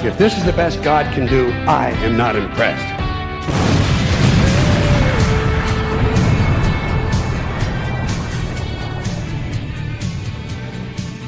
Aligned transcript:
If 0.00 0.16
this 0.16 0.38
is 0.38 0.44
the 0.44 0.52
best 0.52 0.80
God 0.84 1.12
can 1.12 1.26
do, 1.26 1.50
I 1.66 1.90
am 2.04 2.16
not 2.16 2.36
impressed. 2.36 2.86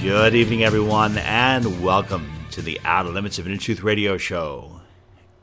Good 0.00 0.36
evening, 0.36 0.62
everyone, 0.62 1.18
and 1.18 1.82
welcome 1.82 2.30
to 2.52 2.62
the 2.62 2.80
Outer 2.84 3.08
Limits 3.08 3.40
of 3.40 3.48
Inner 3.48 3.56
Truth 3.56 3.82
Radio 3.82 4.16
Show, 4.16 4.80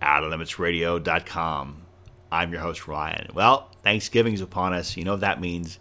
OuterLimitsRadio.com. 0.01 1.81
I'm 2.31 2.51
your 2.53 2.61
host, 2.61 2.87
Ryan. 2.87 3.31
Well, 3.33 3.69
Thanksgiving 3.83 4.35
is 4.35 4.41
upon 4.41 4.71
us. 4.71 4.95
You 4.95 5.03
know 5.03 5.11
what 5.11 5.19
that 5.19 5.41
means. 5.41 5.79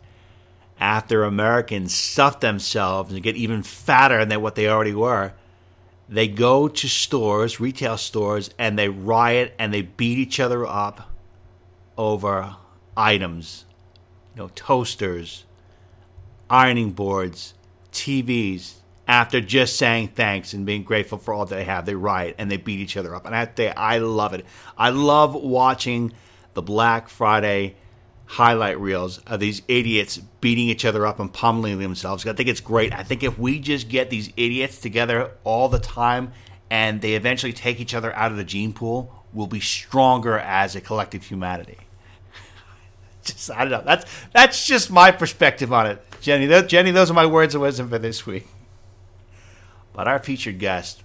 After 0.80 1.22
Americans 1.22 1.94
stuff 1.94 2.41
themselves 2.41 3.12
and 3.12 3.22
get 3.22 3.36
even 3.36 3.62
fatter 3.62 4.24
than 4.24 4.42
what 4.42 4.56
they 4.56 4.69
already 4.69 4.94
were, 4.94 5.34
they 6.09 6.28
go 6.28 6.69
to 6.69 6.88
stores, 6.88 7.59
retail 7.59 7.96
stores, 7.96 8.51
and 8.59 8.78
they 8.78 8.88
riot 8.88 9.55
and 9.59 9.74
they 9.74 9.83
beat 9.83 10.19
each 10.19 10.38
other 10.38 10.64
up 10.64 11.10
over 11.97 12.56
items, 12.97 13.64
you 14.34 14.42
know, 14.42 14.50
toasters, 14.55 15.45
ironing 16.48 16.92
boards, 16.92 17.55
TVs. 17.92 18.75
After 19.08 19.41
just 19.41 19.77
saying 19.77 20.08
thanks 20.08 20.53
and 20.53 20.67
being 20.67 20.83
grateful 20.83 21.19
for 21.19 21.33
all 21.33 21.47
that 21.47 21.55
they 21.55 21.64
have, 21.64 21.86
they 21.86 21.95
riot 21.95 22.34
and 22.39 22.50
they 22.50 22.56
beat 22.56 22.80
each 22.80 22.97
other 22.97 23.14
up. 23.14 23.25
And 23.25 23.36
I 23.36 23.39
have 23.39 23.55
to 23.55 23.62
say, 23.62 23.70
I 23.70 23.98
love 23.98 24.34
it. 24.34 24.45
I 24.77 24.91
love 24.91 25.34
watching 25.34 26.12
the 26.55 26.62
Black 26.62 27.08
Friday 27.08 27.77
highlight 28.27 28.78
reels 28.78 29.19
of 29.27 29.41
these 29.41 29.62
idiots 29.69 30.19
beating 30.41 30.69
each 30.69 30.84
other 30.84 31.06
up 31.06 31.20
and 31.20 31.32
pummeling 31.32 31.78
themselves. 31.78 32.27
I 32.27 32.33
think 32.33 32.48
it's 32.48 32.60
great. 32.60 32.92
I 32.92 33.02
think 33.02 33.22
if 33.22 33.38
we 33.38 33.58
just 33.58 33.88
get 33.88 34.10
these 34.10 34.33
idiots 34.36 34.80
together 34.80 35.30
all 35.44 35.68
the 35.68 35.78
time 35.78 36.33
and 36.68 37.00
they 37.00 37.14
eventually 37.14 37.52
take 37.52 37.80
each 37.80 37.94
other 37.94 38.12
out 38.14 38.33
of 38.33 38.36
the 38.36 38.44
gene 38.44 38.72
pool, 38.72 39.24
we'll 39.33 39.46
be 39.46 39.60
stronger 39.60 40.38
as 40.38 40.74
a 40.74 40.80
collective 40.80 41.24
humanity. 41.24 41.78
just 43.24 43.50
I 43.50 43.60
don't 43.60 43.70
know. 43.70 43.83
That's 43.84 44.05
that's 44.33 44.66
just 44.66 44.90
my 44.90 45.12
perspective 45.12 45.72
on 45.72 45.86
it, 45.86 46.02
Jenny. 46.20 46.48
Jenny, 46.66 46.90
those 46.90 47.11
are 47.11 47.14
my 47.14 47.27
words 47.27 47.55
of 47.55 47.61
wisdom 47.61 47.88
for 47.88 47.98
this 47.98 48.27
week. 48.27 48.48
But 49.92 50.08
our 50.08 50.18
featured 50.18 50.58
guest, 50.58 51.05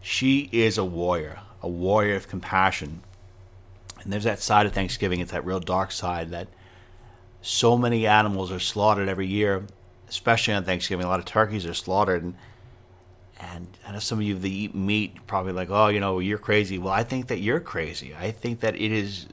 she 0.00 0.48
is 0.50 0.78
a 0.78 0.84
warrior, 0.84 1.40
a 1.62 1.68
warrior 1.68 2.16
of 2.16 2.28
compassion. 2.28 3.02
And 4.02 4.12
there's 4.12 4.24
that 4.24 4.40
side 4.40 4.66
of 4.66 4.72
Thanksgiving, 4.72 5.20
it's 5.20 5.32
that 5.32 5.44
real 5.44 5.60
dark 5.60 5.92
side 5.92 6.30
that 6.30 6.48
so 7.42 7.76
many 7.76 8.06
animals 8.06 8.50
are 8.50 8.58
slaughtered 8.58 9.08
every 9.08 9.26
year, 9.26 9.64
especially 10.08 10.54
on 10.54 10.64
Thanksgiving. 10.64 11.04
A 11.04 11.08
lot 11.08 11.20
of 11.20 11.24
turkeys 11.24 11.66
are 11.66 11.74
slaughtered. 11.74 12.22
And, 12.22 12.34
and 13.40 13.68
I 13.86 13.92
know 13.92 13.98
some 13.98 14.18
of 14.18 14.24
you 14.24 14.34
that 14.38 14.48
eat 14.48 14.74
meat 14.74 15.26
probably 15.26 15.52
like, 15.52 15.70
oh, 15.70 15.88
you 15.88 16.00
know, 16.00 16.18
you're 16.18 16.38
crazy. 16.38 16.78
Well, 16.78 16.92
I 16.92 17.02
think 17.02 17.28
that 17.28 17.38
you're 17.38 17.60
crazy. 17.60 18.14
I 18.14 18.30
think 18.30 18.60
that 18.60 18.74
it 18.74 18.92
is 18.92 19.26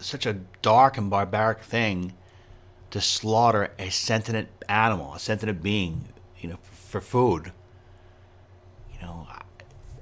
such 0.00 0.26
a 0.26 0.34
dark 0.62 0.98
and 0.98 1.08
barbaric 1.10 1.60
thing 1.60 2.12
to 2.90 3.00
slaughter 3.00 3.72
a 3.78 3.90
sentient 3.90 4.48
animal, 4.68 5.14
a 5.14 5.18
sentient 5.18 5.62
being, 5.62 6.08
you 6.40 6.48
know, 6.48 6.58
for 6.62 7.00
food. 7.00 7.52
You 8.92 9.00
know, 9.02 9.26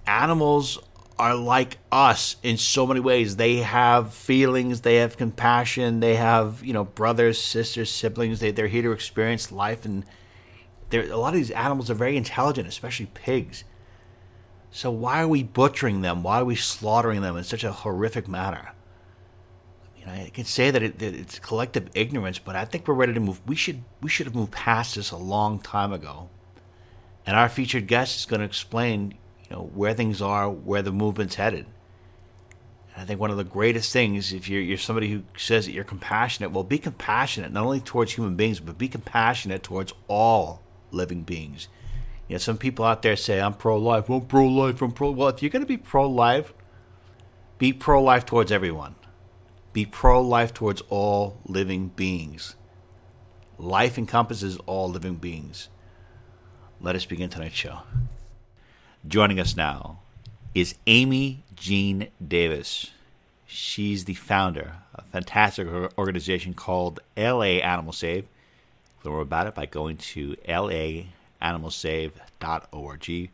animals 0.07 0.79
are 1.19 1.35
like 1.35 1.79
us 1.91 2.37
in 2.43 2.57
so 2.57 2.87
many 2.87 3.01
ways. 3.01 3.37
They 3.37 3.57
have 3.57 4.13
feelings, 4.13 4.81
they 4.81 4.97
have 4.97 5.17
compassion, 5.17 6.01
they 6.01 6.17
have, 6.17 6.65
you 6.65 6.73
know, 6.73 6.85
brothers, 6.85 7.41
sisters, 7.41 7.91
siblings. 7.91 8.41
They, 8.41 8.51
they're 8.51 8.69
here 8.69 8.83
to 8.83 8.93
experience 8.93 9.53
life. 9.53 9.85
And 9.85 10.05
a 10.93 11.17
lot 11.17 11.29
of 11.29 11.35
these 11.35 11.51
animals 11.51 11.91
are 11.91 11.95
very 11.95 12.17
intelligent, 12.17 12.69
especially 12.69 13.07
pigs. 13.15 13.65
So 14.71 14.91
why 14.91 15.23
are 15.23 15.29
we 15.29 15.43
butchering 15.43 16.01
them? 16.01 16.23
Why 16.23 16.41
are 16.41 16.45
we 16.45 16.57
slaughtering 16.57 17.21
them 17.21 17.37
in 17.37 17.45
such 17.45 17.63
a 17.63 17.73
horrific 17.73 18.27
manner? 18.27 18.73
You 19.99 20.07
know, 20.07 20.13
I 20.13 20.31
can 20.33 20.45
say 20.45 20.71
that, 20.71 20.83
it, 20.83 20.99
that 20.99 21.15
it's 21.15 21.39
collective 21.39 21.91
ignorance, 21.95 22.39
but 22.39 22.57
I 22.57 22.65
think 22.65 22.89
we're 22.89 22.95
ready 22.95 23.13
to 23.13 23.21
move. 23.21 23.41
We 23.47 23.55
should 23.55 23.85
we 24.01 24.11
should 24.11 24.27
have 24.27 24.35
moved 24.35 24.51
past 24.51 24.97
this 24.97 25.11
a 25.11 25.17
long 25.17 25.61
time 25.61 25.93
ago. 25.93 26.29
And 27.25 27.37
our 27.37 27.49
featured 27.49 27.87
guest 27.87 28.19
is 28.19 28.27
going 28.27 28.41
to 28.41 28.47
explain, 28.47 29.15
you 29.53 29.59
know, 29.59 29.71
where 29.75 29.93
things 29.93 30.23
are, 30.23 30.49
where 30.49 30.81
the 30.81 30.91
movement's 30.91 31.35
headed. 31.35 31.67
And 32.95 33.03
I 33.03 33.05
think 33.05 33.21
one 33.21 33.31
of 33.31 33.37
the 33.37 33.45
greatest 33.45 33.93
things, 33.93 34.33
if 34.33 34.49
you're, 34.49 34.63
you're 34.63 34.79
somebody 34.79 35.11
who 35.11 35.25
says 35.37 35.67
that 35.67 35.73
you're 35.73 35.85
compassionate, 35.85 36.53
well, 36.53 36.65
be 36.65 36.79
compassionate 36.79 37.53
not 37.53 37.65
only 37.65 37.81
towards 37.81 38.13
human 38.13 38.35
beings, 38.35 38.61
but 38.61 38.79
be 38.79 38.89
compassionate 38.89 39.63
towards 39.63 39.93
all 40.09 40.63
living 40.91 41.23
beings. 41.23 41.69
You 42.29 42.35
know, 42.35 42.39
some 42.39 42.57
people 42.57 42.87
out 42.87 43.03
there 43.03 43.15
say, 43.15 43.43
I'm 43.43 43.53
pro 43.53 43.77
life, 43.77 44.09
I'm 44.09 44.23
pro 44.23 44.47
life, 44.47 44.81
I'm 44.81 44.93
pro. 44.93 45.11
Well, 45.11 45.29
if 45.29 45.43
you're 45.43 45.51
going 45.51 45.61
to 45.61 45.67
be 45.67 45.77
pro 45.77 46.09
life, 46.09 46.55
be 47.59 47.75
pro 47.75 48.03
life 48.03 48.25
towards 48.25 48.51
everyone. 48.51 48.95
Be 49.75 49.85
pro 49.85 50.23
life 50.23 50.55
towards 50.55 50.81
all 50.89 51.37
living 51.45 51.89
beings. 51.89 52.57
Life 53.59 53.99
encompasses 53.99 54.57
all 54.65 54.89
living 54.89 55.17
beings. 55.17 55.69
Let 56.81 56.97
us 56.97 57.05
begin 57.05 57.29
tonight's 57.29 57.55
show. 57.55 57.81
Joining 59.09 59.41
us 59.41 59.57
now 59.57 59.99
is 60.55 60.77
Amy 60.87 61.43
Jean 61.57 62.07
Davis. 62.25 62.93
She's 63.47 64.05
the 64.05 64.15
founder 64.15 64.77
of 64.95 65.05
a 65.05 65.09
fantastic 65.09 65.67
organization 65.99 66.55
called 66.55 67.01
LA 67.17 67.59
Animal 67.65 67.93
Save. 67.93 68.27
Learn 69.03 69.15
more 69.15 69.23
about 69.23 69.49
it 69.49 69.57
by 69.57 69.67
going 69.67 69.97
to 69.97 70.37
laanimalsave.org. 70.47 73.31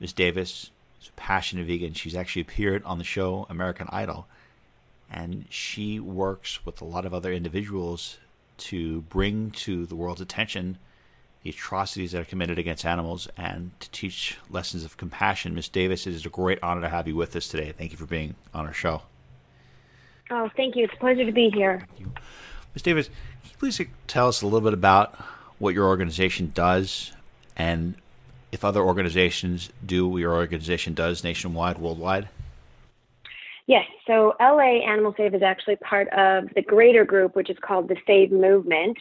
Ms. 0.00 0.12
Davis 0.14 0.70
is 1.02 1.08
a 1.08 1.12
passionate 1.16 1.66
vegan. 1.66 1.92
She's 1.92 2.16
actually 2.16 2.42
appeared 2.42 2.82
on 2.84 2.96
the 2.96 3.04
show 3.04 3.46
American 3.50 3.88
Idol 3.92 4.26
and 5.10 5.44
she 5.50 6.00
works 6.00 6.64
with 6.64 6.80
a 6.80 6.86
lot 6.86 7.04
of 7.04 7.12
other 7.12 7.30
individuals 7.30 8.16
to 8.56 9.02
bring 9.02 9.50
to 9.50 9.84
the 9.84 9.96
world's 9.96 10.22
attention 10.22 10.78
the 11.44 11.50
atrocities 11.50 12.12
that 12.12 12.22
are 12.22 12.24
committed 12.24 12.58
against 12.58 12.86
animals 12.86 13.28
and 13.36 13.78
to 13.78 13.90
teach 13.90 14.38
lessons 14.48 14.82
of 14.82 14.96
compassion. 14.96 15.54
Miss 15.54 15.68
Davis, 15.68 16.06
it 16.06 16.14
is 16.14 16.24
a 16.24 16.30
great 16.30 16.58
honor 16.62 16.80
to 16.80 16.88
have 16.88 17.06
you 17.06 17.14
with 17.14 17.36
us 17.36 17.46
today. 17.46 17.70
Thank 17.70 17.92
you 17.92 17.98
for 17.98 18.06
being 18.06 18.34
on 18.54 18.66
our 18.66 18.72
show. 18.72 19.02
Oh, 20.30 20.50
thank 20.56 20.74
you. 20.74 20.84
It's 20.84 20.94
a 20.94 20.96
pleasure 20.96 21.26
to 21.26 21.32
be 21.32 21.50
here. 21.50 21.86
Miss 22.72 22.82
Davis, 22.82 23.08
can 23.08 23.50
you 23.50 23.56
please 23.58 23.80
tell 24.06 24.26
us 24.26 24.40
a 24.40 24.46
little 24.46 24.62
bit 24.62 24.72
about 24.72 25.14
what 25.58 25.74
your 25.74 25.86
organization 25.86 26.50
does 26.54 27.12
and 27.56 27.94
if 28.50 28.64
other 28.64 28.80
organizations 28.80 29.68
do 29.84 30.08
what 30.08 30.18
your 30.18 30.32
organization 30.32 30.94
does 30.94 31.22
nationwide, 31.22 31.76
worldwide? 31.76 32.30
Yes, 33.66 33.84
so 34.06 34.34
LA 34.40 34.80
Animal 34.86 35.14
Save 35.16 35.34
is 35.34 35.42
actually 35.42 35.76
part 35.76 36.08
of 36.08 36.48
the 36.54 36.62
greater 36.62 37.04
group, 37.04 37.36
which 37.36 37.50
is 37.50 37.58
called 37.60 37.88
the 37.88 37.96
Save 38.06 38.32
Movement. 38.32 38.96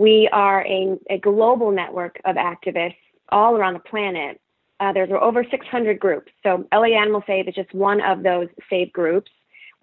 We 0.00 0.30
are 0.32 0.64
a, 0.66 0.98
a 1.10 1.18
global 1.18 1.70
network 1.70 2.22
of 2.24 2.36
activists 2.36 2.96
all 3.28 3.54
around 3.54 3.74
the 3.74 3.80
planet. 3.80 4.40
Uh, 4.80 4.94
there's 4.94 5.10
over 5.20 5.44
600 5.44 6.00
groups. 6.00 6.32
So 6.42 6.66
LA 6.72 6.98
Animal 6.98 7.22
Save 7.26 7.48
is 7.48 7.54
just 7.54 7.74
one 7.74 8.00
of 8.00 8.22
those 8.22 8.48
Save 8.70 8.94
groups. 8.94 9.30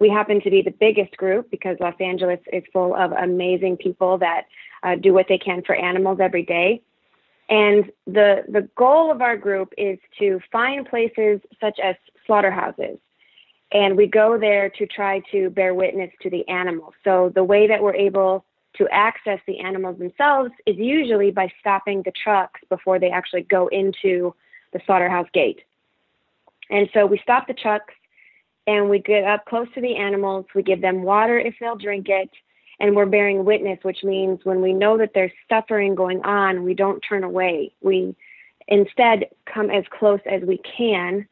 We 0.00 0.08
happen 0.08 0.40
to 0.40 0.50
be 0.50 0.60
the 0.60 0.72
biggest 0.72 1.16
group 1.16 1.52
because 1.52 1.76
Los 1.78 1.94
Angeles 2.00 2.40
is 2.52 2.64
full 2.72 2.96
of 2.96 3.12
amazing 3.12 3.76
people 3.76 4.18
that 4.18 4.46
uh, 4.82 4.96
do 4.96 5.14
what 5.14 5.26
they 5.28 5.38
can 5.38 5.62
for 5.62 5.76
animals 5.76 6.18
every 6.20 6.42
day. 6.42 6.82
And 7.48 7.84
the, 8.08 8.42
the 8.48 8.68
goal 8.74 9.12
of 9.12 9.22
our 9.22 9.36
group 9.36 9.72
is 9.78 10.00
to 10.18 10.40
find 10.50 10.84
places 10.84 11.38
such 11.60 11.78
as 11.78 11.94
slaughterhouses 12.26 12.98
and 13.70 13.96
we 13.96 14.06
go 14.06 14.38
there 14.38 14.70
to 14.70 14.86
try 14.86 15.20
to 15.30 15.50
bear 15.50 15.74
witness 15.74 16.10
to 16.22 16.30
the 16.30 16.48
animals. 16.48 16.94
So 17.04 17.30
the 17.34 17.44
way 17.44 17.66
that 17.68 17.82
we're 17.82 17.94
able 17.94 18.46
to 18.76 18.86
access 18.90 19.40
the 19.46 19.58
animals 19.60 19.98
themselves 19.98 20.50
is 20.66 20.76
usually 20.76 21.30
by 21.30 21.52
stopping 21.60 22.02
the 22.02 22.12
trucks 22.22 22.60
before 22.68 22.98
they 22.98 23.10
actually 23.10 23.42
go 23.42 23.68
into 23.68 24.34
the 24.72 24.80
slaughterhouse 24.86 25.28
gate. 25.32 25.62
And 26.70 26.88
so 26.92 27.06
we 27.06 27.18
stop 27.22 27.46
the 27.46 27.54
trucks 27.54 27.94
and 28.66 28.90
we 28.90 28.98
get 28.98 29.24
up 29.24 29.46
close 29.46 29.66
to 29.74 29.80
the 29.80 29.96
animals. 29.96 30.46
We 30.54 30.62
give 30.62 30.82
them 30.82 31.02
water 31.02 31.38
if 31.38 31.54
they'll 31.58 31.76
drink 31.76 32.08
it. 32.08 32.30
And 32.80 32.94
we're 32.94 33.06
bearing 33.06 33.44
witness, 33.44 33.78
which 33.82 34.04
means 34.04 34.40
when 34.44 34.60
we 34.60 34.72
know 34.72 34.96
that 34.98 35.10
there's 35.14 35.32
suffering 35.48 35.96
going 35.96 36.22
on, 36.22 36.62
we 36.62 36.74
don't 36.74 37.00
turn 37.00 37.24
away. 37.24 37.72
We 37.80 38.14
instead 38.68 39.24
come 39.52 39.70
as 39.70 39.84
close 39.98 40.20
as 40.30 40.42
we 40.42 40.60
can 40.76 41.26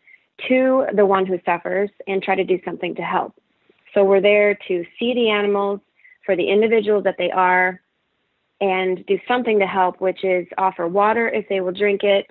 to 0.49 0.87
the 0.95 1.07
one 1.07 1.25
who 1.25 1.39
suffers 1.45 1.91
and 2.09 2.23
try 2.23 2.35
to 2.35 2.45
do 2.45 2.59
something 2.65 2.95
to 2.97 3.03
help. 3.03 3.35
So 3.95 4.03
we're 4.03 4.21
there 4.21 4.55
to 4.69 4.85
see 4.99 5.15
the 5.15 5.31
animals 5.31 5.81
for 6.27 6.37
the 6.37 6.51
individuals 6.51 7.05
that 7.05 7.17
they 7.17 7.31
are 7.31 7.81
and 8.61 9.05
do 9.07 9.19
something 9.29 9.59
to 9.61 9.67
help, 9.67 10.01
which 10.01 10.25
is 10.25 10.47
offer 10.59 10.87
water 10.87 11.29
if 11.29 11.49
they 11.49 11.61
will 11.61 11.73
drink 11.73 12.03
it 12.03 12.27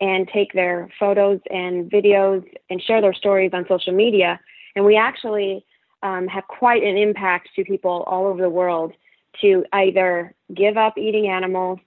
and 0.00 0.28
take 0.28 0.52
their 0.52 0.88
photos 0.98 1.40
and 1.50 1.90
videos 1.90 2.44
and 2.70 2.82
share 2.82 3.00
their 3.00 3.14
stories 3.14 3.50
on 3.52 3.66
social 3.68 3.92
media. 3.92 4.40
And 4.74 4.84
we 4.84 4.96
actually 4.96 5.64
um, 6.02 6.26
have 6.28 6.46
quite 6.48 6.82
an 6.82 6.96
impact 6.96 7.50
to 7.56 7.64
people 7.64 8.04
all 8.06 8.26
over 8.26 8.40
the 8.40 8.50
world 8.50 8.92
to 9.40 9.64
either 9.72 10.34
give 10.54 10.76
up 10.76 10.98
eating 10.98 11.28
animals 11.28 11.78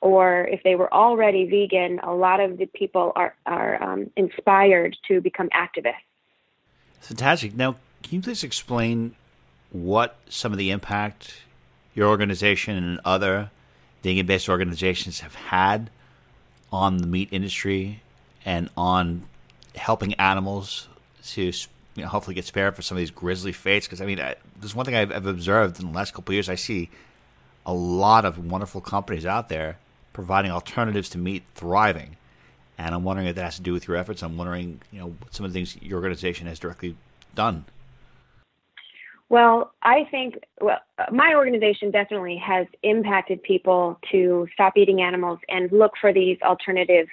or 0.00 0.46
if 0.46 0.62
they 0.62 0.76
were 0.76 0.92
already 0.92 1.46
vegan, 1.46 2.00
a 2.02 2.12
lot 2.14 2.40
of 2.40 2.56
the 2.56 2.66
people 2.66 3.12
are, 3.16 3.34
are 3.44 3.82
um, 3.82 4.10
inspired 4.16 4.96
to 5.08 5.20
become 5.20 5.50
activists. 5.50 5.94
Fantastic. 7.00 7.54
Now, 7.54 7.76
can 8.02 8.16
you 8.16 8.22
please 8.22 8.42
explain 8.42 9.14
what 9.70 10.16
some 10.28 10.52
of 10.52 10.58
the 10.58 10.70
impact 10.70 11.42
your 11.94 12.08
organization 12.08 12.76
and 12.76 13.00
other 13.04 13.50
vegan 14.02 14.26
based 14.26 14.48
organizations 14.48 15.20
have 15.20 15.34
had 15.34 15.90
on 16.72 16.98
the 16.98 17.06
meat 17.06 17.28
industry 17.30 18.02
and 18.44 18.68
on 18.76 19.22
helping 19.74 20.14
animals 20.14 20.88
to 21.24 21.52
you 21.94 22.02
know, 22.02 22.08
hopefully 22.08 22.34
get 22.34 22.44
spared 22.44 22.74
for 22.74 22.82
some 22.82 22.96
of 22.96 23.00
these 23.00 23.10
grisly 23.10 23.52
fates? 23.52 23.86
Because, 23.86 24.00
I 24.00 24.06
mean, 24.06 24.20
I, 24.20 24.36
there's 24.58 24.74
one 24.74 24.86
thing 24.86 24.94
I've, 24.94 25.12
I've 25.12 25.26
observed 25.26 25.80
in 25.80 25.86
the 25.86 25.92
last 25.92 26.14
couple 26.14 26.32
years. 26.34 26.48
I 26.48 26.54
see 26.54 26.90
a 27.66 27.74
lot 27.74 28.24
of 28.24 28.50
wonderful 28.50 28.80
companies 28.80 29.26
out 29.26 29.48
there 29.48 29.78
providing 30.12 30.50
alternatives 30.50 31.08
to 31.10 31.18
meat 31.18 31.42
thriving. 31.54 32.16
And 32.78 32.94
I'm 32.94 33.04
wondering 33.04 33.28
if 33.28 33.36
that 33.36 33.44
has 33.44 33.56
to 33.56 33.62
do 33.62 33.72
with 33.72 33.86
your 33.86 33.96
efforts. 33.96 34.22
I'm 34.22 34.36
wondering, 34.36 34.80
you 34.90 35.00
know, 35.00 35.14
some 35.30 35.44
of 35.44 35.52
the 35.52 35.58
things 35.58 35.76
your 35.82 35.98
organization 35.98 36.46
has 36.46 36.58
directly 36.58 36.96
done. 37.34 37.66
Well, 39.30 39.72
I 39.82 40.08
think 40.10 40.42
well, 40.60 40.80
my 41.12 41.34
organization 41.34 41.92
definitely 41.92 42.36
has 42.44 42.66
impacted 42.82 43.40
people 43.44 43.98
to 44.10 44.46
stop 44.52 44.76
eating 44.76 45.02
animals 45.02 45.38
and 45.48 45.70
look 45.70 45.92
for 46.00 46.12
these 46.12 46.36
alternative 46.42 47.06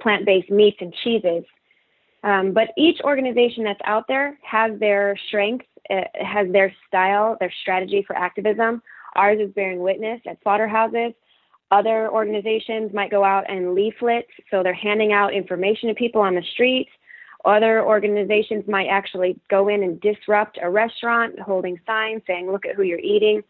plant-based 0.00 0.50
meats 0.50 0.78
and 0.80 0.94
cheeses. 1.02 1.44
Um, 2.22 2.52
but 2.52 2.68
each 2.78 3.00
organization 3.02 3.64
that's 3.64 3.80
out 3.84 4.04
there 4.06 4.38
has 4.42 4.78
their 4.78 5.16
strengths, 5.26 5.66
uh, 5.90 6.02
has 6.14 6.50
their 6.52 6.72
style, 6.86 7.36
their 7.40 7.52
strategy 7.62 8.04
for 8.06 8.16
activism. 8.16 8.80
Ours 9.16 9.38
is 9.40 9.52
bearing 9.52 9.80
witness 9.80 10.20
at 10.28 10.38
slaughterhouses. 10.44 11.12
Other 11.72 12.08
organizations 12.08 12.94
might 12.94 13.10
go 13.10 13.24
out 13.24 13.50
and 13.50 13.74
leaflet, 13.74 14.28
so 14.48 14.62
they're 14.62 14.72
handing 14.74 15.12
out 15.12 15.34
information 15.34 15.88
to 15.88 15.94
people 15.94 16.20
on 16.20 16.36
the 16.36 16.42
street. 16.52 16.88
Other 17.44 17.84
organizations 17.84 18.64
might 18.66 18.86
actually 18.86 19.38
go 19.50 19.68
in 19.68 19.82
and 19.82 20.00
disrupt 20.00 20.58
a 20.62 20.70
restaurant, 20.70 21.38
holding 21.38 21.78
signs 21.86 22.22
saying, 22.26 22.50
look 22.50 22.64
at 22.64 22.74
who 22.74 22.82
you're 22.82 22.98
eating. 22.98 23.42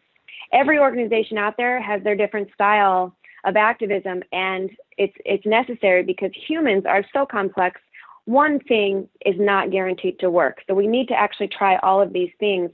Every 0.52 0.79
organization 0.79 1.38
out 1.38 1.56
there 1.56 1.81
has 1.81 2.02
their 2.02 2.17
different 2.17 2.49
style 2.52 3.14
of 3.44 3.56
activism, 3.56 4.23
and 4.32 4.70
it's, 4.99 5.14
it's 5.25 5.46
necessary 5.46 6.02
because 6.02 6.31
humans 6.35 6.85
are 6.87 7.05
so 7.12 7.25
complex. 7.25 7.81
One 8.25 8.58
thing 8.58 9.08
is 9.25 9.37
not 9.38 9.70
guaranteed 9.70 10.19
to 10.20 10.31
work. 10.31 10.62
So 10.67 10.75
we 10.75 10.87
need 10.87 11.08
to 11.08 11.14
actually 11.14 11.49
try 11.49 11.76
all 11.76 12.00
of 12.00 12.12
these 12.12 12.31
things. 12.40 12.70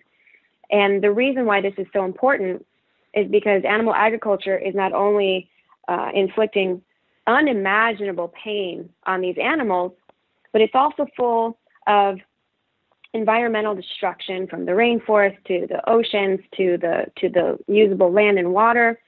And 0.70 1.02
the 1.02 1.10
reason 1.10 1.44
why 1.44 1.60
this 1.60 1.74
is 1.76 1.86
so 1.92 2.04
important 2.04 2.64
is 3.14 3.28
because 3.30 3.62
animal 3.64 3.94
agriculture 3.94 4.56
is 4.56 4.74
not 4.74 4.92
only 4.92 5.50
uh, 5.88 6.10
inflicting 6.14 6.82
unimaginable 7.26 8.32
pain 8.42 8.88
on 9.04 9.20
these 9.20 9.36
animals, 9.42 9.92
but 10.52 10.60
it's 10.60 10.74
also 10.74 11.06
full 11.16 11.58
of 11.86 12.18
environmental 13.12 13.74
destruction 13.74 14.46
from 14.46 14.66
the 14.66 14.72
rainforest 14.72 15.36
to 15.44 15.66
the 15.68 15.88
oceans 15.90 16.40
to 16.56 16.78
the 16.78 17.06
to 17.16 17.28
the 17.28 17.58
usable 17.66 18.12
land 18.12 18.38
and 18.38 18.52
water. 18.52 18.98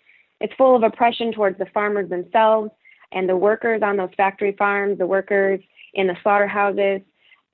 It's 0.41 0.53
full 0.55 0.75
of 0.75 0.83
oppression 0.83 1.33
towards 1.33 1.59
the 1.59 1.67
farmers 1.67 2.11
themselves 2.11 2.71
and 3.12 3.29
the 3.29 3.37
workers 3.37 3.83
on 3.83 3.97
those 3.97 4.11
factory 4.17 4.53
farms, 4.59 4.99
the 4.99 5.06
workers 5.06 5.61
in 5.94 6.09
the 6.09 6.17
slaughterhouses, 6.23 7.03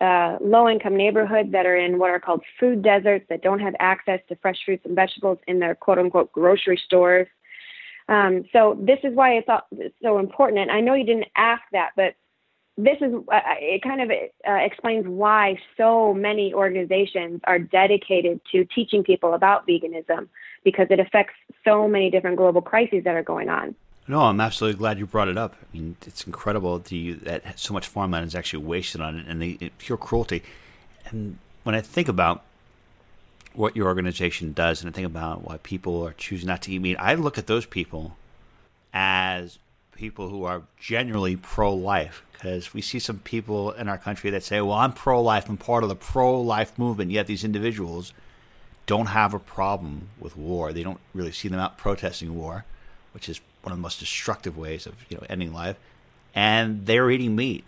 uh, 0.00 0.38
low 0.40 0.68
income 0.68 0.96
neighborhoods 0.96 1.52
that 1.52 1.66
are 1.66 1.76
in 1.76 1.98
what 1.98 2.10
are 2.10 2.20
called 2.20 2.42
food 2.58 2.82
deserts 2.82 3.26
that 3.28 3.42
don't 3.42 3.58
have 3.58 3.74
access 3.80 4.20
to 4.28 4.36
fresh 4.36 4.56
fruits 4.64 4.86
and 4.86 4.94
vegetables 4.94 5.38
in 5.48 5.58
their 5.58 5.74
quote 5.74 5.98
unquote 5.98 6.32
grocery 6.32 6.80
stores. 6.82 7.26
Um, 8.08 8.44
so 8.52 8.78
this 8.80 9.00
is 9.04 9.14
why 9.14 9.32
it's 9.32 9.94
so 10.02 10.18
important. 10.18 10.60
And 10.60 10.70
I 10.70 10.80
know 10.80 10.94
you 10.94 11.04
didn't 11.04 11.28
ask 11.36 11.62
that, 11.72 11.90
but 11.94 12.14
this 12.78 12.96
is 13.00 13.12
uh, 13.12 13.40
it 13.58 13.82
kind 13.82 14.00
of 14.00 14.10
uh, 14.10 14.52
explains 14.52 15.06
why 15.06 15.58
so 15.76 16.14
many 16.14 16.54
organizations 16.54 17.40
are 17.44 17.58
dedicated 17.58 18.40
to 18.52 18.64
teaching 18.66 19.02
people 19.02 19.34
about 19.34 19.66
veganism 19.66 20.28
because 20.62 20.86
it 20.88 21.00
affects 21.00 21.34
so 21.64 21.88
many 21.88 22.08
different 22.08 22.36
global 22.36 22.62
crises 22.62 23.02
that 23.02 23.16
are 23.16 23.22
going 23.22 23.48
on. 23.48 23.74
No, 24.06 24.20
I'm 24.22 24.40
absolutely 24.40 24.78
glad 24.78 24.98
you 24.98 25.06
brought 25.06 25.28
it 25.28 25.36
up. 25.36 25.56
I 25.60 25.76
mean, 25.76 25.96
it's 26.06 26.24
incredible 26.24 26.78
that 26.78 27.58
so 27.58 27.74
much 27.74 27.86
farmland 27.86 28.26
is 28.26 28.34
actually 28.34 28.64
wasted 28.64 29.00
on 29.00 29.18
it 29.18 29.26
and 29.26 29.42
the 29.42 29.58
it, 29.60 29.76
pure 29.78 29.98
cruelty. 29.98 30.42
And 31.06 31.38
when 31.64 31.74
I 31.74 31.80
think 31.80 32.08
about 32.08 32.44
what 33.54 33.76
your 33.76 33.88
organization 33.88 34.52
does 34.52 34.80
and 34.80 34.88
I 34.88 34.92
think 34.92 35.06
about 35.06 35.42
why 35.42 35.58
people 35.58 36.06
are 36.06 36.12
choosing 36.12 36.46
not 36.46 36.62
to 36.62 36.72
eat 36.72 36.78
meat, 36.78 36.96
I 36.98 37.16
look 37.16 37.38
at 37.38 37.48
those 37.48 37.66
people 37.66 38.16
as 38.94 39.58
people 39.98 40.28
who 40.28 40.44
are 40.44 40.62
genuinely 40.78 41.36
pro 41.36 41.74
life 41.74 42.22
because 42.32 42.72
we 42.72 42.80
see 42.80 43.00
some 43.00 43.18
people 43.18 43.72
in 43.72 43.88
our 43.88 43.98
country 43.98 44.30
that 44.30 44.44
say, 44.44 44.60
well, 44.60 44.78
I'm 44.78 44.92
pro 44.92 45.20
life, 45.20 45.48
I'm 45.48 45.56
part 45.56 45.82
of 45.82 45.88
the 45.88 45.96
pro 45.96 46.40
life 46.40 46.78
movement, 46.78 47.10
yet 47.10 47.26
these 47.26 47.42
individuals 47.42 48.12
don't 48.86 49.06
have 49.06 49.34
a 49.34 49.40
problem 49.40 50.08
with 50.20 50.36
war. 50.36 50.72
They 50.72 50.84
don't 50.84 51.00
really 51.12 51.32
see 51.32 51.48
them 51.48 51.58
out 51.58 51.76
protesting 51.76 52.36
war, 52.36 52.64
which 53.12 53.28
is 53.28 53.40
one 53.62 53.72
of 53.72 53.78
the 53.78 53.82
most 53.82 53.98
destructive 53.98 54.56
ways 54.56 54.86
of 54.86 54.94
you 55.08 55.16
know 55.16 55.26
ending 55.28 55.52
life, 55.52 55.76
and 56.34 56.86
they're 56.86 57.10
eating 57.10 57.34
meat. 57.34 57.64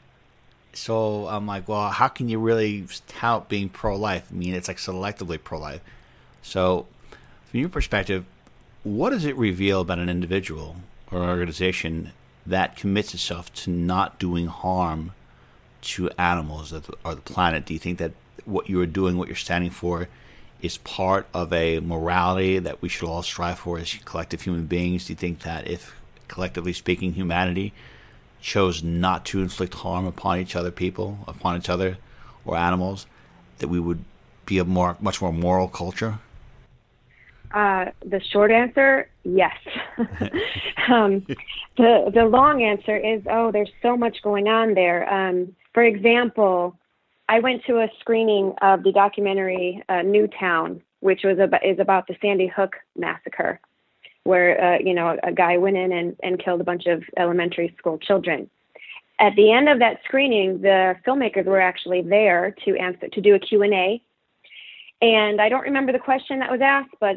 So 0.73 1.27
I'm 1.27 1.49
like, 1.49 1.69
well, 1.69 1.88
how 1.88 2.06
can 2.06 2.29
you 2.29 2.38
really 2.38 2.87
tout 3.09 3.49
being 3.49 3.69
pro-life? 3.69 4.29
I 4.31 4.35
mean, 4.35 4.55
it's 4.55 4.69
like 4.69 4.77
selectively 4.77 5.43
pro-life. 5.43 5.81
So, 6.43 6.87
from 7.50 7.59
your 7.59 7.69
perspective, 7.69 8.25
what 8.85 9.11
does 9.11 9.25
it 9.25 9.37
reveal 9.37 9.81
about 9.81 9.99
an 9.99 10.09
individual 10.09 10.77
or 11.11 11.25
an 11.25 11.29
organization 11.29 12.12
that 12.50 12.76
commits 12.76 13.14
itself 13.14 13.52
to 13.55 13.70
not 13.70 14.19
doing 14.19 14.47
harm 14.47 15.12
to 15.82 16.11
animals 16.19 16.73
or 16.73 17.14
the 17.14 17.20
planet? 17.23 17.64
Do 17.64 17.73
you 17.73 17.81
think 17.81 17.99
that 17.99 18.12
what 18.44 18.69
you 18.69 18.81
are 18.81 18.87
doing, 18.87 19.17
what 19.17 19.29
you're 19.29 19.37
standing 19.37 19.70
for, 19.70 20.08
is 20.60 20.79
part 20.79 21.27
of 21.32 21.53
a 21.53 21.81
morality 21.81 22.58
that 22.58 22.82
we 22.82 22.89
should 22.89 23.08
all 23.08 23.22
strive 23.22 23.58
for 23.58 23.79
as 23.79 23.94
collective 24.05 24.43
human 24.43 24.67
beings? 24.67 25.06
Do 25.06 25.13
you 25.13 25.17
think 25.17 25.41
that 25.41 25.67
if, 25.67 25.94
collectively 26.29 26.72
speaking, 26.72 27.15
humanity 27.15 27.72
chose 28.41 28.82
not 28.82 29.24
to 29.27 29.41
inflict 29.41 29.74
harm 29.74 30.06
upon 30.06 30.39
each 30.39 30.56
other, 30.56 30.70
people, 30.70 31.19
upon 31.27 31.56
each 31.56 31.69
other, 31.69 31.98
or 32.44 32.56
animals, 32.56 33.06
that 33.58 33.69
we 33.69 33.81
would 33.81 34.05
be 34.46 34.58
a 34.58 34.65
more, 34.65 34.96
much 35.01 35.22
more 35.22 35.32
moral 35.32 35.69
culture? 35.69 36.19
Uh, 37.52 37.86
the 38.06 38.20
short 38.32 38.52
answer, 38.52 39.10
yes. 39.24 39.56
um, 40.88 41.26
the 41.76 42.10
the 42.14 42.24
long 42.24 42.62
answer 42.62 42.96
is, 42.96 43.22
oh, 43.28 43.50
there's 43.50 43.70
so 43.82 43.96
much 43.96 44.22
going 44.22 44.46
on 44.46 44.74
there. 44.74 45.12
Um, 45.12 45.54
for 45.74 45.82
example, 45.82 46.76
I 47.28 47.40
went 47.40 47.64
to 47.66 47.78
a 47.78 47.88
screening 47.98 48.54
of 48.62 48.84
the 48.84 48.92
documentary 48.92 49.82
uh, 49.88 50.02
Newtown, 50.02 50.80
which 51.00 51.22
was 51.24 51.38
about, 51.38 51.64
is 51.64 51.78
about 51.80 52.06
the 52.06 52.16
Sandy 52.22 52.46
Hook 52.46 52.76
massacre, 52.96 53.60
where 54.22 54.74
uh, 54.74 54.78
you 54.78 54.94
know 54.94 55.16
a 55.24 55.32
guy 55.32 55.56
went 55.56 55.76
in 55.76 55.90
and, 55.92 56.16
and 56.22 56.42
killed 56.42 56.60
a 56.60 56.64
bunch 56.64 56.86
of 56.86 57.02
elementary 57.16 57.74
school 57.78 57.98
children. 57.98 58.48
At 59.19 59.34
the 59.34 59.52
end 59.52 59.69
of 59.69 59.80
that 59.80 60.00
screening, 60.04 60.62
the 60.62 60.96
filmmakers 61.06 61.46
were 61.46 61.60
actually 61.60 62.02
there 62.02 62.54
to 62.64 62.76
answer 62.76 63.08
to 63.08 63.20
do 63.20 63.34
a 63.34 63.40
Q 63.40 63.62
and 63.62 63.74
A, 63.74 64.02
and 65.00 65.40
I 65.40 65.48
don't 65.48 65.62
remember 65.62 65.92
the 65.92 65.98
question 65.98 66.40
that 66.40 66.50
was 66.50 66.60
asked, 66.60 66.94
but 67.00 67.16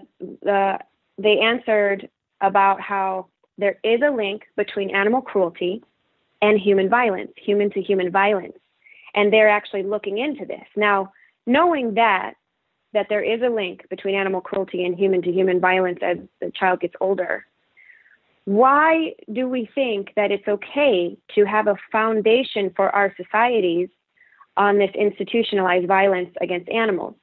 uh, 0.50 0.78
they 1.18 1.40
answered 1.40 2.10
about 2.42 2.82
how 2.82 3.28
there 3.58 3.78
is 3.84 4.02
a 4.02 4.12
link 4.12 4.44
between 4.56 4.96
animal 4.96 5.22
cruelty 5.22 5.84
and 6.42 6.60
human 6.60 6.90
violence, 6.90 7.32
human 7.38 7.70
to 7.72 7.82
human 7.82 8.12
violence 8.12 8.58
and 9.14 9.32
they're 9.32 9.50
actually 9.50 9.84
looking 9.84 10.18
into 10.18 10.46
this. 10.46 10.66
Now, 10.76 11.12
knowing 11.46 11.96
that 11.96 12.34
that 12.94 13.08
there 13.10 13.24
is 13.24 13.42
a 13.42 13.50
link 13.50 13.88
between 13.90 14.14
animal 14.14 14.40
cruelty 14.40 14.86
and 14.86 14.96
human 14.96 15.24
to 15.24 15.32
human 15.32 15.60
violence 15.60 15.98
as 16.04 16.18
the 16.40 16.52
child 16.52 16.80
gets 16.80 16.94
older, 17.02 17.44
why 18.46 19.14
do 19.32 19.50
we 19.50 19.68
think 19.74 20.10
that 20.16 20.32
it's 20.32 20.48
okay 20.48 21.18
to 21.34 21.44
have 21.44 21.66
a 21.66 21.76
foundation 21.92 22.72
for 22.76 22.90
our 22.92 23.12
societies 23.18 23.90
on 24.58 24.78
this 24.78 24.92
institutionalized 24.94 25.88
violence 25.88 26.30
against 26.40 26.70
animals? 26.70 27.16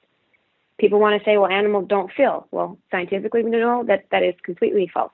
People 0.80 0.98
want 0.98 1.20
to 1.20 1.24
say, 1.24 1.36
well, 1.36 1.50
animals 1.50 1.86
don't 1.88 2.10
feel. 2.10 2.48
Well, 2.50 2.78
scientifically, 2.90 3.44
we 3.44 3.50
know 3.50 3.84
that 3.86 4.06
that 4.10 4.22
is 4.22 4.34
completely 4.42 4.90
false. 4.92 5.12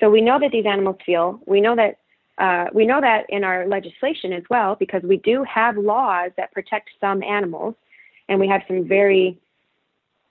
So 0.00 0.08
we 0.08 0.22
know 0.22 0.40
that 0.40 0.50
these 0.50 0.64
animals 0.64 0.96
feel. 1.04 1.40
We 1.46 1.60
know 1.60 1.76
that 1.76 1.98
uh, 2.38 2.70
we 2.72 2.86
know 2.86 3.00
that 3.00 3.26
in 3.28 3.44
our 3.44 3.66
legislation 3.66 4.32
as 4.32 4.44
well 4.48 4.76
because 4.76 5.02
we 5.02 5.18
do 5.18 5.44
have 5.44 5.76
laws 5.76 6.30
that 6.36 6.52
protect 6.52 6.88
some 7.00 7.22
animals, 7.22 7.74
and 8.28 8.40
we 8.40 8.48
have 8.48 8.62
some 8.66 8.86
very 8.88 9.38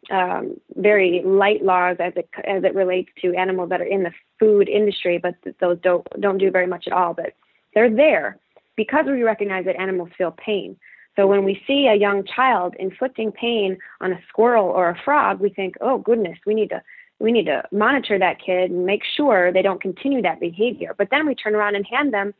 um, 0.09 0.59
very 0.75 1.21
light 1.25 1.63
laws 1.63 1.97
as 1.99 2.13
it 2.15 2.29
as 2.45 2.63
it 2.63 2.73
relates 2.73 3.09
to 3.21 3.35
animals 3.35 3.69
that 3.69 3.81
are 3.81 3.85
in 3.85 4.03
the 4.03 4.13
food 4.39 4.69
industry, 4.69 5.17
but 5.17 5.35
those 5.59 5.77
don't 5.83 6.07
don't 6.19 6.37
do 6.37 6.49
very 6.49 6.67
much 6.67 6.87
at 6.87 6.93
all. 6.93 7.13
But 7.13 7.33
they're 7.73 7.93
there 7.93 8.39
because 8.75 9.05
we 9.05 9.23
recognize 9.23 9.65
that 9.65 9.79
animals 9.79 10.09
feel 10.17 10.31
pain. 10.31 10.77
So 11.17 11.25
when 11.25 11.43
we 11.43 11.61
see 11.65 11.87
a 11.87 11.95
young 11.95 12.23
child 12.23 12.75
inflicting 12.77 13.31
pain 13.31 13.77
on 14.01 14.11
a 14.11 14.19
squirrel 14.29 14.67
or 14.67 14.89
a 14.89 15.01
frog, 15.03 15.39
we 15.39 15.49
think, 15.49 15.75
oh 15.81 15.97
goodness, 15.97 16.37
we 16.45 16.53
need 16.53 16.69
to 16.69 16.81
we 17.19 17.31
need 17.31 17.47
to 17.47 17.63
monitor 17.71 18.19
that 18.19 18.39
kid 18.39 18.69
and 18.69 18.85
make 18.85 19.01
sure 19.15 19.51
they 19.51 19.63
don't 19.63 19.81
continue 19.81 20.21
that 20.21 20.39
behavior. 20.39 20.93
But 20.95 21.07
then 21.09 21.25
we 21.25 21.33
turn 21.33 21.55
around 21.55 21.75
and 21.75 21.83
hand 21.87 22.13
them 22.13 22.35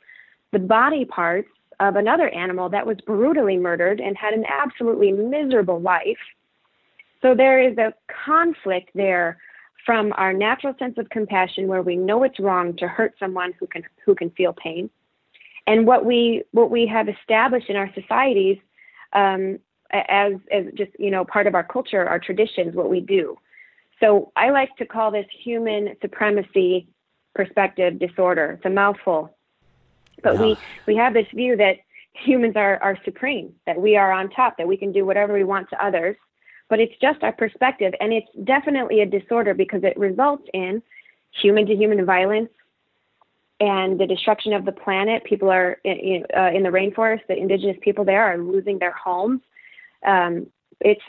the 0.53 0.59
body 0.59 1.03
parts 1.03 1.49
of 1.79 1.95
another 1.95 2.29
animal 2.29 2.69
that 2.69 2.85
was 2.85 2.97
brutally 3.01 3.57
murdered 3.57 3.99
and 3.99 4.15
had 4.15 4.35
an 4.35 4.45
absolutely 4.47 5.11
miserable 5.11 5.81
life. 5.81 6.19
So 7.23 7.33
there 7.33 7.59
is 7.59 7.75
a 7.79 7.95
conflict 8.25 8.91
there 8.93 9.39
from 9.83 10.13
our 10.15 10.31
natural 10.31 10.75
sense 10.77 10.99
of 10.99 11.09
compassion 11.09 11.67
where 11.67 11.81
we 11.81 11.95
know 11.95 12.21
it's 12.21 12.39
wrong 12.39 12.75
to 12.77 12.87
hurt 12.87 13.15
someone 13.19 13.53
who 13.59 13.65
can 13.65 13.81
who 14.05 14.13
can 14.13 14.29
feel 14.31 14.53
pain 14.53 14.91
and 15.65 15.87
what 15.87 16.05
we 16.05 16.43
what 16.51 16.69
we 16.69 16.85
have 16.85 17.09
established 17.09 17.69
in 17.69 17.75
our 17.75 17.91
societies 17.93 18.57
um, 19.13 19.59
as 19.91 20.33
as 20.51 20.65
just 20.75 20.91
you 20.99 21.11
know 21.11 21.23
part 21.25 21.47
of 21.47 21.55
our 21.55 21.63
culture 21.63 22.07
our 22.07 22.19
traditions 22.19 22.75
what 22.75 22.89
we 22.89 22.99
do 22.99 23.37
so 23.99 24.31
I 24.35 24.49
like 24.49 24.75
to 24.77 24.85
call 24.85 25.11
this 25.11 25.25
human 25.43 25.95
supremacy 26.01 26.87
perspective 27.33 27.99
disorder. 27.99 28.53
It's 28.57 28.65
a 28.65 28.69
mouthful. 28.69 29.35
But 30.23 30.35
yeah. 30.35 30.41
we, 30.41 30.57
we 30.87 30.95
have 30.95 31.13
this 31.13 31.27
view 31.33 31.55
that 31.57 31.77
humans 32.13 32.55
are, 32.55 32.81
are 32.81 32.97
supreme, 33.05 33.53
that 33.65 33.79
we 33.79 33.95
are 33.95 34.11
on 34.11 34.29
top, 34.29 34.57
that 34.57 34.67
we 34.67 34.77
can 34.77 34.91
do 34.91 35.05
whatever 35.05 35.33
we 35.33 35.43
want 35.43 35.69
to 35.69 35.83
others. 35.83 36.15
But 36.69 36.79
it's 36.79 36.95
just 36.99 37.23
our 37.23 37.31
perspective. 37.31 37.93
And 37.99 38.11
it's 38.11 38.27
definitely 38.43 39.01
a 39.01 39.05
disorder 39.05 39.53
because 39.53 39.83
it 39.83 39.97
results 39.97 40.47
in 40.53 40.81
human 41.31 41.65
to 41.67 41.75
human 41.75 42.03
violence 42.05 42.49
and 43.59 43.99
the 43.99 44.05
destruction 44.05 44.53
of 44.53 44.65
the 44.65 44.71
planet. 44.71 45.23
People 45.23 45.49
are 45.49 45.79
in, 45.83 46.23
uh, 46.35 46.51
in 46.53 46.63
the 46.63 46.69
rainforest, 46.69 47.21
the 47.27 47.35
indigenous 47.35 47.77
people 47.81 48.05
there 48.05 48.23
are 48.23 48.37
losing 48.37 48.79
their 48.79 48.91
homes. 48.91 49.41
Um, 50.05 50.47
it's 50.81 51.01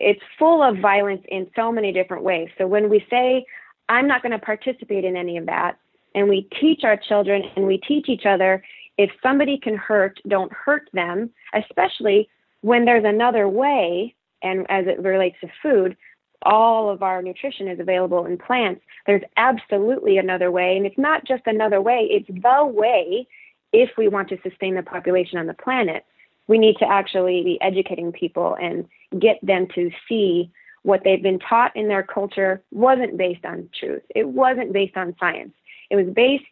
it's 0.00 0.20
full 0.38 0.62
of 0.62 0.78
violence 0.78 1.22
in 1.28 1.48
so 1.54 1.70
many 1.72 1.92
different 1.92 2.24
ways. 2.24 2.48
So 2.58 2.66
when 2.66 2.90
we 2.90 3.06
say, 3.08 3.46
I'm 3.88 4.08
not 4.08 4.22
going 4.22 4.32
to 4.32 4.38
participate 4.38 5.04
in 5.04 5.16
any 5.16 5.38
of 5.38 5.46
that, 5.46 5.78
and 6.14 6.28
we 6.28 6.48
teach 6.60 6.82
our 6.84 6.96
children 6.96 7.42
and 7.56 7.66
we 7.66 7.78
teach 7.78 8.08
each 8.08 8.26
other, 8.26 8.62
if 8.98 9.10
somebody 9.22 9.58
can 9.58 9.76
hurt, 9.76 10.20
don't 10.28 10.52
hurt 10.52 10.88
them, 10.92 11.30
especially 11.54 12.28
when 12.60 12.84
there's 12.84 13.04
another 13.04 13.48
way, 13.48 14.14
and 14.42 14.66
as 14.68 14.86
it 14.86 15.00
relates 15.00 15.36
to 15.40 15.48
food, 15.62 15.96
all 16.44 16.90
of 16.90 17.02
our 17.02 17.22
nutrition 17.22 17.68
is 17.68 17.80
available 17.80 18.26
in 18.26 18.38
plants. 18.38 18.82
There's 19.06 19.22
absolutely 19.36 20.18
another 20.18 20.50
way, 20.50 20.76
and 20.76 20.86
it's 20.86 20.98
not 20.98 21.24
just 21.24 21.42
another 21.46 21.80
way, 21.80 22.08
it's 22.10 22.28
the 22.28 22.66
way 22.66 23.26
if 23.72 23.90
we 23.98 24.08
want 24.08 24.28
to 24.28 24.38
sustain 24.42 24.74
the 24.74 24.82
population 24.82 25.38
on 25.38 25.46
the 25.46 25.54
planet. 25.54 26.04
We 26.46 26.58
need 26.58 26.76
to 26.78 26.88
actually 26.88 27.42
be 27.42 27.58
educating 27.60 28.12
people 28.12 28.56
and 28.60 28.86
get 29.18 29.38
them 29.42 29.66
to 29.74 29.90
see 30.08 30.50
what 30.82 31.00
they've 31.02 31.22
been 31.22 31.38
taught 31.38 31.74
in 31.74 31.88
their 31.88 32.02
culture 32.02 32.62
wasn't 32.70 33.16
based 33.16 33.44
on 33.44 33.70
truth. 33.78 34.02
It 34.14 34.28
wasn't 34.28 34.72
based 34.72 34.96
on 34.96 35.16
science. 35.18 35.54
It 35.90 35.96
was 35.96 36.06
based 36.14 36.44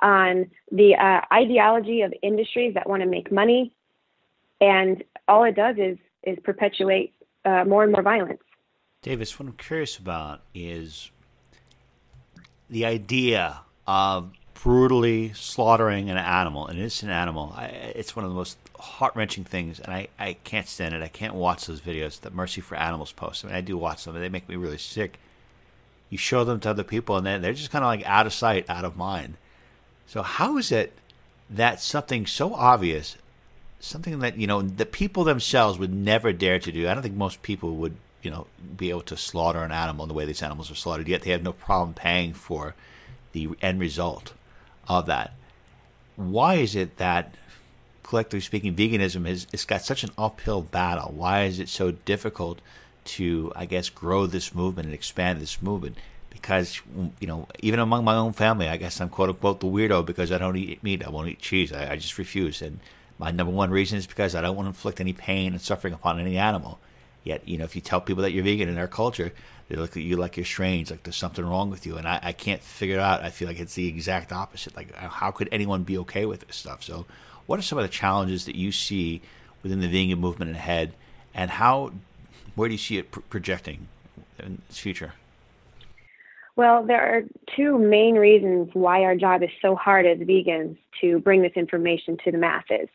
on 0.00 0.50
the 0.70 0.94
uh, 0.94 1.20
ideology 1.32 2.02
of 2.02 2.14
industries 2.22 2.74
that 2.74 2.88
want 2.88 3.02
to 3.02 3.08
make 3.08 3.32
money, 3.32 3.72
and 4.60 5.02
all 5.28 5.44
it 5.44 5.56
does 5.56 5.76
is 5.78 5.98
is 6.22 6.38
perpetuate 6.44 7.12
uh, 7.44 7.64
more 7.64 7.82
and 7.82 7.92
more 7.92 8.02
violence. 8.02 8.40
Davis, 9.02 9.38
what 9.38 9.48
I'm 9.48 9.54
curious 9.54 9.98
about 9.98 10.42
is 10.54 11.10
the 12.70 12.86
idea 12.86 13.60
of 13.86 14.30
brutally 14.54 15.32
slaughtering 15.32 16.08
an 16.08 16.16
animal, 16.16 16.68
an 16.68 16.78
innocent 16.78 17.10
animal. 17.10 17.52
I, 17.56 17.64
it's 17.66 18.14
one 18.14 18.24
of 18.24 18.30
the 18.30 18.36
most 18.36 18.58
heart 18.78 19.16
wrenching 19.16 19.42
things, 19.42 19.80
and 19.80 19.92
I, 19.92 20.06
I 20.20 20.34
can't 20.44 20.68
stand 20.68 20.94
it. 20.94 21.02
I 21.02 21.08
can't 21.08 21.34
watch 21.34 21.66
those 21.66 21.80
videos 21.80 22.20
that 22.20 22.32
Mercy 22.32 22.60
for 22.60 22.76
Animals 22.76 23.10
posts. 23.10 23.44
I 23.44 23.48
mean, 23.48 23.56
I 23.56 23.60
do 23.60 23.76
watch 23.76 24.04
them, 24.04 24.14
and 24.14 24.24
they 24.24 24.28
make 24.28 24.48
me 24.48 24.54
really 24.54 24.78
sick. 24.78 25.18
You 26.08 26.16
show 26.16 26.44
them 26.44 26.60
to 26.60 26.70
other 26.70 26.84
people, 26.84 27.16
and 27.16 27.26
then 27.26 27.42
they're 27.42 27.54
just 27.54 27.72
kind 27.72 27.84
of 27.84 27.88
like 27.88 28.06
out 28.06 28.26
of 28.26 28.32
sight, 28.32 28.70
out 28.70 28.84
of 28.84 28.96
mind. 28.96 29.36
So, 30.06 30.22
how 30.22 30.58
is 30.58 30.70
it 30.70 30.92
that 31.50 31.80
something 31.80 32.24
so 32.24 32.54
obvious, 32.54 33.16
something 33.80 34.20
that, 34.20 34.36
you 34.36 34.46
know, 34.46 34.62
the 34.62 34.86
people 34.86 35.24
themselves 35.24 35.76
would 35.78 35.92
never 35.92 36.32
dare 36.32 36.60
to 36.60 36.70
do, 36.70 36.88
I 36.88 36.94
don't 36.94 37.02
think 37.02 37.16
most 37.16 37.42
people 37.42 37.74
would, 37.76 37.96
you 38.22 38.30
know, 38.30 38.46
be 38.76 38.90
able 38.90 39.02
to 39.02 39.16
slaughter 39.16 39.62
an 39.62 39.72
animal 39.72 40.04
in 40.04 40.08
the 40.08 40.14
way 40.14 40.24
these 40.24 40.42
animals 40.42 40.70
are 40.70 40.76
slaughtered, 40.76 41.08
yet 41.08 41.22
they 41.22 41.30
have 41.30 41.42
no 41.42 41.52
problem 41.52 41.94
paying 41.94 42.32
for 42.32 42.74
the 43.32 43.48
end 43.60 43.80
result 43.80 44.32
of 44.88 45.06
that. 45.06 45.32
Why 46.16 46.54
is 46.54 46.76
it 46.76 46.98
that, 46.98 47.34
collectively 48.02 48.40
speaking, 48.40 48.74
veganism 48.74 49.26
has 49.26 49.46
it's 49.52 49.64
got 49.64 49.82
such 49.82 50.04
an 50.04 50.10
uphill 50.16 50.62
battle? 50.62 51.12
Why 51.14 51.44
is 51.44 51.58
it 51.58 51.68
so 51.68 51.90
difficult 51.90 52.60
to, 53.04 53.52
I 53.56 53.66
guess, 53.66 53.88
grow 53.88 54.26
this 54.26 54.54
movement 54.54 54.86
and 54.86 54.94
expand 54.94 55.40
this 55.40 55.60
movement? 55.62 55.96
Because 56.30 56.80
you 57.20 57.26
know, 57.26 57.48
even 57.60 57.80
among 57.80 58.04
my 58.04 58.14
own 58.14 58.32
family, 58.32 58.68
I 58.68 58.76
guess 58.76 59.00
I'm 59.00 59.08
quote 59.08 59.30
unquote 59.30 59.60
the 59.60 59.66
weirdo 59.66 60.04
because 60.04 60.30
I 60.30 60.38
don't 60.38 60.56
eat 60.56 60.82
meat, 60.82 61.04
I 61.04 61.10
won't 61.10 61.28
eat 61.28 61.38
cheese, 61.38 61.72
I, 61.72 61.92
I 61.92 61.96
just 61.96 62.18
refuse. 62.18 62.62
And 62.62 62.80
my 63.18 63.30
number 63.30 63.52
one 63.52 63.70
reason 63.70 63.98
is 63.98 64.06
because 64.06 64.34
I 64.34 64.40
don't 64.40 64.56
want 64.56 64.66
to 64.66 64.70
inflict 64.70 65.00
any 65.00 65.12
pain 65.12 65.52
and 65.52 65.60
suffering 65.60 65.94
upon 65.94 66.20
any 66.20 66.36
animal. 66.36 66.78
Yet, 67.24 67.46
you 67.46 67.58
know, 67.58 67.64
if 67.64 67.76
you 67.76 67.82
tell 67.82 68.00
people 68.00 68.22
that 68.22 68.32
you're 68.32 68.44
vegan 68.44 68.68
in 68.68 68.78
our 68.78 68.88
culture, 68.88 69.32
they 69.68 69.76
look 69.76 69.96
at 69.96 70.02
you 70.02 70.16
like 70.16 70.36
you're 70.36 70.44
strange, 70.44 70.90
like 70.90 71.02
there's 71.04 71.16
something 71.16 71.44
wrong 71.44 71.70
with 71.70 71.86
you. 71.86 71.96
And 71.96 72.06
I, 72.06 72.20
I 72.22 72.32
can't 72.32 72.60
figure 72.60 72.96
it 72.96 73.00
out. 73.00 73.22
I 73.22 73.30
feel 73.30 73.48
like 73.48 73.60
it's 73.60 73.74
the 73.74 73.88
exact 73.88 74.32
opposite. 74.32 74.76
Like, 74.76 74.92
uh, 75.00 75.08
how 75.08 75.30
could 75.30 75.48
anyone 75.52 75.84
be 75.84 75.98
okay 75.98 76.26
with 76.26 76.46
this 76.46 76.56
stuff? 76.56 76.82
So, 76.82 77.06
what 77.46 77.58
are 77.58 77.62
some 77.62 77.78
of 77.78 77.82
the 77.82 77.88
challenges 77.88 78.44
that 78.46 78.54
you 78.54 78.72
see 78.72 79.22
within 79.62 79.80
the 79.80 79.88
vegan 79.88 80.18
movement 80.18 80.50
ahead, 80.52 80.94
and 81.34 81.50
how, 81.50 81.92
where 82.54 82.68
do 82.68 82.74
you 82.74 82.78
see 82.78 82.98
it 82.98 83.10
pr- 83.10 83.20
projecting 83.20 83.88
in 84.38 84.60
its 84.68 84.78
future? 84.78 85.14
Well, 86.54 86.84
there 86.84 87.00
are 87.00 87.22
two 87.56 87.78
main 87.78 88.16
reasons 88.16 88.70
why 88.74 89.02
our 89.02 89.16
job 89.16 89.42
is 89.42 89.50
so 89.62 89.74
hard 89.74 90.04
as 90.06 90.18
vegans 90.18 90.76
to 91.00 91.18
bring 91.20 91.42
this 91.42 91.52
information 91.56 92.18
to 92.24 92.30
the 92.30 92.38
masses. 92.38 92.88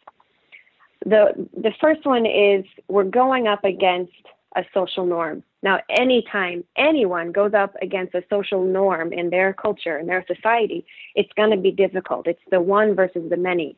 The 1.08 1.48
the 1.56 1.74
first 1.80 2.06
one 2.06 2.26
is 2.26 2.66
we're 2.88 3.12
going 3.24 3.48
up 3.48 3.64
against 3.64 4.12
a 4.56 4.64
social 4.74 5.06
norm. 5.06 5.44
Now, 5.64 5.80
anytime 5.90 6.64
anyone 6.76 7.32
goes 7.32 7.54
up 7.54 7.76
against 7.82 8.14
a 8.16 8.24
social 8.30 8.64
norm 8.64 9.14
in 9.14 9.30
their 9.30 9.54
culture, 9.54 9.98
in 9.98 10.08
their 10.08 10.26
society, 10.28 10.86
it's 11.16 11.32
going 11.34 11.52
to 11.52 11.58
be 11.58 11.72
difficult. 11.72 12.28
It's 12.28 12.42
the 12.52 12.62
one 12.62 12.96
versus 12.96 13.30
the 13.30 13.38
many. 13.38 13.76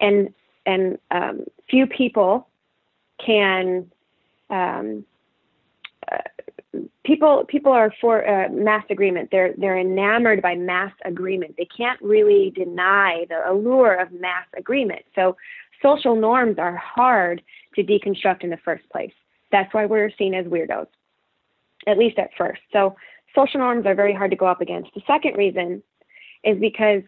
And, 0.00 0.32
and 0.66 0.98
um, 1.10 1.44
few 1.70 1.86
people 1.86 2.48
can, 3.24 3.90
um, 4.50 5.04
uh, 6.10 6.18
people, 7.04 7.44
people 7.46 7.72
are 7.72 7.92
for 8.00 8.28
uh, 8.28 8.48
mass 8.50 8.84
agreement. 8.90 9.30
They're, 9.30 9.54
they're 9.56 9.78
enamored 9.78 10.42
by 10.42 10.54
mass 10.54 10.92
agreement. 11.04 11.54
They 11.56 11.68
can't 11.76 12.00
really 12.02 12.52
deny 12.54 13.26
the 13.28 13.48
allure 13.48 13.94
of 13.94 14.12
mass 14.12 14.46
agreement. 14.56 15.04
So 15.14 15.36
social 15.82 16.16
norms 16.16 16.58
are 16.58 16.76
hard 16.76 17.42
to 17.74 17.82
deconstruct 17.82 18.44
in 18.44 18.50
the 18.50 18.58
first 18.64 18.88
place. 18.90 19.12
That's 19.50 19.72
why 19.74 19.86
we're 19.86 20.10
seen 20.16 20.34
as 20.34 20.46
weirdos, 20.46 20.86
at 21.86 21.98
least 21.98 22.18
at 22.18 22.30
first. 22.38 22.60
So 22.72 22.96
social 23.34 23.60
norms 23.60 23.86
are 23.86 23.94
very 23.94 24.14
hard 24.14 24.30
to 24.30 24.36
go 24.36 24.46
up 24.46 24.60
against. 24.60 24.94
The 24.94 25.02
second 25.06 25.36
reason 25.36 25.82
is 26.44 26.58
because 26.58 27.02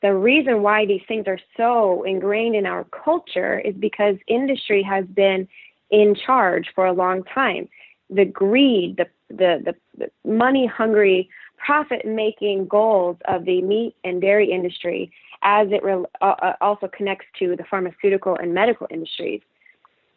the 0.00 0.14
reason 0.14 0.62
why 0.62 0.86
these 0.86 1.02
things 1.06 1.26
are 1.26 1.38
so 1.56 2.02
ingrained 2.02 2.56
in 2.56 2.66
our 2.66 2.84
culture 2.84 3.60
is 3.60 3.74
because 3.74 4.16
industry 4.26 4.82
has 4.82 5.04
been 5.06 5.48
in 5.90 6.14
charge 6.14 6.68
for 6.74 6.86
a 6.86 6.92
long 6.92 7.22
time. 7.24 7.68
The 8.10 8.24
greed, 8.24 8.96
the 8.96 9.06
the, 9.28 9.62
the, 9.64 9.74
the 9.96 10.30
money 10.30 10.66
hungry, 10.66 11.30
profit 11.64 12.04
making 12.04 12.66
goals 12.66 13.16
of 13.26 13.44
the 13.44 13.62
meat 13.62 13.94
and 14.04 14.20
dairy 14.20 14.50
industry, 14.50 15.10
as 15.42 15.68
it 15.70 15.82
re- 15.82 16.04
uh, 16.20 16.34
uh 16.42 16.54
also 16.60 16.88
connects 16.88 17.26
to 17.38 17.56
the 17.56 17.64
pharmaceutical 17.70 18.36
and 18.36 18.54
medical 18.54 18.86
industries, 18.90 19.40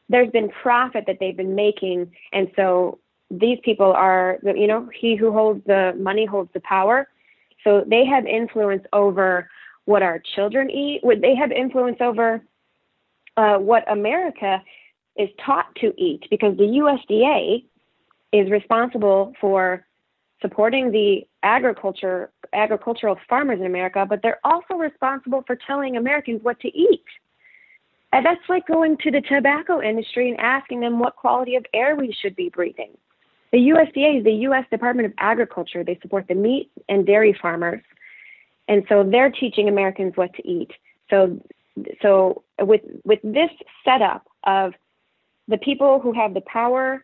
there's 0.10 0.32
been 0.32 0.50
profit 0.50 1.06
that 1.08 1.18
they've 1.20 1.38
been 1.38 1.56
making, 1.56 2.12
and 2.32 2.52
so 2.56 3.00
these 3.32 3.58
people 3.64 3.92
are, 3.92 4.38
you 4.44 4.68
know, 4.68 4.88
he 4.94 5.16
who 5.16 5.32
holds 5.32 5.66
the 5.66 5.94
money 5.98 6.26
holds 6.26 6.50
the 6.54 6.60
power. 6.62 7.08
So 7.64 7.84
they 7.88 8.06
have 8.06 8.28
influence 8.28 8.84
over 8.94 9.50
what 9.86 10.04
our 10.04 10.22
children 10.36 10.70
eat. 10.70 11.02
They 11.22 11.34
have 11.34 11.52
influence 11.52 11.98
over 12.00 12.44
uh, 13.38 13.58
what 13.58 13.90
America 13.92 14.62
is 15.16 15.30
taught 15.44 15.74
to 15.78 15.94
eat? 15.98 16.26
Because 16.30 16.58
the 16.58 16.64
USDA 16.64 17.64
is 18.32 18.52
responsible 18.52 19.34
for 19.40 19.86
supporting 20.46 20.92
the 20.92 21.26
agriculture 21.42 22.30
agricultural 22.54 23.18
farmers 23.28 23.60
in 23.60 23.66
America, 23.66 24.06
but 24.08 24.22
they're 24.22 24.40
also 24.44 24.76
responsible 24.76 25.44
for 25.48 25.58
telling 25.68 25.98
Americans 25.98 26.40
what 26.44 26.60
to 26.60 26.68
eat. 26.68 27.04
And 28.14 28.26
that's 28.26 28.48
like 28.48 28.68
going 28.68 28.98
to 29.04 29.12
the 29.12 29.22
tobacco 29.22 29.82
industry 29.82 30.30
and 30.30 30.40
asking 30.40 30.82
them 30.82 31.00
what 31.00 31.16
quality 31.16 31.56
of 31.56 31.66
air 31.74 31.96
we 31.96 32.16
should 32.22 32.36
be 32.36 32.50
breathing. 32.50 32.92
The 33.52 33.58
USDA 33.58 34.20
is 34.20 34.24
the 34.24 34.34
U.S. 34.50 34.66
Department 34.70 35.08
of 35.08 35.14
Agriculture. 35.18 35.84
They 35.84 35.98
support 36.02 36.28
the 36.28 36.36
meat 36.36 36.72
and 36.88 37.06
dairy 37.06 37.38
farmers, 37.42 37.82
and 38.68 38.84
so 38.88 39.04
they're 39.04 39.32
teaching 39.32 39.68
Americans 39.68 40.14
what 40.16 40.34
to 40.36 40.48
eat. 40.48 40.72
So, 41.10 41.40
so 42.02 42.44
with 42.60 42.82
with 43.04 43.20
this 43.24 43.50
setup 43.84 44.28
of 44.44 44.74
the 45.48 45.58
people 45.58 46.00
who 46.00 46.14
have 46.14 46.34
the 46.34 46.42
power 46.42 47.04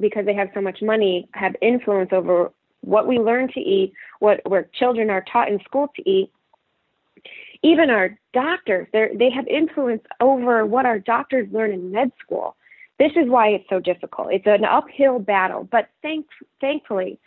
because 0.00 0.26
they 0.26 0.34
have 0.34 0.48
so 0.54 0.60
much 0.60 0.82
money 0.82 1.28
have 1.32 1.54
influence 1.62 2.10
over 2.12 2.52
what 2.82 3.06
we 3.06 3.18
learn 3.18 3.48
to 3.52 3.60
eat, 3.60 3.92
what 4.20 4.40
where 4.48 4.68
children 4.74 5.10
are 5.10 5.24
taught 5.32 5.48
in 5.48 5.58
school 5.60 5.88
to 5.96 6.08
eat. 6.08 6.30
Even 7.62 7.90
our 7.90 8.18
doctors, 8.34 8.88
they 8.92 9.30
have 9.30 9.46
influence 9.46 10.02
over 10.20 10.66
what 10.66 10.84
our 10.84 10.98
doctors 10.98 11.48
learn 11.52 11.72
in 11.72 11.92
med 11.92 12.10
school. 12.20 12.56
This 12.98 13.12
is 13.16 13.28
why 13.28 13.48
it's 13.48 13.68
so 13.68 13.80
difficult. 13.80 14.32
It's 14.32 14.46
an 14.46 14.64
uphill 14.64 15.18
battle, 15.18 15.68
but 15.70 15.88
thank, 16.02 16.26
thankfully, 16.60 17.18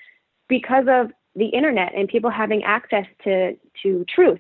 because 0.48 0.86
of 0.88 1.12
the 1.36 1.48
internet 1.48 1.94
and 1.96 2.08
people 2.08 2.30
having 2.30 2.64
access 2.64 3.06
to, 3.24 3.58
to 3.84 4.06
truth 4.14 4.40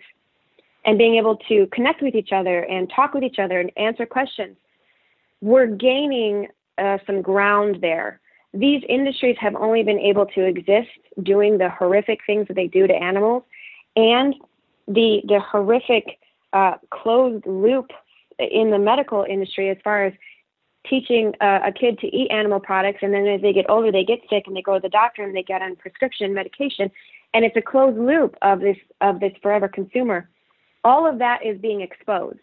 and 0.86 0.98
being 0.98 1.15
able 1.15 1.38
to 1.48 1.67
connect 1.72 2.01
with 2.01 2.15
each 2.15 2.31
other 2.31 2.60
and 2.63 2.91
talk 2.93 3.13
with 3.13 3.24
each 3.24 3.39
other 3.39 3.60
and 3.60 3.72
answer 3.75 4.05
questions, 4.05 4.55
we're 5.41 5.67
gaining 5.67 6.48
uh, 6.77 6.98
some 7.05 7.22
ground 7.22 7.79
there. 7.81 8.19
These 8.55 8.83
industries 8.88 9.35
have 9.39 9.55
only 9.55 9.83
been 9.83 10.00
able 10.00 10.25
to 10.27 10.45
exist 10.45 10.89
doing 11.21 11.57
the 11.57 11.69
horrific 11.69 12.19
things 12.25 12.47
that 12.47 12.55
they 12.55 12.67
do 12.67 12.88
to 12.88 12.93
animals 12.93 13.43
and 13.95 14.33
the, 14.88 15.21
the 15.27 15.39
horrific 15.39 16.19
uh, 16.53 16.75
closed 16.89 17.45
loop 17.45 17.91
in 18.39 18.71
the 18.71 18.79
medical 18.79 19.25
industry 19.27 19.69
as 19.69 19.77
far 19.83 20.05
as 20.05 20.13
teaching 20.89 21.33
uh, 21.41 21.59
a 21.65 21.71
kid 21.71 22.00
to 22.00 22.07
eat 22.07 22.29
animal 22.31 22.59
products, 22.59 23.00
and 23.01 23.13
then 23.13 23.27
as 23.27 23.41
they 23.41 23.51
get 23.51 23.65
older, 23.69 23.91
they 23.91 24.05
get 24.05 24.19
sick 24.29 24.43
and 24.47 24.55
they 24.55 24.62
go 24.62 24.75
to 24.75 24.79
the 24.79 24.89
doctor 24.89 25.24
and 25.24 25.35
they 25.35 25.43
get 25.43 25.62
on 25.62 25.75
prescription 25.75 26.33
medication, 26.33 26.91
and 27.33 27.43
it's 27.43 27.57
a 27.57 27.62
closed 27.62 27.97
loop 27.97 28.35
of 28.41 28.59
this 28.59 28.77
of 29.01 29.19
this 29.19 29.33
forever 29.41 29.67
consumer. 29.67 30.29
All 30.83 31.09
of 31.09 31.17
that 31.19 31.45
is 31.45 31.59
being 31.59 31.81
exposed. 31.81 32.38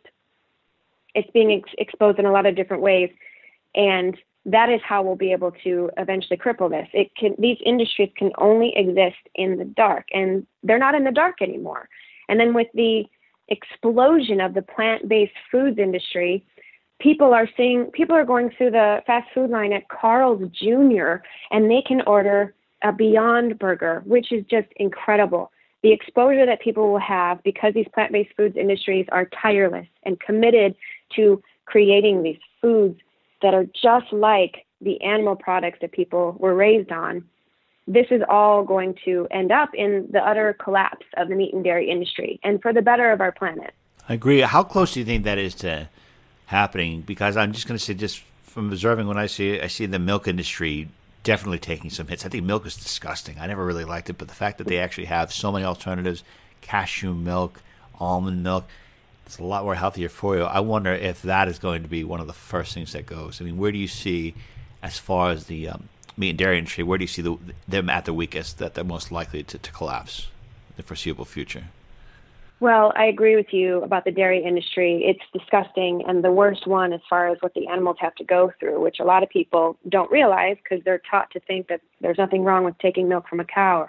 It's 1.14 1.30
being 1.30 1.52
ex- 1.52 1.74
exposed 1.78 2.18
in 2.18 2.26
a 2.26 2.32
lot 2.32 2.46
of 2.46 2.56
different 2.56 2.82
ways, 2.82 3.10
and 3.74 4.16
that 4.44 4.68
is 4.70 4.80
how 4.84 5.02
we'll 5.02 5.16
be 5.16 5.32
able 5.32 5.52
to 5.64 5.90
eventually 5.96 6.36
cripple 6.36 6.70
this. 6.70 6.88
It 6.92 7.14
can 7.16 7.34
these 7.38 7.58
industries 7.64 8.10
can 8.16 8.32
only 8.38 8.72
exist 8.76 9.18
in 9.34 9.56
the 9.56 9.64
dark, 9.64 10.06
and 10.12 10.46
they're 10.62 10.78
not 10.78 10.94
in 10.94 11.04
the 11.04 11.12
dark 11.12 11.40
anymore. 11.40 11.88
And 12.28 12.40
then 12.40 12.54
with 12.54 12.68
the 12.74 13.04
explosion 13.48 14.40
of 14.40 14.54
the 14.54 14.62
plant-based 14.62 15.32
foods 15.50 15.78
industry, 15.78 16.44
people 17.00 17.34
are 17.34 17.48
seeing 17.56 17.90
people 17.92 18.16
are 18.16 18.24
going 18.24 18.50
through 18.56 18.72
the 18.72 19.02
fast 19.06 19.28
food 19.34 19.50
line 19.50 19.72
at 19.72 19.88
Carl's 19.88 20.42
Jr. 20.52 21.16
and 21.50 21.70
they 21.70 21.82
can 21.86 22.00
order 22.06 22.54
a 22.82 22.92
Beyond 22.92 23.58
Burger, 23.58 24.02
which 24.06 24.32
is 24.32 24.44
just 24.50 24.68
incredible. 24.76 25.52
The 25.82 25.92
exposure 25.92 26.46
that 26.46 26.60
people 26.60 26.90
will 26.90 27.00
have 27.00 27.42
because 27.42 27.74
these 27.74 27.88
plant-based 27.92 28.34
foods 28.36 28.56
industries 28.56 29.06
are 29.12 29.28
tireless 29.40 29.86
and 30.04 30.18
committed 30.20 30.74
to 31.16 31.42
creating 31.64 32.22
these 32.22 32.38
foods 32.60 32.98
that 33.42 33.54
are 33.54 33.66
just 33.80 34.12
like 34.12 34.64
the 34.80 35.00
animal 35.02 35.36
products 35.36 35.78
that 35.80 35.92
people 35.92 36.36
were 36.38 36.54
raised 36.54 36.90
on. 36.90 37.24
This 37.86 38.06
is 38.10 38.22
all 38.28 38.64
going 38.64 38.96
to 39.04 39.26
end 39.30 39.50
up 39.50 39.70
in 39.74 40.08
the 40.10 40.20
utter 40.20 40.54
collapse 40.54 41.06
of 41.16 41.28
the 41.28 41.34
meat 41.34 41.52
and 41.52 41.64
dairy 41.64 41.90
industry 41.90 42.38
and 42.44 42.62
for 42.62 42.72
the 42.72 42.82
better 42.82 43.10
of 43.10 43.20
our 43.20 43.32
planet. 43.32 43.74
I 44.08 44.14
agree. 44.14 44.40
How 44.40 44.62
close 44.62 44.94
do 44.94 45.00
you 45.00 45.06
think 45.06 45.24
that 45.24 45.38
is 45.38 45.54
to 45.56 45.88
happening 46.46 47.00
because 47.00 47.36
I'm 47.36 47.52
just 47.52 47.66
going 47.66 47.78
to 47.78 47.84
say, 47.84 47.94
just 47.94 48.22
from 48.42 48.70
observing 48.70 49.06
when 49.06 49.16
I 49.16 49.26
see 49.26 49.60
I 49.60 49.66
see 49.66 49.86
the 49.86 49.98
milk 49.98 50.28
industry 50.28 50.88
definitely 51.22 51.58
taking 51.58 51.90
some 51.90 52.08
hits. 52.08 52.26
I 52.26 52.28
think 52.28 52.44
milk 52.44 52.66
is 52.66 52.76
disgusting. 52.76 53.38
I 53.38 53.46
never 53.46 53.64
really 53.64 53.84
liked 53.84 54.10
it, 54.10 54.18
but 54.18 54.28
the 54.28 54.34
fact 54.34 54.58
that 54.58 54.66
they 54.66 54.78
actually 54.78 55.04
have 55.06 55.32
so 55.32 55.52
many 55.52 55.64
alternatives, 55.64 56.24
cashew 56.60 57.14
milk, 57.14 57.62
almond 57.98 58.42
milk, 58.42 58.66
it's 59.26 59.38
a 59.38 59.44
lot 59.44 59.64
more 59.64 59.74
healthier 59.74 60.08
for 60.08 60.36
you. 60.36 60.42
I 60.42 60.60
wonder 60.60 60.92
if 60.92 61.22
that 61.22 61.48
is 61.48 61.58
going 61.58 61.82
to 61.82 61.88
be 61.88 62.04
one 62.04 62.20
of 62.20 62.26
the 62.26 62.32
first 62.32 62.74
things 62.74 62.92
that 62.92 63.06
goes. 63.06 63.40
I 63.40 63.44
mean, 63.44 63.56
where 63.56 63.72
do 63.72 63.78
you 63.78 63.88
see, 63.88 64.34
as 64.82 64.98
far 64.98 65.30
as 65.30 65.46
the 65.46 65.68
um, 65.68 65.88
meat 66.16 66.30
and 66.30 66.38
dairy 66.38 66.58
industry, 66.58 66.84
where 66.84 66.98
do 66.98 67.04
you 67.04 67.08
see 67.08 67.22
the, 67.22 67.36
them 67.66 67.88
at 67.88 68.04
the 68.04 68.12
weakest, 68.12 68.58
that 68.58 68.74
they're 68.74 68.84
most 68.84 69.10
likely 69.10 69.42
to, 69.44 69.58
to 69.58 69.72
collapse 69.72 70.28
in 70.70 70.74
the 70.76 70.82
foreseeable 70.82 71.24
future? 71.24 71.64
Well, 72.60 72.92
I 72.94 73.06
agree 73.06 73.34
with 73.34 73.52
you 73.52 73.82
about 73.82 74.04
the 74.04 74.12
dairy 74.12 74.44
industry. 74.44 75.02
It's 75.04 75.24
disgusting 75.32 76.04
and 76.06 76.22
the 76.22 76.30
worst 76.30 76.64
one 76.64 76.92
as 76.92 77.00
far 77.10 77.26
as 77.26 77.38
what 77.40 77.54
the 77.54 77.66
animals 77.66 77.96
have 77.98 78.14
to 78.14 78.24
go 78.24 78.52
through, 78.60 78.80
which 78.80 79.00
a 79.00 79.04
lot 79.04 79.24
of 79.24 79.28
people 79.28 79.76
don't 79.88 80.08
realize 80.12 80.56
because 80.62 80.84
they're 80.84 81.02
taught 81.10 81.28
to 81.32 81.40
think 81.40 81.66
that 81.66 81.80
there's 82.00 82.18
nothing 82.18 82.44
wrong 82.44 82.62
with 82.62 82.78
taking 82.78 83.08
milk 83.08 83.26
from 83.28 83.40
a 83.40 83.44
cow. 83.44 83.88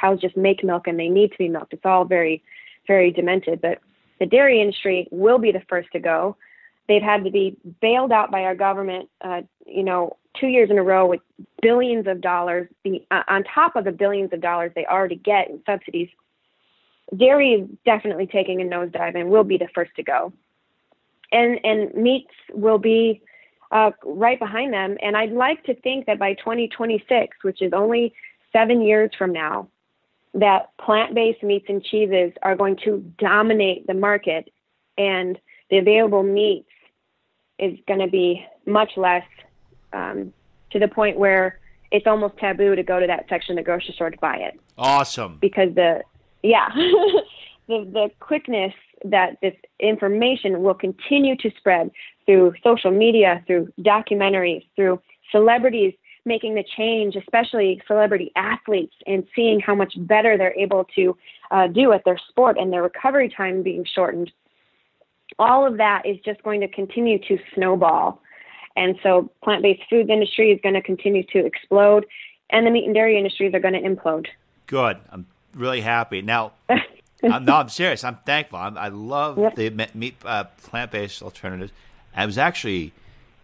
Cows 0.00 0.20
just 0.20 0.36
make 0.36 0.62
milk 0.62 0.86
and 0.86 0.96
they 0.96 1.08
need 1.08 1.32
to 1.32 1.38
be 1.38 1.48
milked. 1.48 1.72
It's 1.72 1.84
all 1.84 2.04
very, 2.04 2.40
very 2.86 3.10
demented. 3.10 3.60
But 3.60 3.80
the 4.18 4.26
dairy 4.26 4.60
industry 4.60 5.08
will 5.10 5.38
be 5.38 5.52
the 5.52 5.62
first 5.68 5.90
to 5.92 6.00
go. 6.00 6.36
They've 6.88 7.02
had 7.02 7.24
to 7.24 7.30
be 7.30 7.56
bailed 7.80 8.12
out 8.12 8.30
by 8.30 8.44
our 8.44 8.54
government, 8.54 9.08
uh, 9.20 9.42
you 9.66 9.82
know, 9.82 10.16
two 10.38 10.48
years 10.48 10.70
in 10.70 10.78
a 10.78 10.82
row 10.82 11.06
with 11.06 11.20
billions 11.62 12.06
of 12.06 12.20
dollars 12.20 12.68
uh, 13.10 13.22
on 13.28 13.44
top 13.44 13.76
of 13.76 13.84
the 13.84 13.92
billions 13.92 14.32
of 14.32 14.40
dollars 14.40 14.72
they 14.74 14.84
already 14.84 15.16
get 15.16 15.48
in 15.48 15.60
subsidies 15.64 16.08
dairy 17.16 17.52
is 17.52 17.68
definitely 17.84 18.26
taking 18.26 18.60
a 18.60 18.64
nosedive 18.64 19.14
and 19.14 19.30
will 19.30 19.44
be 19.44 19.58
the 19.58 19.68
first 19.74 19.94
to 19.96 20.02
go. 20.02 20.32
And 21.32 21.58
and 21.64 21.94
meats 21.94 22.32
will 22.52 22.78
be 22.78 23.22
uh, 23.70 23.90
right 24.04 24.38
behind 24.38 24.72
them. 24.72 24.96
And 25.02 25.16
I'd 25.16 25.32
like 25.32 25.64
to 25.64 25.74
think 25.74 26.06
that 26.06 26.18
by 26.18 26.34
2026, 26.34 27.38
which 27.42 27.60
is 27.60 27.72
only 27.72 28.14
seven 28.52 28.82
years 28.82 29.10
from 29.16 29.32
now, 29.32 29.68
that 30.34 30.70
plant-based 30.78 31.42
meats 31.42 31.66
and 31.68 31.82
cheeses 31.82 32.32
are 32.42 32.56
going 32.56 32.76
to 32.84 32.98
dominate 33.18 33.86
the 33.86 33.94
market, 33.94 34.50
and 34.98 35.38
the 35.70 35.78
available 35.78 36.22
meats 36.22 36.68
is 37.58 37.78
going 37.86 38.00
to 38.00 38.08
be 38.08 38.44
much 38.66 38.90
less 38.96 39.24
um, 39.92 40.32
to 40.70 40.78
the 40.78 40.88
point 40.88 41.16
where 41.18 41.60
it's 41.92 42.06
almost 42.06 42.36
taboo 42.38 42.74
to 42.74 42.82
go 42.82 42.98
to 42.98 43.06
that 43.06 43.26
section 43.28 43.56
of 43.56 43.64
the 43.64 43.66
grocery 43.66 43.94
store 43.94 44.10
to 44.10 44.18
buy 44.18 44.36
it. 44.36 44.58
Awesome. 44.76 45.38
Because 45.40 45.72
the 45.74 46.02
yeah, 46.42 46.68
the, 46.74 47.22
the 47.68 48.10
quickness 48.20 48.74
that 49.04 49.38
this 49.40 49.54
information 49.80 50.62
will 50.62 50.74
continue 50.74 51.36
to 51.36 51.50
spread 51.56 51.90
through 52.26 52.54
social 52.62 52.90
media, 52.90 53.42
through 53.46 53.72
documentaries, 53.80 54.66
through 54.76 55.00
celebrities 55.30 55.94
making 56.24 56.54
the 56.54 56.64
change, 56.76 57.16
especially 57.16 57.80
celebrity 57.86 58.32
athletes, 58.36 58.94
and 59.06 59.26
seeing 59.34 59.60
how 59.60 59.74
much 59.74 59.94
better 59.96 60.36
they're 60.36 60.58
able 60.58 60.84
to 60.96 61.16
uh, 61.50 61.66
do 61.66 61.92
at 61.92 62.04
their 62.04 62.18
sport 62.28 62.56
and 62.58 62.72
their 62.72 62.82
recovery 62.82 63.32
time 63.34 63.62
being 63.62 63.84
shortened. 63.84 64.30
All 65.38 65.66
of 65.66 65.76
that 65.78 66.02
is 66.04 66.16
just 66.24 66.42
going 66.42 66.60
to 66.60 66.68
continue 66.68 67.18
to 67.28 67.38
snowball. 67.54 68.20
And 68.76 68.96
so, 69.02 69.30
plant 69.42 69.62
based 69.62 69.82
food 69.88 70.10
industry 70.10 70.50
is 70.50 70.60
going 70.62 70.74
to 70.74 70.82
continue 70.82 71.22
to 71.32 71.44
explode, 71.44 72.06
and 72.50 72.66
the 72.66 72.70
meat 72.70 72.84
and 72.86 72.94
dairy 72.94 73.16
industries 73.16 73.54
are 73.54 73.60
going 73.60 73.74
to 73.74 73.80
implode. 73.80 74.26
Good. 74.66 74.98
I'm 75.10 75.26
really 75.54 75.80
happy. 75.80 76.22
Now, 76.22 76.52
I'm, 77.22 77.44
no, 77.44 77.56
I'm 77.56 77.68
serious. 77.68 78.04
I'm 78.04 78.18
thankful. 78.26 78.58
I'm, 78.58 78.76
i 78.76 78.88
love 78.88 79.38
yep. 79.38 79.54
the 79.54 79.88
meat 79.94 80.16
uh, 80.24 80.44
plant 80.62 80.90
based 80.90 81.22
alternatives. 81.22 81.72
I 82.14 82.26
was 82.26 82.38
actually, 82.38 82.92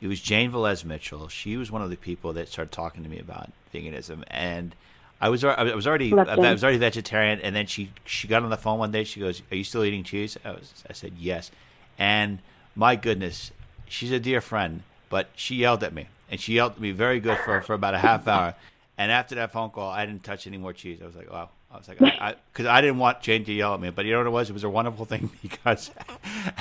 it 0.01 0.07
was 0.07 0.21
Jane 0.21 0.51
Velez 0.51 0.85
Mitchell. 0.85 1.29
She 1.29 1.57
was 1.57 1.71
one 1.71 1.83
of 1.83 1.91
the 1.91 1.97
people 1.97 2.33
that 2.35 2.49
started 2.49 2.73
talking 2.73 3.03
to 3.03 3.09
me 3.09 3.19
about 3.19 3.51
veganism, 3.75 4.25
and 4.29 4.75
I 5.21 5.29
was 5.29 5.45
I 5.45 5.63
was 5.75 5.87
already 5.87 6.13
I 6.13 6.37
was 6.37 6.65
already 6.65 6.79
vegetarian. 6.79 7.41
And 7.41 7.55
then 7.55 7.67
she 7.67 7.93
she 8.05 8.27
got 8.27 8.43
on 8.43 8.51
the 8.51 8.57
phone 8.57 8.79
one 8.79 8.91
day. 8.91 9.05
She 9.05 9.21
goes, 9.21 9.43
"Are 9.51 9.57
you 9.57 9.65
still 9.65 9.85
eating 9.85 10.05
cheese?" 10.05 10.39
I 10.45 10.53
was 10.53 10.85
I 10.89 10.93
said 10.95 11.13
yes, 11.19 11.51
and 11.99 12.39
my 12.75 12.97
goodness, 12.97 13.53
she's 13.87 14.11
a 14.13 14.21
dear 14.21 14.41
friend, 14.41 14.83
but 15.11 15.29
she 15.37 15.57
yelled 15.57 15.85
at 15.85 15.93
me, 15.93 16.09
and 16.31 16.41
she 16.41 16.55
yelled 16.55 16.73
at 16.73 16.81
me 16.81 16.93
very 16.93 17.21
good 17.21 17.39
for 17.39 17.61
for 17.61 17.75
about 17.75 17.95
a 17.95 17.99
half 17.99 18.27
hour. 18.27 18.55
And 18.97 19.11
after 19.11 19.35
that 19.37 19.53
phone 19.53 19.71
call, 19.71 19.91
I 19.91 20.05
didn't 20.05 20.25
touch 20.25 20.47
any 20.47 20.59
more 20.59 20.75
cheese. 20.75 21.01
I 21.03 21.07
was 21.07 21.17
like, 21.17 21.33
wow, 21.33 21.49
I 21.71 21.79
was 21.79 21.89
like, 21.89 21.99
because 21.99 22.67
I, 22.67 22.73
I, 22.73 22.79
I, 22.79 22.81
didn't 22.83 22.99
want 22.99 23.23
Jane 23.23 23.47
to 23.47 23.53
yell 23.53 23.73
at 23.73 23.81
me, 23.81 23.89
but 23.89 24.05
you 24.05 24.13
know 24.13 24.19
what 24.19 24.27
it 24.27 24.31
was? 24.31 24.51
It 24.51 24.53
was 24.53 24.65
a 24.65 24.69
wonderful 24.69 25.07
thing 25.07 25.31
because 25.43 25.91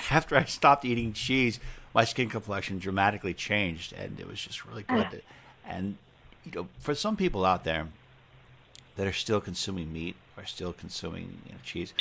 after 0.09 0.37
I 0.37 0.45
stopped 0.45 0.85
eating 0.85 1.11
cheese, 1.11 1.59
my 1.93 2.03
skin 2.03 2.29
complexion 2.29 2.79
dramatically 2.79 3.33
changed, 3.33 3.93
and 3.93 4.19
it 4.19 4.27
was 4.27 4.41
just 4.41 4.65
really 4.65 4.83
good. 4.83 5.07
Ah. 5.11 5.67
And 5.67 5.97
you 6.45 6.51
know, 6.53 6.67
for 6.79 6.95
some 6.95 7.15
people 7.15 7.45
out 7.45 7.63
there 7.63 7.87
that 8.95 9.07
are 9.07 9.13
still 9.13 9.41
consuming 9.41 9.91
meat 9.91 10.15
or 10.37 10.45
still 10.45 10.73
consuming 10.73 11.39
you 11.45 11.53
know, 11.53 11.57
cheese, 11.63 11.93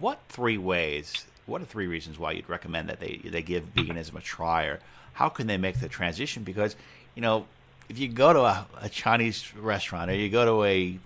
what 0.00 0.20
three 0.28 0.58
ways? 0.58 1.26
What 1.46 1.60
are 1.60 1.64
three 1.64 1.86
reasons 1.86 2.18
why 2.18 2.32
you'd 2.32 2.48
recommend 2.48 2.88
that 2.88 3.00
they 3.00 3.20
they 3.24 3.42
give 3.42 3.74
veganism 3.74 4.16
a 4.16 4.20
try, 4.20 4.64
or 4.64 4.80
how 5.14 5.28
can 5.28 5.46
they 5.46 5.56
make 5.56 5.80
the 5.80 5.88
transition? 5.88 6.44
Because 6.44 6.76
you 7.14 7.22
know, 7.22 7.46
if 7.88 7.98
you 7.98 8.08
go 8.08 8.32
to 8.32 8.40
a, 8.40 8.66
a 8.80 8.88
Chinese 8.88 9.54
restaurant 9.56 10.10
or 10.10 10.14
you 10.14 10.30
go 10.30 10.44
to 10.44 10.64
a 10.64 10.98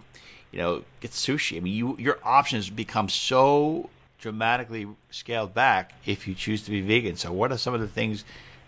you 0.53 0.63
know, 0.63 0.83
get 1.01 1.11
sushi. 1.11 1.59
I 1.59 1.61
mean, 1.61 1.75
you 1.75 1.97
your 1.99 2.19
options 2.23 2.71
become 2.71 3.09
so 3.09 3.91
dramatically 4.27 4.89
scaled 5.09 5.55
back 5.55 5.93
if 6.05 6.27
you 6.27 6.35
choose 6.35 6.61
to 6.65 6.73
be 6.73 6.81
vegan. 6.81 7.15
So, 7.15 7.33
what 7.33 7.53
are 7.53 7.57
some 7.57 7.75
of 7.75 7.81
the 7.81 7.87
things 7.87 8.25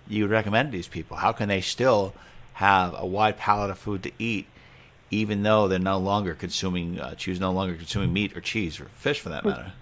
you 0.07 0.23
would 0.23 0.31
recommend 0.31 0.71
to 0.71 0.79
these 0.79 0.87
people? 0.87 1.17
How 1.17 1.33
can 1.33 1.49
they 1.49 1.61
still 1.61 2.15
have 2.55 2.95
a 2.97 3.05
wide 3.05 3.37
palette 3.37 3.69
of 3.69 3.77
food 3.77 4.05
to 4.05 4.13
eat, 4.21 4.47
even 5.11 5.43
though 5.43 5.67
they're 5.67 5.81
no 5.81 5.99
longer 5.99 6.35
consuming, 6.35 7.01
uh, 7.01 7.17
choose 7.17 7.41
no 7.41 7.51
longer 7.51 7.75
consuming 7.75 8.13
meat 8.13 8.37
or 8.37 8.41
cheese 8.41 8.79
or 8.79 8.85
fish 8.95 9.19
for 9.19 9.31
that 9.31 9.45
matter? 9.45 9.73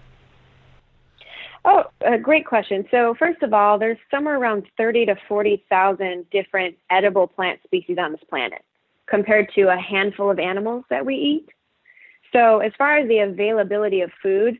Oh, 1.63 1.83
a 2.01 2.17
great 2.17 2.47
question. 2.47 2.87
So, 2.89 3.13
first 3.13 3.43
of 3.43 3.53
all, 3.53 3.77
there's 3.77 3.99
somewhere 4.09 4.39
around 4.39 4.65
30 4.77 5.05
to 5.05 5.15
40,000 5.27 6.27
different 6.31 6.75
edible 6.89 7.27
plant 7.27 7.59
species 7.63 7.99
on 7.99 8.13
this 8.13 8.23
planet 8.27 8.63
compared 9.05 9.53
to 9.53 9.71
a 9.71 9.77
handful 9.77 10.31
of 10.31 10.39
animals 10.39 10.85
that 10.89 11.05
we 11.05 11.13
eat. 11.13 11.49
So, 12.33 12.61
as 12.61 12.71
far 12.79 12.97
as 12.97 13.07
the 13.07 13.19
availability 13.19 14.01
of 14.01 14.09
food, 14.23 14.57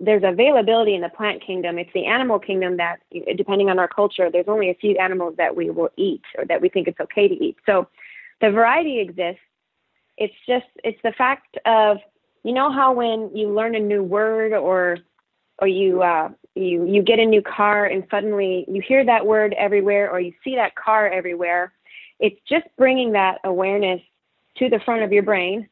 there's 0.00 0.22
availability 0.24 0.94
in 0.94 1.00
the 1.00 1.08
plant 1.08 1.44
kingdom. 1.44 1.78
It's 1.78 1.92
the 1.92 2.06
animal 2.06 2.38
kingdom 2.38 2.76
that, 2.76 3.00
depending 3.36 3.68
on 3.68 3.78
our 3.78 3.88
culture, 3.88 4.30
there's 4.30 4.48
only 4.48 4.70
a 4.70 4.74
few 4.74 4.96
animals 4.96 5.34
that 5.38 5.56
we 5.56 5.70
will 5.70 5.90
eat 5.96 6.22
or 6.36 6.44
that 6.46 6.60
we 6.60 6.68
think 6.68 6.86
it's 6.88 7.00
okay 7.00 7.28
to 7.28 7.34
eat. 7.34 7.56
So, 7.66 7.88
the 8.40 8.50
variety 8.50 9.00
exists. 9.00 9.42
It's 10.16 10.34
just, 10.46 10.66
it's 10.84 11.00
the 11.02 11.12
fact 11.12 11.58
of, 11.66 11.98
you 12.44 12.52
know, 12.52 12.70
how 12.70 12.92
when 12.92 13.34
you 13.34 13.52
learn 13.52 13.74
a 13.74 13.80
new 13.80 14.02
word 14.02 14.52
or 14.52 14.98
or 15.58 15.66
you 15.66 16.02
uh, 16.02 16.30
you 16.54 16.86
you 16.86 17.02
get 17.02 17.18
a 17.18 17.26
new 17.26 17.42
car 17.42 17.84
and 17.84 18.04
suddenly 18.10 18.64
you 18.68 18.80
hear 18.80 19.04
that 19.04 19.26
word 19.26 19.54
everywhere 19.58 20.10
or 20.10 20.20
you 20.20 20.32
see 20.44 20.56
that 20.56 20.74
car 20.74 21.08
everywhere 21.08 21.72
it's 22.20 22.40
just 22.48 22.66
bringing 22.76 23.12
that 23.12 23.38
awareness 23.44 24.00
to 24.56 24.68
the 24.68 24.80
front 24.84 25.02
of 25.02 25.12
your 25.12 25.22
brain 25.22 25.68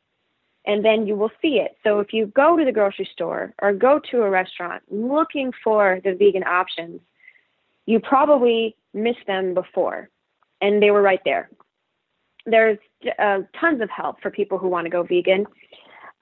and 0.67 0.85
then 0.85 1.07
you 1.07 1.17
will 1.17 1.31
see 1.41 1.59
it 1.59 1.77
so 1.85 2.01
if 2.01 2.13
you 2.13 2.27
go 2.27 2.57
to 2.57 2.65
the 2.65 2.73
grocery 2.73 3.09
store 3.13 3.55
or 3.61 3.73
go 3.73 4.01
to 4.11 4.23
a 4.23 4.31
restaurant 4.31 4.83
looking 4.91 5.53
for 5.63 6.01
the 6.05 6.15
vegan 6.15 6.45
options 6.45 7.01
you 7.87 8.01
probably 8.01 8.77
missed 8.95 9.27
them 9.27 9.55
before 9.55 10.09
and 10.61 10.83
they 10.83 10.91
were 10.91 11.03
right 11.03 11.21
there 11.25 11.49
there's 12.47 12.79
uh, 13.19 13.41
tons 13.61 13.81
of 13.81 13.91
help 13.91 14.21
for 14.21 14.31
people 14.31 14.59
who 14.59 14.69
want 14.69 14.85
to 14.85 14.91
go 14.91 15.03
vegan 15.03 15.47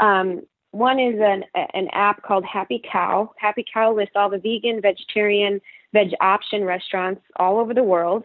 um, 0.01 0.43
one 0.75 0.99
is 0.99 1.15
an 1.21 1.45
an 1.55 1.87
app 1.93 2.23
called 2.23 2.45
Happy 2.45 2.83
Cow. 2.91 3.33
Happy 3.37 3.65
Cow 3.73 3.95
lists 3.95 4.15
all 4.17 4.29
the 4.29 4.39
vegan, 4.39 4.81
vegetarian, 4.81 5.61
veg 5.93 6.09
option 6.21 6.65
restaurants 6.65 7.23
all 7.37 7.59
over 7.59 7.73
the 7.73 7.83
world. 7.85 8.25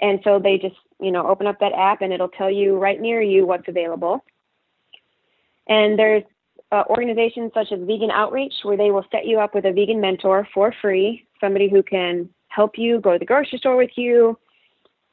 And 0.00 0.18
so 0.24 0.40
they 0.40 0.58
just, 0.58 0.74
you 1.00 1.12
know, 1.12 1.28
open 1.28 1.46
up 1.46 1.60
that 1.60 1.72
app 1.72 2.02
and 2.02 2.12
it'll 2.12 2.28
tell 2.28 2.50
you 2.50 2.76
right 2.76 3.00
near 3.00 3.22
you 3.22 3.46
what's 3.46 3.68
available. 3.68 4.24
And 5.66 5.98
there's 5.98 6.22
uh, 6.72 6.84
organizations 6.90 7.52
such 7.54 7.72
as 7.72 7.78
Vegan 7.80 8.10
Outreach 8.10 8.52
where 8.62 8.76
they 8.76 8.90
will 8.90 9.04
set 9.10 9.26
you 9.26 9.38
up 9.38 9.54
with 9.54 9.64
a 9.64 9.72
vegan 9.72 10.00
mentor 10.00 10.46
for 10.52 10.74
free, 10.80 11.26
somebody 11.40 11.68
who 11.70 11.82
can 11.82 12.28
help 12.48 12.72
you 12.76 13.00
go 13.00 13.12
to 13.12 13.18
the 13.18 13.24
grocery 13.24 13.58
store 13.58 13.76
with 13.76 13.90
you 13.96 14.38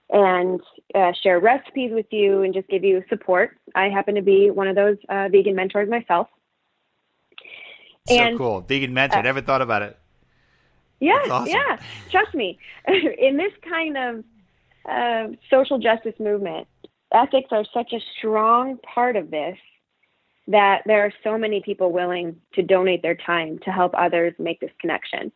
and 0.10 0.60
uh, 0.94 1.12
share 1.24 1.40
recipes 1.40 1.92
with 1.94 2.08
you 2.12 2.42
and 2.42 2.54
just 2.54 2.68
give 2.68 2.84
you 2.84 3.04
support. 3.10 3.58
I 3.76 3.86
happen 3.86 4.16
to 4.16 4.22
be 4.22 4.50
one 4.50 4.68
of 4.68 4.76
those 4.76 4.98
uh, 5.10 5.30
vegan 5.30 5.56
mentors 5.56 5.90
myself. 5.90 6.28
So 8.08 8.16
and, 8.16 8.38
cool. 8.38 8.62
Vegan 8.62 8.94
mentor. 8.94 9.20
Uh, 9.20 9.22
Never 9.22 9.42
thought 9.42 9.62
about 9.62 9.84
it. 9.84 9.98
Yeah, 11.00 11.20
awesome. 11.30 11.48
yeah. 11.48 11.78
Trust 12.10 12.34
me. 12.36 12.60
In 12.88 13.38
this 13.38 13.54
kind 13.68 13.98
of 13.98 14.24
uh, 14.90 15.36
social 15.50 15.80
justice 15.80 16.14
movement, 16.20 16.68
ethics 17.14 17.50
are 17.52 17.66
such 17.74 17.94
a 17.94 18.00
strong 18.18 18.78
part 18.80 19.16
of 19.16 19.32
this 19.32 19.58
that 20.48 20.82
there 20.86 21.06
are 21.06 21.14
so 21.24 21.38
many 21.38 21.62
people 21.62 21.92
willing 21.92 22.36
to 22.54 22.62
donate 22.62 23.02
their 23.02 23.16
time 23.16 23.60
to 23.60 23.72
help 23.72 23.94
others 23.96 24.34
make 24.40 24.60
this 24.60 24.72
connection. 24.80 25.32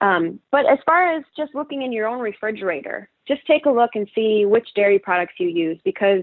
Um, 0.00 0.40
but 0.50 0.66
as 0.66 0.78
far 0.86 1.12
as 1.14 1.24
just 1.36 1.54
looking 1.54 1.82
in 1.82 1.92
your 1.92 2.08
own 2.08 2.20
refrigerator, 2.20 3.08
just 3.28 3.46
take 3.46 3.66
a 3.66 3.70
look 3.70 3.90
and 3.94 4.08
see 4.14 4.46
which 4.46 4.68
dairy 4.74 4.98
products 4.98 5.34
you 5.38 5.48
use 5.48 5.78
because 5.84 6.22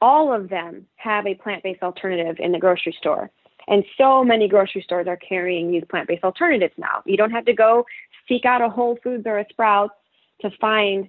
all 0.00 0.32
of 0.32 0.48
them 0.48 0.86
have 0.96 1.26
a 1.26 1.34
plant 1.34 1.62
based 1.62 1.82
alternative 1.82 2.36
in 2.38 2.52
the 2.52 2.58
grocery 2.58 2.94
store. 2.98 3.30
And 3.68 3.84
so 3.96 4.24
many 4.24 4.48
grocery 4.48 4.82
stores 4.82 5.06
are 5.06 5.16
carrying 5.16 5.70
these 5.70 5.84
plant 5.88 6.08
based 6.08 6.24
alternatives 6.24 6.74
now. 6.76 7.02
You 7.06 7.16
don't 7.16 7.30
have 7.30 7.46
to 7.46 7.54
go 7.54 7.86
seek 8.28 8.44
out 8.44 8.60
a 8.60 8.68
Whole 8.68 8.98
Foods 9.02 9.24
or 9.26 9.38
a 9.38 9.46
Sprouts 9.48 9.94
to 10.42 10.50
find 10.60 11.08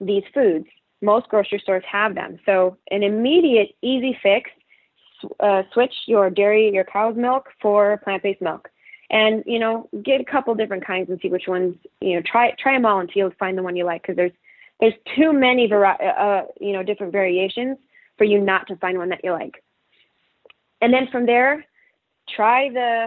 these 0.00 0.22
foods. 0.32 0.66
Most 1.02 1.28
grocery 1.28 1.58
stores 1.58 1.84
have 1.90 2.14
them. 2.14 2.38
So, 2.46 2.76
an 2.90 3.02
immediate, 3.02 3.70
easy 3.82 4.16
fix 4.22 4.50
uh, 5.40 5.62
switch 5.72 5.94
your 6.06 6.30
dairy, 6.30 6.70
your 6.72 6.84
cow's 6.84 7.16
milk 7.16 7.48
for 7.60 7.98
plant 7.98 8.22
based 8.22 8.42
milk 8.42 8.68
and 9.10 9.44
you 9.46 9.58
know 9.58 9.88
get 10.02 10.20
a 10.20 10.24
couple 10.24 10.54
different 10.54 10.84
kinds 10.84 11.08
and 11.08 11.20
see 11.20 11.28
which 11.28 11.46
ones 11.46 11.76
you 12.00 12.14
know 12.14 12.22
try 12.26 12.52
try 12.58 12.74
them 12.74 12.84
all 12.84 13.00
until 13.00 13.28
you 13.28 13.32
find 13.38 13.56
the 13.56 13.62
one 13.62 13.76
you 13.76 13.84
like 13.84 14.02
because 14.02 14.16
there's 14.16 14.32
there's 14.80 14.94
too 15.14 15.32
many 15.32 15.66
vari- 15.66 15.96
uh, 16.00 16.42
you 16.60 16.72
know 16.72 16.82
different 16.82 17.12
variations 17.12 17.78
for 18.18 18.24
you 18.24 18.40
not 18.40 18.66
to 18.66 18.76
find 18.76 18.98
one 18.98 19.08
that 19.08 19.22
you 19.22 19.32
like 19.32 19.62
and 20.80 20.92
then 20.92 21.06
from 21.10 21.26
there 21.26 21.64
try 22.34 22.68
the 22.70 23.06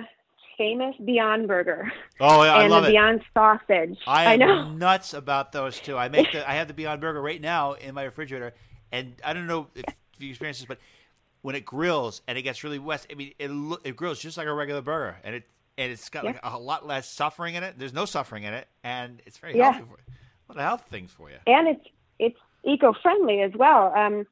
famous 0.58 0.94
Beyond 1.06 1.48
Burger. 1.48 1.90
Oh, 2.20 2.44
yeah, 2.44 2.54
I 2.56 2.64
and 2.64 2.72
love 2.72 2.84
the 2.84 2.90
it. 2.90 2.92
Beyond 2.92 3.22
Sausage. 3.34 3.98
I, 4.06 4.26
I 4.26 4.34
am 4.34 4.40
know. 4.40 4.72
nuts 4.74 5.14
about 5.14 5.54
those 5.54 5.80
too. 5.80 5.96
I 5.96 6.10
make 6.10 6.34
the 6.34 6.48
I 6.48 6.56
have 6.56 6.68
the 6.68 6.74
Beyond 6.74 7.00
Burger 7.00 7.22
right 7.22 7.40
now 7.40 7.74
in 7.74 7.96
my 7.96 8.04
refrigerator, 8.04 8.54
and 8.92 9.16
I 9.24 9.32
don't 9.32 9.48
know 9.48 9.68
if 9.74 9.86
you 10.18 10.30
experience 10.30 10.60
this, 10.60 10.68
but 10.68 10.80
when 11.42 11.56
it 11.56 11.66
grills 11.66 12.22
and 12.28 12.38
it 12.38 12.42
gets 12.42 12.64
really 12.64 12.80
wet, 12.80 13.06
I 13.12 13.16
mean, 13.16 13.34
it 13.40 13.80
it 13.84 13.96
grills 13.96 14.20
just 14.20 14.38
like 14.38 14.48
a 14.48 14.54
regular 14.54 14.82
burger, 14.82 15.18
and 15.24 15.36
it 15.36 15.44
and 15.78 15.92
it's 15.92 16.10
got 16.10 16.26
like 16.26 16.40
a 16.44 16.60
lot 16.60 16.86
less 16.86 17.10
suffering 17.10 17.56
in 17.56 17.64
it. 17.64 17.76
There's 17.78 17.94
no 17.94 18.06
suffering 18.06 18.44
in 18.44 18.54
it, 18.54 18.68
and 18.84 19.22
it's 19.26 19.38
very 19.38 19.58
Yeah. 19.58 19.72
healthy. 19.72 19.86
For 19.90 19.98
you. 19.98 20.60
A 20.60 20.62
health 20.64 20.86
things 20.90 21.12
for 21.12 21.30
you. 21.30 21.38
and 21.48 21.68
it's 21.68 21.86
it's 22.18 22.38
eco-friendly 22.64 23.42
as 23.42 23.52
well. 23.56 23.94
Um, 23.96 24.26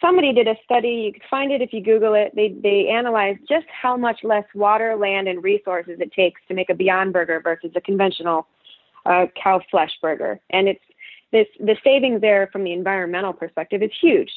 somebody 0.00 0.32
did 0.32 0.48
a 0.48 0.56
study. 0.64 0.88
You 0.88 1.12
could 1.12 1.24
find 1.28 1.52
it 1.52 1.60
if 1.60 1.72
you 1.72 1.82
Google 1.82 2.14
it. 2.14 2.34
They 2.34 2.48
they 2.50 2.88
analyzed 2.88 3.40
just 3.48 3.66
how 3.68 3.96
much 3.96 4.20
less 4.24 4.44
water, 4.54 4.96
land, 4.96 5.28
and 5.28 5.42
resources 5.42 5.98
it 6.00 6.12
takes 6.12 6.40
to 6.48 6.54
make 6.54 6.70
a 6.70 6.74
Beyond 6.74 7.12
Burger 7.12 7.40
versus 7.40 7.72
a 7.76 7.80
conventional 7.80 8.46
uh, 9.04 9.26
cow 9.42 9.60
flesh 9.70 9.90
burger, 10.00 10.40
and 10.50 10.68
it's 10.68 10.84
this 11.32 11.46
the 11.60 11.76
savings 11.84 12.20
there 12.22 12.48
from 12.52 12.64
the 12.64 12.72
environmental 12.72 13.32
perspective 13.34 13.82
is 13.82 13.90
huge. 14.00 14.30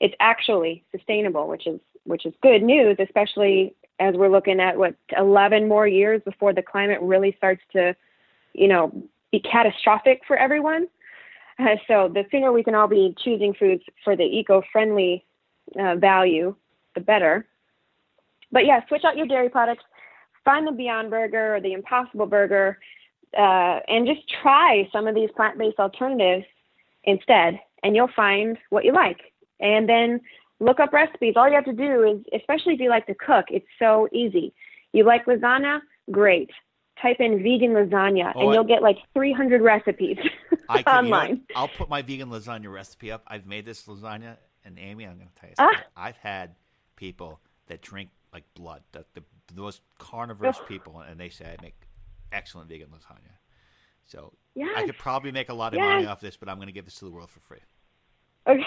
It's 0.00 0.14
actually 0.20 0.84
sustainable, 0.92 1.48
which 1.48 1.66
is 1.66 1.80
which 2.04 2.24
is 2.24 2.32
good 2.42 2.62
news, 2.62 2.96
especially 3.00 3.74
as 3.98 4.14
we're 4.14 4.30
looking 4.30 4.60
at 4.60 4.76
what 4.76 4.94
11 5.16 5.68
more 5.68 5.88
years 5.88 6.20
before 6.24 6.52
the 6.52 6.62
climate 6.62 6.98
really 7.00 7.34
starts 7.36 7.62
to, 7.72 7.96
you 8.52 8.68
know, 8.68 8.92
be 9.32 9.40
catastrophic 9.40 10.20
for 10.26 10.36
everyone. 10.36 10.86
Uh, 11.58 11.76
so 11.88 12.10
the 12.12 12.24
sooner 12.30 12.52
we 12.52 12.62
can 12.62 12.74
all 12.74 12.86
be 12.86 13.14
choosing 13.24 13.54
foods 13.54 13.82
for 14.04 14.14
the 14.14 14.22
eco-friendly 14.22 15.24
uh, 15.80 15.96
value, 15.96 16.54
the 16.94 17.00
better. 17.00 17.46
But 18.52 18.66
yeah, 18.66 18.86
switch 18.88 19.04
out 19.04 19.16
your 19.16 19.26
dairy 19.26 19.48
products. 19.48 19.84
Find 20.44 20.66
the 20.66 20.72
Beyond 20.72 21.10
Burger 21.10 21.56
or 21.56 21.60
the 21.60 21.72
Impossible 21.72 22.26
Burger, 22.26 22.78
uh, 23.36 23.80
and 23.88 24.06
just 24.06 24.20
try 24.42 24.88
some 24.92 25.06
of 25.06 25.14
these 25.14 25.30
plant-based 25.34 25.78
alternatives 25.78 26.44
instead, 27.04 27.58
and 27.82 27.96
you'll 27.96 28.10
find 28.14 28.56
what 28.70 28.84
you 28.84 28.92
like. 28.92 29.32
And 29.60 29.88
then 29.88 30.20
look 30.60 30.80
up 30.80 30.92
recipes. 30.92 31.34
All 31.36 31.48
you 31.48 31.54
have 31.54 31.64
to 31.64 31.72
do 31.72 32.02
is, 32.02 32.20
especially 32.38 32.74
if 32.74 32.80
you 32.80 32.88
like 32.90 33.06
to 33.06 33.14
cook, 33.14 33.46
it's 33.50 33.66
so 33.78 34.08
easy. 34.12 34.52
You 34.92 35.04
like 35.04 35.26
lasagna? 35.26 35.80
Great. 36.10 36.50
Type 37.02 37.16
in 37.20 37.42
vegan 37.42 37.72
lasagna, 37.72 38.32
Oh, 38.34 38.40
and 38.40 38.50
I- 38.50 38.54
you'll 38.54 38.64
get 38.64 38.82
like 38.82 38.96
300 39.14 39.60
recipes 39.60 40.16
I 40.68 40.82
can, 40.82 41.04
you 41.06 41.10
know 41.10 41.16
online. 41.18 41.42
I'll 41.54 41.68
put 41.68 41.88
my 41.90 42.00
vegan 42.02 42.30
lasagna 42.30 42.72
recipe 42.72 43.12
up. 43.12 43.22
I've 43.26 43.46
made 43.46 43.66
this 43.66 43.82
lasagna, 43.86 44.36
and 44.64 44.78
Amy, 44.78 45.04
I'm 45.06 45.16
going 45.16 45.28
to 45.28 45.34
tell 45.40 45.48
you 45.50 45.54
Ah. 45.58 45.66
something. 45.68 45.84
I've 45.96 46.16
had 46.16 46.54
people 46.96 47.40
that 47.66 47.82
drink 47.82 48.08
like 48.32 48.44
blood, 48.54 48.82
the, 48.92 49.04
the, 49.14 49.22
the 49.54 49.60
most 49.60 49.82
carnivorous 49.98 50.58
people, 50.66 51.00
and 51.00 51.20
they 51.20 51.28
say 51.28 51.44
I 51.46 51.62
make 51.62 51.74
excellent 52.32 52.68
vegan 52.70 52.88
lasagna. 52.88 53.32
So 54.06 54.32
I 54.76 54.84
could 54.86 54.96
probably 54.98 55.32
make 55.32 55.48
a 55.50 55.54
lot 55.54 55.74
of 55.74 55.78
Yes. 55.78 55.84
money 55.86 56.06
off 56.06 56.20
this, 56.20 56.36
but 56.36 56.48
I'm 56.48 56.56
going 56.56 56.68
to 56.68 56.72
give 56.72 56.84
this 56.86 56.94
to 57.00 57.04
the 57.04 57.10
world 57.10 57.28
for 57.28 57.40
free. 57.40 57.58
Okay. 58.46 58.62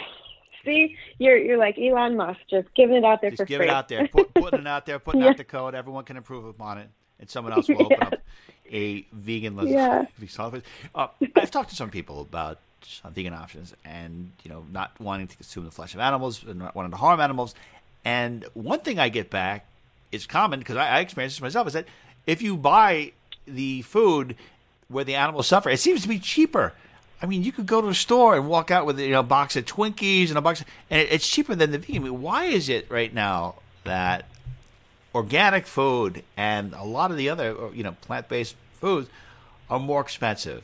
See, 0.65 0.97
you're 1.17 1.37
you're 1.37 1.57
like 1.57 1.77
Elon 1.77 2.17
Musk, 2.17 2.39
just 2.49 2.67
giving 2.75 2.95
it 2.97 3.05
out 3.05 3.21
there 3.21 3.29
Just 3.31 3.41
for 3.41 3.45
give 3.45 3.57
free. 3.59 3.67
it 3.67 3.71
out 3.71 3.87
there, 3.87 4.07
put, 4.07 4.33
putting 4.33 4.61
it 4.61 4.67
out 4.67 4.85
there, 4.85 4.99
putting 4.99 5.21
Yeah. 5.23 5.29
out 5.29 5.37
the 5.37 5.43
code. 5.43 5.73
Everyone 5.75 6.03
can 6.03 6.17
improve 6.17 6.45
upon 6.45 6.77
it, 6.79 6.89
and 7.19 7.29
someone 7.29 7.53
else 7.53 7.67
will 7.69 7.83
open 7.83 8.01
up 8.01 8.13
a 8.71 9.01
vegan 9.13 9.57
Yeah. 9.67 10.05
Uh, 10.95 11.07
I've 11.35 11.51
talked 11.51 11.69
to 11.69 11.75
some 11.75 11.89
people 11.89 12.21
about 12.21 12.59
vegan 13.11 13.33
options, 13.33 13.73
and 13.85 14.31
you 14.43 14.51
know, 14.51 14.65
not 14.71 14.91
wanting 14.99 15.27
to 15.27 15.35
consume 15.35 15.65
the 15.65 15.71
flesh 15.71 15.93
of 15.93 15.99
animals 15.99 16.43
and 16.43 16.59
not 16.59 16.75
wanting 16.75 16.91
to 16.91 16.97
harm 16.97 17.19
animals. 17.19 17.55
And 18.05 18.45
one 18.53 18.79
thing 18.79 18.99
I 18.99 19.09
get 19.09 19.29
back 19.29 19.65
is 20.11 20.25
common 20.25 20.59
because 20.59 20.77
I, 20.77 20.87
I 20.87 20.99
experienced 20.99 21.37
this 21.37 21.41
myself 21.41 21.67
is 21.67 21.73
that 21.73 21.85
if 22.25 22.41
you 22.41 22.57
buy 22.57 23.11
the 23.45 23.81
food 23.83 24.35
where 24.87 25.03
the 25.03 25.15
animals 25.15 25.47
suffer, 25.47 25.69
it 25.69 25.79
seems 25.79 26.01
to 26.03 26.07
be 26.07 26.19
cheaper. 26.19 26.73
I 27.21 27.25
mean, 27.25 27.43
you 27.43 27.51
could 27.51 27.65
go 27.65 27.81
to 27.81 27.89
a 27.89 27.93
store 27.93 28.35
and 28.35 28.47
walk 28.47 28.71
out 28.71 28.85
with 28.85 28.99
you 28.99 29.11
know 29.11 29.19
a 29.19 29.23
box 29.23 29.55
of 29.55 29.65
Twinkies 29.65 30.29
and 30.29 30.37
a 30.37 30.41
box, 30.41 30.61
of, 30.61 30.67
and 30.89 31.01
it, 31.01 31.11
it's 31.11 31.27
cheaper 31.27 31.55
than 31.55 31.71
the 31.71 31.77
vegan. 31.77 32.03
I 32.03 32.05
mean, 32.05 32.21
why 32.21 32.45
is 32.45 32.69
it 32.69 32.89
right 32.89 33.13
now 33.13 33.55
that 33.83 34.25
organic 35.13 35.65
food 35.65 36.23
and 36.37 36.73
a 36.73 36.83
lot 36.83 37.11
of 37.11 37.17
the 37.17 37.29
other, 37.29 37.69
you 37.73 37.83
know, 37.83 37.93
plant-based 38.01 38.55
foods 38.73 39.09
are 39.69 39.79
more 39.79 40.01
expensive 40.01 40.63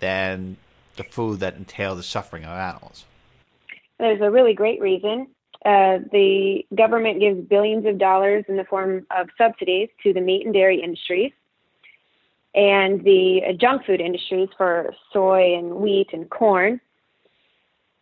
than 0.00 0.56
the 0.96 1.04
food 1.04 1.40
that 1.40 1.56
entails 1.56 1.96
the 1.96 2.02
suffering 2.02 2.44
of 2.44 2.50
animals. 2.50 3.04
There's 3.98 4.20
a 4.20 4.30
really 4.30 4.54
great 4.54 4.80
reason. 4.80 5.28
Uh, 5.64 5.98
the 6.10 6.64
government 6.74 7.20
gives 7.20 7.40
billions 7.46 7.84
of 7.86 7.98
dollars 7.98 8.44
in 8.48 8.56
the 8.56 8.64
form 8.64 9.06
of 9.10 9.28
subsidies 9.36 9.90
to 10.02 10.12
the 10.12 10.20
meat 10.20 10.44
and 10.44 10.54
dairy 10.54 10.82
industries 10.82 11.32
and 12.54 13.02
the 13.04 13.40
uh, 13.48 13.52
junk 13.52 13.84
food 13.86 14.00
industries 14.00 14.48
for 14.56 14.92
soy 15.12 15.56
and 15.56 15.74
wheat 15.76 16.08
and 16.12 16.28
corn. 16.30 16.80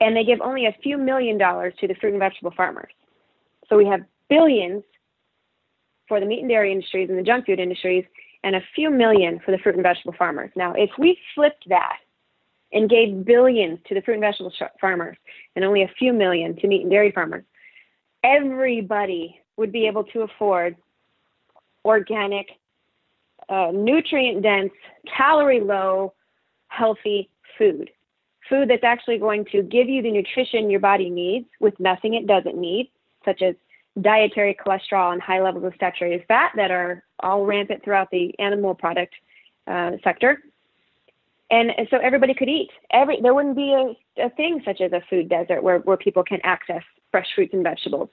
And 0.01 0.17
they 0.17 0.25
give 0.25 0.41
only 0.41 0.67
a 0.67 0.77
few 0.83 0.97
million 0.97 1.39
dollars 1.39 1.75
to 1.81 1.89
the 1.89 1.95
fruit 1.95 2.13
and 2.13 2.21
vegetable 2.21 2.53
farmers. 2.57 2.93
So 3.69 3.77
we 3.77 3.87
have 3.87 4.01
billions 4.29 4.85
for 6.09 6.21
the 6.21 6.27
meat 6.27 6.41
and 6.41 6.49
dairy 6.49 6.73
industries 6.73 7.11
and 7.11 7.19
the 7.19 7.23
junk 7.23 7.47
food 7.47 7.61
industries, 7.61 8.05
and 8.45 8.57
a 8.57 8.63
few 8.75 8.91
million 8.91 9.41
for 9.45 9.51
the 9.51 9.59
fruit 9.59 9.75
and 9.75 9.83
vegetable 9.83 10.15
farmers. 10.17 10.51
Now, 10.57 10.73
if 10.73 10.91
we 10.99 11.19
flipped 11.35 11.69
that 11.69 11.99
and 12.73 12.89
gave 12.89 13.25
billions 13.25 13.79
to 13.89 13.95
the 13.95 14.01
fruit 14.03 14.15
and 14.15 14.23
vegetable 14.23 14.53
sh- 14.57 14.63
farmers 14.81 15.17
and 15.57 15.65
only 15.65 15.83
a 15.83 15.91
few 15.99 16.13
million 16.13 16.57
to 16.57 16.67
meat 16.67 16.83
and 16.83 16.91
dairy 16.91 17.11
farmers, 17.13 17.45
everybody 18.25 19.41
would 19.57 19.73
be 19.73 19.87
able 19.87 20.05
to 20.05 20.23
afford 20.23 20.77
organic, 21.85 22.47
uh, 23.49 23.71
nutrient 23.73 24.43
dense, 24.43 24.73
calorie 25.17 25.61
low, 25.61 26.13
healthy 26.69 27.31
food. 27.57 27.91
Food 28.49 28.71
that's 28.71 28.85
actually 28.85 29.19
going 29.19 29.45
to 29.53 29.63
give 29.63 29.89
you 29.89 30.03
the 30.03 30.11
nutrition 30.11 30.71
your 30.71 30.81
body 30.81 31.11
needs 31.11 31.47
with 31.61 31.79
nothing 31.79 32.15
it 32.15 32.27
doesn't 32.27 32.57
need, 32.57 32.91
such 33.25 33.43
as 33.43 33.55
dietary 34.01 34.55
cholesterol 34.55 35.13
and 35.13 35.21
high 35.21 35.43
levels 35.43 35.65
of 35.65 35.73
saturated 35.81 36.25
fat 36.29 36.53
that 36.57 36.71
are 36.71 37.03
all 37.21 37.45
rampant 37.45 37.83
throughout 37.83 38.11
the 38.11 38.35
animal 38.39 38.75
product 38.75 39.15
uh, 39.67 39.93
sector. 40.05 40.39
And, 41.51 41.71
and, 41.77 41.89
so 41.91 41.97
everybody 41.97 42.35
could 42.35 42.49
eat. 42.49 42.71
Every 42.93 43.21
there 43.23 43.35
wouldn't 43.35 43.57
be 43.57 43.73
a, 43.73 44.25
a 44.27 44.31
thing 44.31 44.61
such 44.65 44.81
as 44.81 44.93
a 44.93 45.03
food 45.09 45.29
desert 45.29 45.63
where, 45.63 45.79
where 45.79 45.97
people 45.97 46.23
can 46.23 46.41
access 46.45 46.83
fresh 47.11 47.27
fruits 47.35 47.55
and 47.55 47.63
vegetables. 47.63 48.11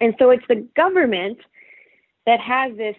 And 0.00 0.14
so 0.18 0.30
it's 0.30 0.44
the 0.48 0.66
government 0.76 1.38
that 2.24 2.40
has 2.40 2.76
this 2.76 2.96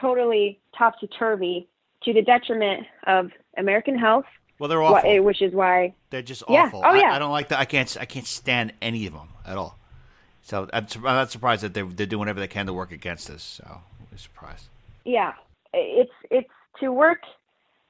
totally 0.00 0.58
topsy 0.76 1.08
turvy 1.08 1.68
to 2.02 2.12
the 2.12 2.22
detriment 2.22 2.86
of 3.06 3.30
American 3.56 3.98
health. 3.98 4.24
Well, 4.58 4.68
they're 4.68 4.82
awful. 4.82 5.10
Eh, 5.10 5.18
which 5.18 5.42
is 5.42 5.52
why 5.52 5.94
they're 6.10 6.22
just 6.22 6.42
awful. 6.44 6.54
yeah. 6.54 6.62
awful. 6.64 6.82
Oh, 6.84 6.94
yeah. 6.94 7.12
I, 7.12 7.16
I 7.16 7.18
don't 7.18 7.32
like 7.32 7.48
that. 7.48 7.58
I 7.58 7.64
can't. 7.64 7.94
I 8.00 8.06
can't 8.06 8.26
stand 8.26 8.72
any 8.80 9.06
of 9.06 9.12
them 9.12 9.28
at 9.46 9.58
all. 9.58 9.78
So 10.42 10.68
I'm, 10.72 10.86
I'm 10.94 11.02
not 11.02 11.30
surprised 11.30 11.62
that 11.62 11.74
they're 11.74 11.84
they're 11.84 12.06
doing 12.06 12.20
whatever 12.20 12.40
they 12.40 12.46
can 12.46 12.66
to 12.66 12.72
work 12.72 12.92
against 12.92 13.28
us. 13.28 13.42
So 13.42 13.80
I'm 14.10 14.18
surprised. 14.18 14.68
Yeah, 15.04 15.32
it's 15.74 16.12
it's 16.30 16.48
to 16.80 16.92
work 16.92 17.18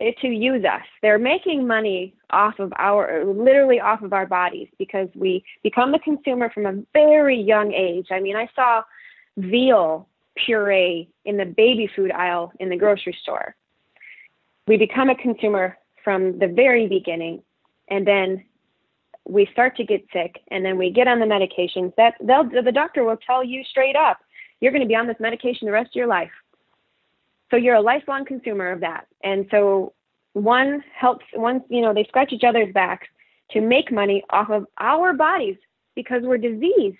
eh, 0.00 0.12
to 0.22 0.28
use 0.28 0.64
us. 0.64 0.82
They're 1.02 1.18
making 1.18 1.66
money 1.66 2.14
off 2.30 2.58
of 2.58 2.72
our 2.78 3.24
literally 3.24 3.78
off 3.78 4.02
of 4.02 4.12
our 4.12 4.26
bodies 4.26 4.68
because 4.78 5.08
we 5.14 5.44
become 5.62 5.92
the 5.92 5.98
consumer 5.98 6.50
from 6.50 6.66
a 6.66 6.82
very 6.92 7.40
young 7.40 7.72
age. 7.72 8.06
I 8.10 8.20
mean, 8.20 8.36
I 8.36 8.48
saw 8.56 8.82
veal 9.36 10.08
puree 10.44 11.08
in 11.24 11.36
the 11.36 11.44
baby 11.44 11.88
food 11.94 12.10
aisle 12.10 12.52
in 12.60 12.68
the 12.68 12.76
grocery 12.76 13.16
store. 13.22 13.54
We 14.66 14.76
become 14.76 15.10
a 15.10 15.16
consumer 15.16 15.78
from 16.02 16.38
the 16.38 16.48
very 16.48 16.86
beginning, 16.86 17.42
and 17.88 18.06
then 18.06 18.44
we 19.28 19.48
start 19.52 19.76
to 19.76 19.84
get 19.84 20.04
sick 20.12 20.36
and 20.52 20.64
then 20.64 20.78
we 20.78 20.90
get 20.90 21.08
on 21.08 21.18
the 21.18 21.26
medications 21.26 21.92
that 21.96 22.14
the 22.20 22.72
doctor 22.72 23.02
will 23.02 23.16
tell 23.16 23.42
you 23.42 23.64
straight 23.64 23.96
up 23.96 24.18
you're 24.60 24.72
going 24.72 24.82
to 24.82 24.88
be 24.88 24.96
on 24.96 25.06
this 25.06 25.16
medication 25.20 25.66
the 25.66 25.72
rest 25.72 25.90
of 25.90 25.96
your 25.96 26.06
life. 26.06 26.30
So 27.50 27.56
you're 27.56 27.74
a 27.74 27.80
lifelong 27.80 28.24
consumer 28.24 28.70
of 28.70 28.80
that. 28.80 29.06
And 29.22 29.46
so 29.50 29.92
one 30.32 30.82
helps 30.94 31.24
one 31.32 31.62
you 31.68 31.80
know 31.80 31.94
they 31.94 32.04
scratch 32.04 32.32
each 32.32 32.44
other's 32.46 32.72
backs 32.72 33.06
to 33.52 33.60
make 33.60 33.90
money 33.90 34.22
off 34.30 34.50
of 34.50 34.66
our 34.78 35.14
bodies 35.14 35.56
because 35.94 36.22
we're 36.24 36.36
diseased 36.36 36.96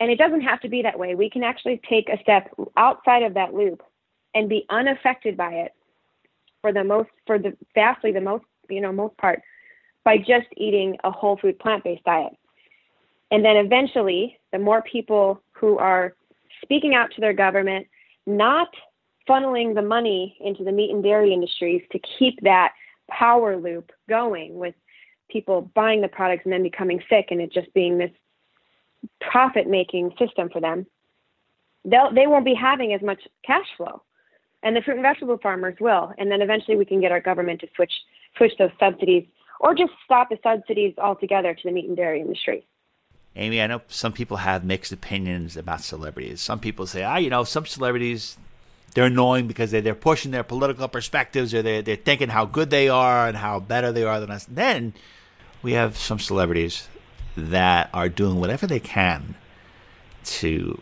and 0.00 0.10
it 0.10 0.18
doesn't 0.18 0.40
have 0.40 0.60
to 0.60 0.68
be 0.68 0.82
that 0.82 0.98
way 0.98 1.14
we 1.14 1.30
can 1.30 1.44
actually 1.44 1.80
take 1.88 2.08
a 2.08 2.20
step 2.22 2.50
outside 2.76 3.22
of 3.22 3.34
that 3.34 3.54
loop 3.54 3.82
and 4.34 4.48
be 4.48 4.64
unaffected 4.70 5.36
by 5.36 5.52
it 5.52 5.72
for 6.62 6.72
the 6.72 6.82
most 6.82 7.10
for 7.26 7.38
the 7.38 7.56
vastly 7.74 8.12
the 8.12 8.20
most 8.20 8.44
you 8.68 8.80
know 8.80 8.92
most 8.92 9.16
part 9.18 9.40
by 10.04 10.16
just 10.18 10.46
eating 10.56 10.96
a 11.04 11.10
whole 11.10 11.36
food 11.36 11.58
plant 11.58 11.84
based 11.84 12.04
diet. 12.04 12.32
And 13.30 13.44
then 13.44 13.56
eventually, 13.56 14.38
the 14.52 14.58
more 14.58 14.82
people 14.82 15.40
who 15.52 15.78
are 15.78 16.14
speaking 16.62 16.94
out 16.94 17.12
to 17.14 17.20
their 17.20 17.32
government, 17.32 17.86
not 18.26 18.68
funneling 19.28 19.74
the 19.74 19.82
money 19.82 20.36
into 20.40 20.64
the 20.64 20.72
meat 20.72 20.90
and 20.90 21.02
dairy 21.02 21.32
industries 21.32 21.82
to 21.92 22.00
keep 22.18 22.40
that 22.42 22.72
power 23.08 23.56
loop 23.56 23.92
going 24.08 24.58
with 24.58 24.74
people 25.30 25.70
buying 25.74 26.00
the 26.00 26.08
products 26.08 26.42
and 26.44 26.52
then 26.52 26.62
becoming 26.62 27.00
sick 27.08 27.26
and 27.30 27.40
it 27.40 27.52
just 27.52 27.72
being 27.72 27.98
this 27.98 28.10
profit 29.20 29.66
making 29.66 30.12
system 30.18 30.48
for 30.50 30.60
them, 30.60 30.86
they'll, 31.84 32.12
they 32.12 32.26
won't 32.26 32.44
be 32.44 32.54
having 32.54 32.92
as 32.92 33.02
much 33.02 33.20
cash 33.44 33.66
flow. 33.76 34.02
And 34.62 34.76
the 34.76 34.82
fruit 34.82 34.94
and 34.94 35.02
vegetable 35.02 35.38
farmers 35.38 35.76
will. 35.80 36.12
And 36.18 36.30
then 36.30 36.42
eventually 36.42 36.76
we 36.76 36.84
can 36.84 37.00
get 37.00 37.12
our 37.12 37.20
government 37.20 37.60
to 37.60 37.68
switch 37.74 37.92
switch 38.36 38.52
those 38.58 38.70
subsidies 38.78 39.26
or 39.58 39.74
just 39.74 39.92
stop 40.04 40.28
the 40.28 40.38
subsidies 40.42 40.94
altogether 40.98 41.54
to 41.54 41.60
the 41.64 41.72
meat 41.72 41.86
and 41.86 41.96
dairy 41.96 42.20
industry. 42.20 42.66
Amy, 43.36 43.60
I 43.60 43.66
know 43.66 43.82
some 43.88 44.12
people 44.12 44.38
have 44.38 44.64
mixed 44.64 44.92
opinions 44.92 45.56
about 45.56 45.80
celebrities. 45.80 46.40
Some 46.40 46.60
people 46.60 46.86
say, 46.86 47.02
ah, 47.02 47.16
you 47.16 47.30
know, 47.30 47.44
some 47.44 47.66
celebrities 47.66 48.36
they're 48.94 49.04
annoying 49.04 49.46
because 49.46 49.70
they're, 49.70 49.80
they're 49.80 49.94
pushing 49.94 50.32
their 50.32 50.42
political 50.42 50.88
perspectives 50.88 51.54
or 51.54 51.62
they're, 51.62 51.82
they're 51.82 51.96
thinking 51.96 52.28
how 52.28 52.44
good 52.44 52.70
they 52.70 52.88
are 52.88 53.28
and 53.28 53.36
how 53.36 53.60
better 53.60 53.92
they 53.92 54.02
are 54.02 54.20
than 54.20 54.30
us. 54.30 54.46
then 54.46 54.92
we 55.62 55.72
have 55.72 55.96
some 55.96 56.18
celebrities 56.18 56.88
that 57.36 57.90
are 57.92 58.08
doing 58.08 58.40
whatever 58.40 58.66
they 58.66 58.80
can 58.80 59.34
to 60.24 60.80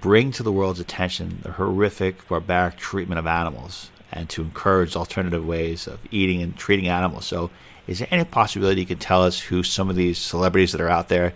bring 0.00 0.30
to 0.32 0.42
the 0.42 0.52
world's 0.52 0.80
attention 0.80 1.40
the 1.42 1.52
horrific, 1.52 2.26
barbaric 2.28 2.76
treatment 2.76 3.18
of 3.18 3.26
animals 3.26 3.90
and 4.12 4.28
to 4.30 4.42
encourage 4.42 4.96
alternative 4.96 5.46
ways 5.46 5.86
of 5.86 5.98
eating 6.10 6.42
and 6.42 6.56
treating 6.56 6.88
animals. 6.88 7.26
So 7.26 7.50
is 7.86 7.98
there 7.98 8.08
any 8.10 8.24
possibility 8.24 8.80
you 8.80 8.86
can 8.86 8.98
tell 8.98 9.22
us 9.22 9.40
who 9.40 9.62
some 9.62 9.90
of 9.90 9.96
these 9.96 10.18
celebrities 10.18 10.72
that 10.72 10.80
are 10.80 10.88
out 10.88 11.08
there 11.08 11.32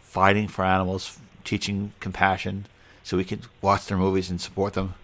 fighting 0.00 0.48
for 0.48 0.64
animals, 0.64 1.18
teaching 1.44 1.92
compassion, 2.00 2.66
so 3.02 3.16
we 3.16 3.24
can 3.24 3.40
watch 3.60 3.86
their 3.86 3.98
movies 3.98 4.30
and 4.30 4.40
support 4.40 4.74
them? 4.74 4.94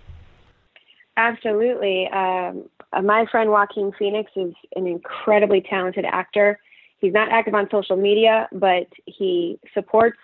Absolutely. 1.17 2.09
Um, 2.09 2.69
uh, 2.93 3.03
my 3.03 3.27
friend 3.27 3.51
Joaquin 3.51 3.93
Phoenix 3.99 4.31
is 4.37 4.55
an 4.77 4.87
incredibly 4.87 5.61
talented 5.61 6.05
actor. 6.05 6.59
He's 6.99 7.13
not 7.13 7.31
active 7.31 7.55
on 7.55 7.69
social 7.71 7.97
media, 7.97 8.49
but 8.53 8.89
he 9.07 9.59
supports 9.73 10.19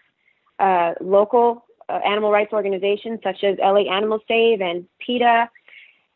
uh, 0.58 0.94
local 1.00 1.64
uh, 1.88 2.00
animal 2.04 2.30
rights 2.32 2.52
organizations 2.52 3.20
such 3.22 3.44
as 3.44 3.58
LA 3.58 3.90
Animal 3.92 4.18
Save 4.26 4.60
and 4.60 4.87
PETA, 4.98 5.48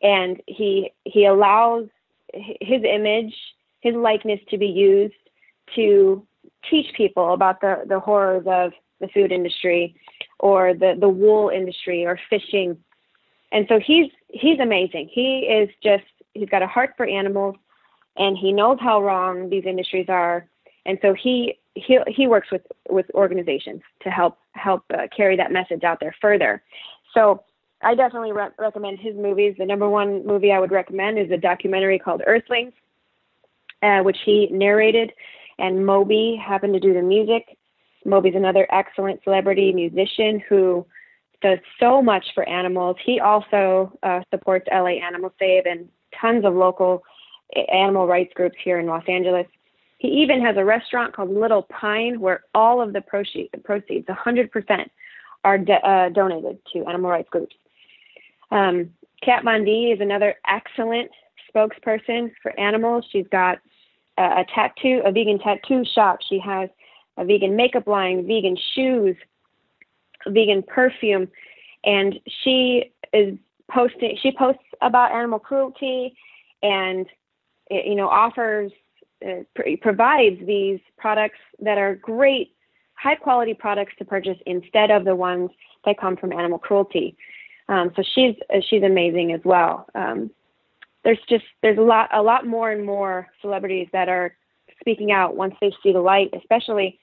and 0.01 0.41
he 0.47 0.91
he 1.05 1.25
allows 1.25 1.87
his 2.33 2.81
image 2.83 3.33
his 3.81 3.95
likeness 3.95 4.39
to 4.49 4.57
be 4.57 4.67
used 4.67 5.13
to 5.75 6.25
teach 6.69 6.87
people 6.95 7.33
about 7.33 7.61
the, 7.61 7.83
the 7.87 7.99
horrors 7.99 8.43
of 8.47 8.73
the 8.99 9.07
food 9.07 9.31
industry 9.31 9.95
or 10.39 10.73
the, 10.73 10.95
the 10.99 11.07
wool 11.07 11.49
industry 11.49 12.05
or 12.05 12.19
fishing. 12.29 12.77
And 13.51 13.65
so 13.69 13.79
he's 13.79 14.11
he's 14.27 14.59
amazing. 14.59 15.09
He 15.11 15.39
is 15.39 15.69
just 15.81 16.03
he's 16.33 16.49
got 16.49 16.61
a 16.61 16.67
heart 16.67 16.93
for 16.97 17.05
animals 17.05 17.55
and 18.19 18.37
he 18.37 18.51
knows 18.51 18.77
how 18.79 19.01
wrong 19.01 19.49
these 19.49 19.65
industries 19.65 20.07
are. 20.09 20.47
And 20.85 20.99
so 21.01 21.13
he 21.13 21.57
he 21.73 21.99
he 22.07 22.27
works 22.27 22.51
with 22.51 22.61
with 22.89 23.07
organizations 23.15 23.81
to 24.03 24.09
help 24.09 24.37
help 24.53 24.83
uh, 24.93 25.07
carry 25.15 25.35
that 25.37 25.51
message 25.51 25.83
out 25.83 25.99
there 25.99 26.15
further. 26.21 26.61
So 27.13 27.43
I 27.81 27.95
definitely 27.95 28.33
re- 28.33 28.49
recommend 28.59 28.99
his 28.99 29.15
movies. 29.15 29.55
The 29.57 29.65
number 29.65 29.89
one 29.89 30.25
movie 30.27 30.51
I 30.51 30.59
would 30.59 30.71
recommend 30.71 31.17
is 31.17 31.31
a 31.31 31.37
documentary 31.37 31.97
called 31.97 32.21
Earthlings 32.27 32.73
uh, 33.81 33.99
which 33.99 34.17
he 34.25 34.47
narrated, 34.51 35.11
and 35.57 35.85
Moby 35.85 36.41
happened 36.41 36.73
to 36.73 36.79
do 36.79 36.93
the 36.93 37.01
music. 37.01 37.57
Moby's 38.05 38.35
another 38.35 38.67
excellent 38.71 39.23
celebrity 39.23 39.73
musician 39.73 40.41
who 40.47 40.85
does 41.41 41.59
so 41.79 42.01
much 42.01 42.25
for 42.33 42.47
animals. 42.47 42.97
He 43.05 43.19
also 43.19 43.97
uh, 44.03 44.21
supports 44.31 44.67
LA 44.71 44.99
Animal 45.05 45.33
Save 45.39 45.65
and 45.65 45.87
tons 46.19 46.45
of 46.45 46.53
local 46.53 47.03
animal 47.55 48.07
rights 48.07 48.31
groups 48.35 48.57
here 48.63 48.79
in 48.79 48.85
Los 48.85 49.03
Angeles. 49.07 49.47
He 49.97 50.07
even 50.07 50.41
has 50.41 50.55
a 50.57 50.63
restaurant 50.63 51.13
called 51.15 51.29
Little 51.29 51.63
Pine 51.63 52.19
where 52.19 52.43
all 52.53 52.81
of 52.81 52.93
the 52.93 53.01
proceeds, 53.01 53.49
100%, 53.53 54.89
are 55.43 55.57
de- 55.57 55.87
uh, 55.87 56.09
donated 56.09 56.59
to 56.73 56.85
animal 56.85 57.11
rights 57.11 57.29
groups. 57.29 57.55
Um, 58.51 58.91
Kat 59.23 59.43
Von 59.43 59.65
D 59.65 59.91
is 59.91 59.99
another 60.01 60.35
excellent 60.47 61.11
spokesperson 61.53 62.31
for 62.41 62.57
animals. 62.59 63.05
She's 63.11 63.27
got 63.31 63.59
a, 64.17 64.21
a 64.21 64.45
tattoo, 64.53 65.01
a 65.05 65.11
vegan 65.11 65.39
tattoo 65.39 65.83
shop. 65.93 66.19
She 66.27 66.39
has 66.39 66.69
a 67.17 67.25
vegan 67.25 67.55
makeup 67.55 67.87
line, 67.87 68.25
vegan 68.25 68.57
shoes. 68.75 69.15
vegan 70.27 70.63
perfume, 70.63 71.27
and 71.83 72.19
she 72.43 72.91
is 73.13 73.37
posting. 73.71 74.17
She 74.21 74.31
posts 74.31 74.63
about 74.81 75.11
animal 75.11 75.39
cruelty, 75.39 76.15
and 76.63 77.05
you 77.69 77.95
know 77.95 78.07
offers 78.07 78.71
uh, 79.25 79.43
pr- 79.55 79.69
provides 79.81 80.37
these 80.45 80.79
products 80.97 81.39
that 81.59 81.77
are 81.77 81.95
great, 81.95 82.55
high 82.93 83.15
quality 83.15 83.53
products 83.53 83.93
to 83.99 84.05
purchase 84.05 84.37
instead 84.45 84.91
of 84.91 85.05
the 85.05 85.15
ones 85.15 85.49
that 85.85 85.99
come 85.99 86.15
from 86.17 86.31
animal 86.31 86.59
cruelty. 86.59 87.15
Um, 87.67 87.91
so 87.95 88.03
she's 88.15 88.35
uh, 88.53 88.59
she's 88.69 88.83
amazing 88.83 89.31
as 89.33 89.41
well. 89.43 89.87
Um, 89.95 90.31
there's 91.03 91.19
just 91.29 91.45
there's 91.61 91.77
a 91.77 91.81
lot 91.81 92.09
a 92.13 92.21
lot 92.21 92.45
more 92.45 92.71
and 92.71 92.85
more 92.85 93.27
celebrities 93.41 93.87
that 93.93 94.09
are 94.09 94.35
speaking 94.79 95.11
out 95.11 95.35
once 95.35 95.55
they 95.61 95.71
see 95.83 95.91
the 95.91 95.99
light, 95.99 96.29
especially 96.35 96.99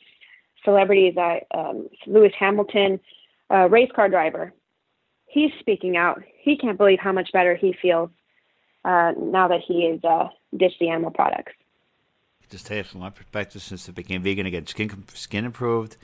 celebrities. 0.64 1.16
Uh, 1.16 1.38
um, 1.56 1.88
Lewis 2.06 2.32
Hamilton, 2.38 2.98
race 3.70 3.90
car 3.94 4.08
driver, 4.08 4.52
he's 5.26 5.50
speaking 5.60 5.96
out. 5.96 6.22
He 6.40 6.56
can't 6.56 6.78
believe 6.78 6.98
how 7.00 7.12
much 7.12 7.30
better 7.32 7.54
he 7.54 7.74
feels 7.80 8.10
uh, 8.86 9.12
now 9.18 9.48
that 9.48 9.60
he 9.66 9.90
has 9.90 10.02
uh, 10.04 10.28
ditched 10.56 10.78
the 10.78 10.88
animal 10.88 11.10
products. 11.10 11.52
Just 12.48 12.66
tell 12.66 12.76
you 12.76 12.84
from 12.84 13.00
my 13.00 13.10
perspective, 13.10 13.60
since 13.60 13.88
I 13.88 13.92
became 13.92 14.22
vegan, 14.22 14.46
I 14.46 14.62
skin 14.66 15.04
skin 15.12 15.44
improved. 15.44 15.96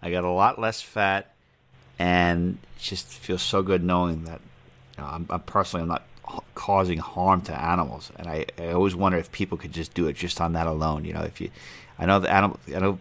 I 0.00 0.10
got 0.10 0.24
a 0.24 0.30
lot 0.30 0.58
less 0.58 0.80
fat, 0.80 1.34
and 1.98 2.58
it 2.76 2.82
just 2.82 3.08
feels 3.08 3.42
so 3.42 3.62
good 3.62 3.84
knowing 3.84 4.24
that 4.24 4.40
you 4.96 5.04
know, 5.04 5.10
I'm, 5.10 5.26
I'm 5.28 5.40
personally 5.40 5.82
I'm 5.82 5.88
not 5.88 6.04
causing 6.54 6.98
harm 6.98 7.42
to 7.42 7.52
animals. 7.52 8.10
And 8.16 8.26
I, 8.26 8.46
I 8.58 8.68
always 8.68 8.96
wonder 8.96 9.18
if 9.18 9.30
people 9.32 9.58
could 9.58 9.72
just 9.72 9.92
do 9.92 10.06
it 10.06 10.16
just 10.16 10.40
on 10.40 10.54
that 10.54 10.66
alone. 10.66 11.04
You 11.04 11.12
know, 11.12 11.22
if 11.22 11.40
you, 11.42 11.50
I 11.98 12.06
know 12.06 12.18
the 12.20 12.32
animal, 12.32 12.58
I 12.74 12.78
know 12.78 12.98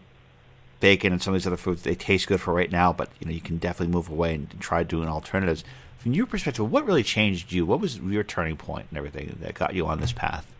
bacon 0.82 1.14
and 1.14 1.22
some 1.22 1.34
of 1.34 1.40
these 1.40 1.48
other 1.48 1.56
foods 1.56 1.84
they 1.84 1.96
taste 1.96 2.28
good 2.28 2.42
for 2.42 2.54
right 2.54 2.72
now, 2.72 2.92
but 2.92 3.10
you 3.22 3.28
know 3.28 3.32
you 3.32 3.40
can 3.40 3.58
definitely 3.58 3.94
move 3.94 4.10
away 4.10 4.36
and 4.36 4.60
try 4.60 4.84
doing 4.84 5.08
alternatives. 5.08 5.64
From 6.02 6.16
your 6.16 6.26
perspective, 6.26 6.72
what 6.72 6.88
really 6.88 7.04
changed 7.04 7.52
you? 7.52 7.64
What 7.64 7.80
was 7.80 8.00
your 8.00 8.24
turning 8.24 8.58
point 8.58 8.88
and 8.90 8.98
everything 8.98 9.38
that 9.40 9.54
got 9.54 9.76
you 9.76 9.86
on 9.86 10.00
this 10.00 10.12
path? 10.12 10.52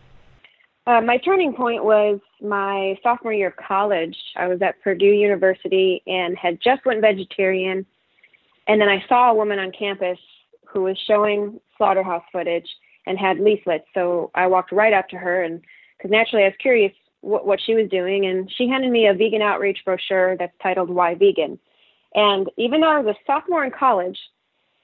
Uh, 0.86 1.00
my 1.00 1.18
turning 1.18 1.52
point 1.52 1.84
was 1.84 2.20
my 2.40 2.96
sophomore 3.02 3.32
year 3.32 3.48
of 3.48 3.56
college. 3.56 4.16
I 4.36 4.46
was 4.46 4.62
at 4.62 4.80
Purdue 4.82 5.04
University 5.04 6.00
and 6.06 6.38
had 6.38 6.60
just 6.62 6.86
went 6.86 7.00
vegetarian, 7.00 7.84
and 8.68 8.80
then 8.80 8.88
I 8.88 9.04
saw 9.08 9.32
a 9.32 9.34
woman 9.34 9.58
on 9.58 9.72
campus 9.76 10.18
who 10.64 10.84
was 10.84 10.96
showing 11.08 11.60
slaughterhouse 11.76 12.22
footage 12.30 12.68
and 13.08 13.18
had 13.18 13.40
leaflets. 13.40 13.86
So 13.94 14.30
I 14.36 14.46
walked 14.46 14.70
right 14.70 14.92
up 14.92 15.08
to 15.08 15.16
her 15.16 15.42
and 15.42 15.60
because 15.98 16.12
naturally 16.12 16.44
I 16.44 16.48
was 16.50 16.56
curious 16.60 16.92
what, 17.20 17.44
what 17.44 17.60
she 17.60 17.74
was 17.74 17.90
doing, 17.90 18.26
and 18.26 18.48
she 18.56 18.68
handed 18.68 18.92
me 18.92 19.08
a 19.08 19.14
vegan 19.14 19.42
outreach 19.42 19.80
brochure 19.84 20.36
that's 20.36 20.54
titled 20.62 20.88
Why 20.88 21.16
Vegan. 21.16 21.58
And 22.14 22.48
even 22.56 22.80
though 22.80 22.92
I 22.92 23.00
was 23.00 23.16
a 23.16 23.26
sophomore 23.26 23.64
in 23.64 23.72
college 23.72 24.18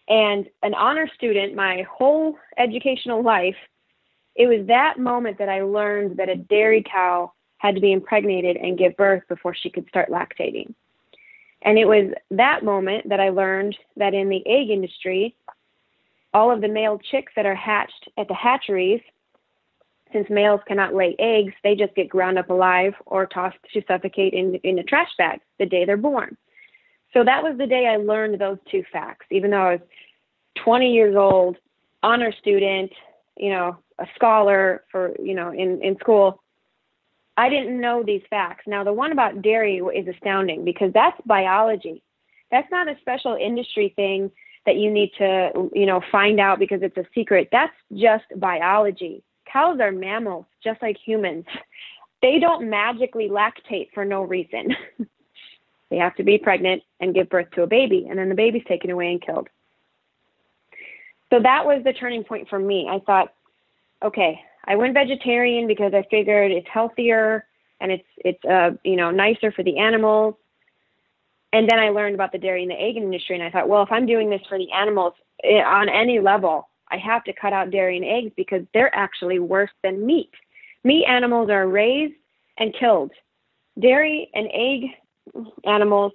and 0.08 0.48
an 0.62 0.74
honor 0.74 1.08
student 1.14 1.54
my 1.54 1.86
whole 1.90 2.36
educational 2.56 3.22
life, 3.22 3.56
it 4.34 4.46
was 4.46 4.66
that 4.68 4.98
moment 4.98 5.38
that 5.38 5.48
I 5.48 5.62
learned 5.62 6.16
that 6.16 6.28
a 6.28 6.36
dairy 6.36 6.82
cow 6.90 7.32
had 7.58 7.74
to 7.74 7.80
be 7.80 7.92
impregnated 7.92 8.56
and 8.56 8.78
give 8.78 8.96
birth 8.96 9.22
before 9.28 9.54
she 9.54 9.68
could 9.68 9.88
start 9.88 10.10
lactating. 10.10 10.74
And 11.62 11.76
it 11.76 11.86
was 11.86 12.12
that 12.30 12.64
moment 12.64 13.08
that 13.08 13.20
I 13.20 13.30
learned 13.30 13.76
that 13.96 14.14
in 14.14 14.28
the 14.28 14.46
egg 14.46 14.70
industry, 14.70 15.34
all 16.32 16.52
of 16.52 16.60
the 16.60 16.68
male 16.68 16.98
chicks 17.10 17.32
that 17.34 17.46
are 17.46 17.54
hatched 17.54 18.08
at 18.16 18.28
the 18.28 18.34
hatcheries, 18.34 19.00
since 20.12 20.30
males 20.30 20.60
cannot 20.66 20.94
lay 20.94 21.16
eggs, 21.18 21.52
they 21.62 21.74
just 21.74 21.94
get 21.94 22.08
ground 22.08 22.38
up 22.38 22.48
alive 22.48 22.94
or 23.06 23.26
tossed 23.26 23.58
to 23.74 23.82
suffocate 23.86 24.32
in, 24.32 24.54
in 24.56 24.78
a 24.78 24.84
trash 24.84 25.10
bag 25.18 25.40
the 25.58 25.66
day 25.66 25.84
they're 25.84 25.96
born. 25.96 26.36
So 27.12 27.24
that 27.24 27.42
was 27.42 27.56
the 27.58 27.66
day 27.66 27.86
I 27.86 27.96
learned 27.96 28.40
those 28.40 28.58
two 28.70 28.82
facts, 28.92 29.26
even 29.30 29.50
though 29.50 29.62
I 29.62 29.72
was 29.72 29.80
20 30.64 30.92
years 30.92 31.16
old, 31.16 31.56
honor 32.02 32.32
student, 32.32 32.92
you 33.36 33.50
know, 33.50 33.78
a 33.98 34.06
scholar 34.14 34.84
for, 34.90 35.14
you 35.20 35.34
know, 35.34 35.50
in, 35.50 35.82
in 35.82 35.96
school. 35.98 36.42
I 37.36 37.48
didn't 37.48 37.80
know 37.80 38.02
these 38.02 38.22
facts. 38.28 38.64
Now, 38.66 38.84
the 38.84 38.92
one 38.92 39.12
about 39.12 39.42
dairy 39.42 39.76
is 39.78 40.08
astounding 40.08 40.64
because 40.64 40.92
that's 40.92 41.18
biology. 41.24 42.02
That's 42.50 42.70
not 42.70 42.88
a 42.88 42.96
special 43.00 43.36
industry 43.40 43.92
thing 43.94 44.30
that 44.66 44.76
you 44.76 44.90
need 44.90 45.12
to, 45.18 45.70
you 45.72 45.86
know, 45.86 46.00
find 46.10 46.40
out 46.40 46.58
because 46.58 46.82
it's 46.82 46.96
a 46.96 47.04
secret. 47.14 47.48
That's 47.52 47.72
just 47.94 48.24
biology. 48.36 49.22
Cows 49.50 49.78
are 49.80 49.92
mammals, 49.92 50.46
just 50.62 50.82
like 50.82 50.96
humans. 50.98 51.44
They 52.20 52.40
don't 52.40 52.68
magically 52.68 53.28
lactate 53.28 53.90
for 53.94 54.04
no 54.04 54.22
reason. 54.22 54.74
they 55.90 55.96
have 55.96 56.14
to 56.16 56.22
be 56.22 56.38
pregnant 56.38 56.82
and 57.00 57.14
give 57.14 57.28
birth 57.28 57.50
to 57.52 57.62
a 57.62 57.66
baby, 57.66 58.06
and 58.08 58.18
then 58.18 58.28
the 58.28 58.34
baby's 58.34 58.64
taken 58.68 58.90
away 58.90 59.10
and 59.10 59.22
killed. 59.22 59.48
So 61.30 61.40
that 61.40 61.66
was 61.66 61.82
the 61.84 61.92
turning 61.92 62.24
point 62.24 62.48
for 62.48 62.58
me. 62.58 62.88
I 62.90 63.00
thought, 63.00 63.32
okay, 64.02 64.40
I 64.64 64.76
went 64.76 64.94
vegetarian 64.94 65.66
because 65.66 65.92
I 65.94 66.04
figured 66.10 66.50
it's 66.50 66.68
healthier 66.72 67.44
and 67.80 67.92
it's 67.92 68.08
it's 68.18 68.44
uh 68.44 68.70
you 68.82 68.96
know 68.96 69.10
nicer 69.10 69.52
for 69.52 69.62
the 69.62 69.78
animals 69.78 70.34
and 71.52 71.68
then 71.68 71.78
I 71.78 71.88
learned 71.88 72.14
about 72.14 72.32
the 72.32 72.38
dairy 72.38 72.62
and 72.62 72.70
the 72.70 72.80
egg 72.80 72.96
industry, 72.96 73.34
and 73.34 73.44
I 73.44 73.50
thought, 73.50 73.68
well, 73.68 73.82
if 73.82 73.90
I'm 73.90 74.06
doing 74.06 74.28
this 74.28 74.42
for 74.48 74.58
the 74.58 74.70
animals 74.72 75.14
eh, 75.44 75.62
on 75.62 75.88
any 75.88 76.20
level, 76.20 76.68
I 76.90 76.98
have 76.98 77.24
to 77.24 77.32
cut 77.32 77.52
out 77.52 77.70
dairy 77.70 77.96
and 77.96 78.04
eggs 78.04 78.32
because 78.36 78.62
they're 78.74 78.94
actually 78.94 79.38
worse 79.38 79.70
than 79.82 80.04
meat. 80.04 80.30
Meat 80.84 81.06
animals 81.06 81.50
are 81.50 81.66
raised 81.66 82.14
and 82.58 82.74
killed. 82.78 83.12
Dairy 83.78 84.30
and 84.34 84.48
egg 84.52 84.90
animals 85.64 86.12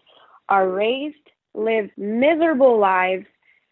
are 0.49 0.69
raised, 0.69 1.15
live 1.53 1.89
miserable 1.97 2.79
lives. 2.79 3.25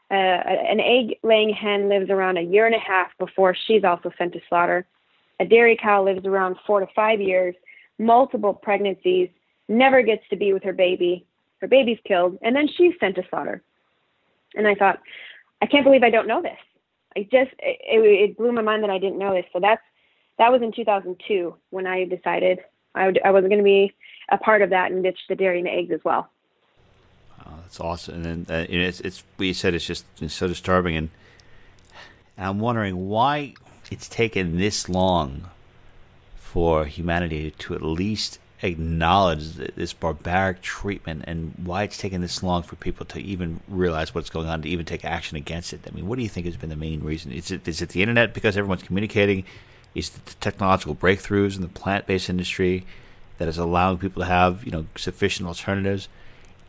Uh, 0.09 0.13
an 0.13 0.81
egg 0.81 1.17
laying 1.23 1.53
hen 1.53 1.87
lives 1.87 2.09
around 2.09 2.37
a 2.37 2.41
year 2.41 2.65
and 2.65 2.75
a 2.75 2.79
half 2.79 3.07
before 3.17 3.55
she's 3.67 3.85
also 3.85 4.11
sent 4.17 4.33
to 4.33 4.41
slaughter. 4.49 4.85
A 5.39 5.45
dairy 5.45 5.77
cow 5.81 6.03
lives 6.03 6.25
around 6.25 6.57
four 6.67 6.81
to 6.81 6.87
five 6.93 7.21
years, 7.21 7.55
multiple 7.97 8.53
pregnancies, 8.53 9.29
never 9.69 10.01
gets 10.01 10.23
to 10.29 10.35
be 10.35 10.51
with 10.51 10.63
her 10.63 10.73
baby, 10.73 11.25
her 11.61 11.67
baby's 11.67 11.97
killed, 12.05 12.37
and 12.41 12.53
then 12.53 12.67
she's 12.77 12.93
sent 12.99 13.15
to 13.15 13.23
slaughter. 13.29 13.63
And 14.55 14.67
I 14.67 14.75
thought, 14.75 14.99
I 15.61 15.65
can't 15.65 15.85
believe 15.85 16.03
I 16.03 16.09
don't 16.09 16.27
know 16.27 16.41
this. 16.41 16.57
I 17.15 17.21
just 17.23 17.51
it, 17.59 17.79
it 17.85 18.37
blew 18.37 18.51
my 18.51 18.61
mind 18.61 18.83
that 18.83 18.89
I 18.89 18.97
didn't 18.97 19.17
know 19.17 19.33
this. 19.33 19.45
So 19.53 19.59
that's 19.59 19.81
that 20.37 20.51
was 20.51 20.61
in 20.61 20.71
2002 20.71 21.55
when 21.69 21.87
I 21.87 22.05
decided 22.05 22.59
I, 22.95 23.05
would, 23.05 23.19
I 23.23 23.31
wasn't 23.31 23.51
going 23.51 23.59
to 23.59 23.63
be 23.63 23.93
a 24.31 24.37
part 24.37 24.61
of 24.61 24.69
that 24.71 24.91
and 24.91 25.03
ditch 25.03 25.19
the 25.29 25.35
dairy 25.35 25.59
and 25.59 25.67
the 25.67 25.71
eggs 25.71 25.91
as 25.91 26.03
well. 26.03 26.29
Oh, 27.45 27.59
that's 27.61 27.79
awesome. 27.79 28.25
And 28.25 28.49
uh, 28.49 28.65
it's 28.69 29.01
it's 29.01 29.23
you 29.37 29.53
said. 29.53 29.73
It's 29.73 29.85
just 29.85 30.05
it's 30.19 30.33
so 30.33 30.47
disturbing, 30.47 30.95
and, 30.95 31.09
I'm 32.37 32.59
wondering 32.59 33.07
why 33.07 33.53
it's 33.91 34.07
taken 34.07 34.57
this 34.57 34.89
long 34.89 35.49
for 36.37 36.85
humanity 36.85 37.51
to 37.51 37.75
at 37.75 37.83
least 37.83 38.39
acknowledge 38.63 39.53
this 39.53 39.93
barbaric 39.93 40.61
treatment 40.61 41.23
and 41.27 41.53
why 41.63 41.83
it's 41.83 41.97
taken 41.97 42.21
this 42.21 42.41
long 42.41 42.63
for 42.63 42.75
people 42.75 43.05
to 43.07 43.19
even 43.19 43.59
realize 43.67 44.15
what's 44.15 44.29
going 44.29 44.47
on 44.47 44.61
to 44.61 44.69
even 44.69 44.85
take 44.85 45.03
action 45.03 45.37
against 45.37 45.73
it. 45.73 45.81
I 45.87 45.93
mean, 45.93 46.07
what 46.07 46.17
do 46.17 46.23
you 46.23 46.29
think 46.29 46.45
has 46.45 46.57
been 46.57 46.69
the 46.69 46.75
main 46.75 47.03
reason? 47.03 47.31
Is 47.31 47.51
it 47.51 47.67
is 47.67 47.81
it 47.81 47.89
the 47.89 48.01
internet 48.01 48.33
because 48.33 48.57
everyone's 48.57 48.83
communicating? 48.83 49.43
Is 49.93 50.09
it 50.09 50.25
the 50.25 50.35
technological 50.35 50.95
breakthroughs 50.95 51.55
in 51.55 51.61
the 51.61 51.67
plant-based 51.67 52.29
industry 52.29 52.85
that 53.41 53.47
is 53.47 53.57
allowing 53.57 53.97
people 53.97 54.21
to 54.21 54.27
have 54.27 54.63
you 54.63 54.71
know 54.71 54.85
sufficient 54.95 55.47
alternatives? 55.47 56.07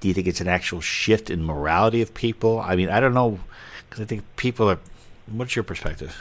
Do 0.01 0.09
you 0.09 0.15
think 0.15 0.27
it's 0.27 0.41
an 0.41 0.49
actual 0.49 0.81
shift 0.81 1.29
in 1.29 1.45
morality 1.45 2.01
of 2.01 2.15
people? 2.15 2.61
I 2.61 2.77
mean, 2.77 2.89
I 2.89 2.99
don't 2.99 3.13
know 3.13 3.41
because 3.85 4.01
I 4.01 4.07
think 4.07 4.25
people 4.37 4.71
are. 4.71 4.79
What's 5.31 5.55
your 5.55 5.65
perspective? 5.65 6.17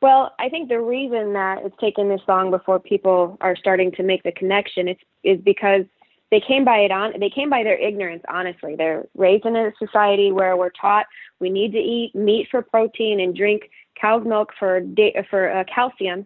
Well, 0.00 0.32
I 0.38 0.48
think 0.48 0.68
the 0.68 0.80
reason 0.80 1.32
that 1.32 1.64
it's 1.64 1.76
taken 1.80 2.08
this 2.08 2.20
long 2.28 2.52
before 2.52 2.78
people 2.78 3.36
are 3.40 3.56
starting 3.56 3.90
to 3.92 4.04
make 4.04 4.22
the 4.22 4.30
connection 4.30 4.86
is 4.86 4.96
is 5.24 5.40
because 5.40 5.82
they 6.30 6.40
came 6.40 6.64
by 6.64 6.78
it 6.78 6.92
on 6.92 7.14
they 7.18 7.30
came 7.30 7.50
by 7.50 7.64
their 7.64 7.78
ignorance 7.78 8.22
honestly 8.28 8.76
they're 8.76 9.06
raised 9.16 9.44
in 9.44 9.56
a 9.56 9.72
society 9.78 10.30
where 10.30 10.56
we're 10.56 10.70
taught 10.70 11.06
we 11.40 11.50
need 11.50 11.72
to 11.72 11.78
eat 11.78 12.14
meat 12.14 12.46
for 12.50 12.62
protein 12.62 13.20
and 13.20 13.36
drink 13.36 13.70
cow's 14.00 14.24
milk 14.24 14.50
for 14.58 14.80
for 15.28 15.50
uh, 15.50 15.64
calcium 15.72 16.24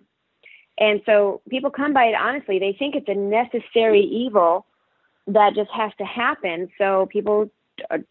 and 0.79 1.01
so 1.07 1.41
people 1.49 1.71
come 1.71 1.93
by 1.93 2.05
it 2.05 2.15
honestly 2.15 2.59
they 2.59 2.75
think 2.79 2.95
it's 2.95 3.09
a 3.09 3.15
necessary 3.15 4.03
evil 4.03 4.67
that 5.27 5.55
just 5.55 5.71
has 5.71 5.93
to 5.99 6.05
happen 6.05 6.69
so 6.79 7.07
people 7.11 7.51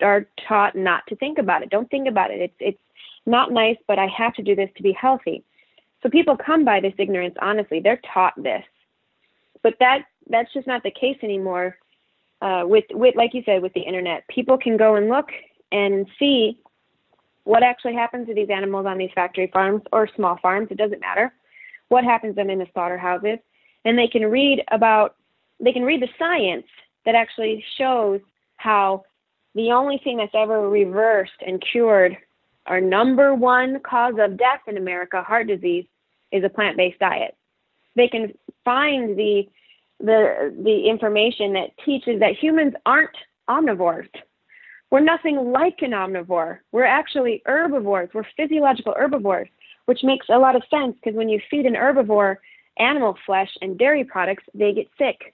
are 0.01 0.27
taught 0.47 0.75
not 0.75 1.01
to 1.07 1.15
think 1.15 1.37
about 1.37 1.63
it 1.63 1.69
don't 1.69 1.89
think 1.89 2.07
about 2.07 2.31
it 2.31 2.41
it's 2.41 2.55
it's 2.59 2.79
not 3.25 3.51
nice 3.51 3.77
but 3.87 3.97
i 3.97 4.07
have 4.07 4.33
to 4.33 4.43
do 4.43 4.55
this 4.55 4.69
to 4.75 4.83
be 4.83 4.91
healthy 4.91 5.43
so 6.05 6.09
people 6.11 6.37
come 6.37 6.63
by 6.63 6.79
this 6.79 6.93
ignorance 6.99 7.35
honestly. 7.41 7.79
They're 7.79 7.99
taught 8.13 8.33
this. 8.37 8.63
But 9.63 9.73
that 9.79 10.05
that's 10.29 10.53
just 10.53 10.67
not 10.67 10.83
the 10.83 10.91
case 10.91 11.17
anymore. 11.23 11.77
Uh, 12.43 12.63
with 12.65 12.85
with 12.91 13.15
like 13.15 13.33
you 13.33 13.41
said 13.43 13.63
with 13.63 13.73
the 13.73 13.81
internet, 13.81 14.27
people 14.27 14.55
can 14.55 14.77
go 14.77 14.95
and 14.95 15.09
look 15.09 15.29
and 15.71 16.05
see 16.19 16.59
what 17.43 17.63
actually 17.63 17.95
happens 17.95 18.27
to 18.27 18.35
these 18.35 18.51
animals 18.51 18.85
on 18.85 18.99
these 18.99 19.09
factory 19.15 19.49
farms 19.51 19.81
or 19.91 20.07
small 20.15 20.37
farms. 20.43 20.67
It 20.69 20.77
doesn't 20.77 20.99
matter. 20.99 21.33
What 21.89 22.03
happens 22.03 22.37
in 22.37 22.47
the 22.47 22.67
slaughterhouses, 22.73 23.39
and 23.83 23.97
they 23.97 24.07
can 24.07 24.25
read 24.25 24.63
about 24.71 25.15
they 25.59 25.71
can 25.71 25.83
read 25.83 26.01
the 26.01 26.09
science 26.19 26.65
that 27.05 27.15
actually 27.15 27.63
shows 27.77 28.19
how 28.57 29.05
the 29.53 29.71
only 29.71 29.99
thing 30.03 30.17
that's 30.17 30.35
ever 30.35 30.69
reversed 30.69 31.41
and 31.45 31.63
cured 31.71 32.17
our 32.65 32.81
number 32.81 33.33
one 33.33 33.79
cause 33.81 34.15
of 34.19 34.37
death 34.37 34.61
in 34.67 34.77
America, 34.77 35.21
heart 35.21 35.47
disease, 35.47 35.85
is 36.31 36.43
a 36.43 36.49
plant-based 36.49 36.99
diet. 36.99 37.35
They 37.95 38.07
can 38.07 38.33
find 38.63 39.17
the 39.17 39.47
the 39.99 40.53
the 40.63 40.89
information 40.89 41.53
that 41.53 41.69
teaches 41.85 42.19
that 42.19 42.35
humans 42.35 42.73
aren't 42.85 43.15
omnivores. 43.49 44.09
We're 44.91 44.99
nothing 44.99 45.51
like 45.51 45.81
an 45.81 45.91
omnivore. 45.91 46.59
We're 46.71 46.83
actually 46.83 47.41
herbivores. 47.45 48.09
We're 48.13 48.25
physiological 48.35 48.93
herbivores, 48.97 49.47
which 49.85 50.03
makes 50.03 50.27
a 50.29 50.37
lot 50.37 50.55
of 50.55 50.63
sense 50.69 50.95
because 50.95 51.15
when 51.15 51.29
you 51.29 51.39
feed 51.49 51.65
an 51.65 51.73
herbivore 51.73 52.37
animal 52.77 53.17
flesh 53.25 53.49
and 53.61 53.77
dairy 53.77 54.03
products, 54.03 54.43
they 54.53 54.73
get 54.73 54.87
sick. 54.97 55.33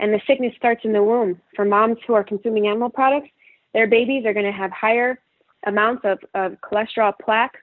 And 0.00 0.12
the 0.12 0.20
sickness 0.26 0.54
starts 0.56 0.84
in 0.84 0.92
the 0.92 1.02
womb. 1.02 1.40
For 1.56 1.64
moms 1.64 1.98
who 2.06 2.14
are 2.14 2.24
consuming 2.24 2.68
animal 2.68 2.88
products, 2.88 3.28
their 3.74 3.86
babies 3.86 4.24
are 4.24 4.32
going 4.32 4.46
to 4.46 4.52
have 4.52 4.70
higher 4.70 5.18
amounts 5.66 6.04
of, 6.04 6.18
of 6.34 6.56
cholesterol 6.60 7.12
plaque 7.22 7.56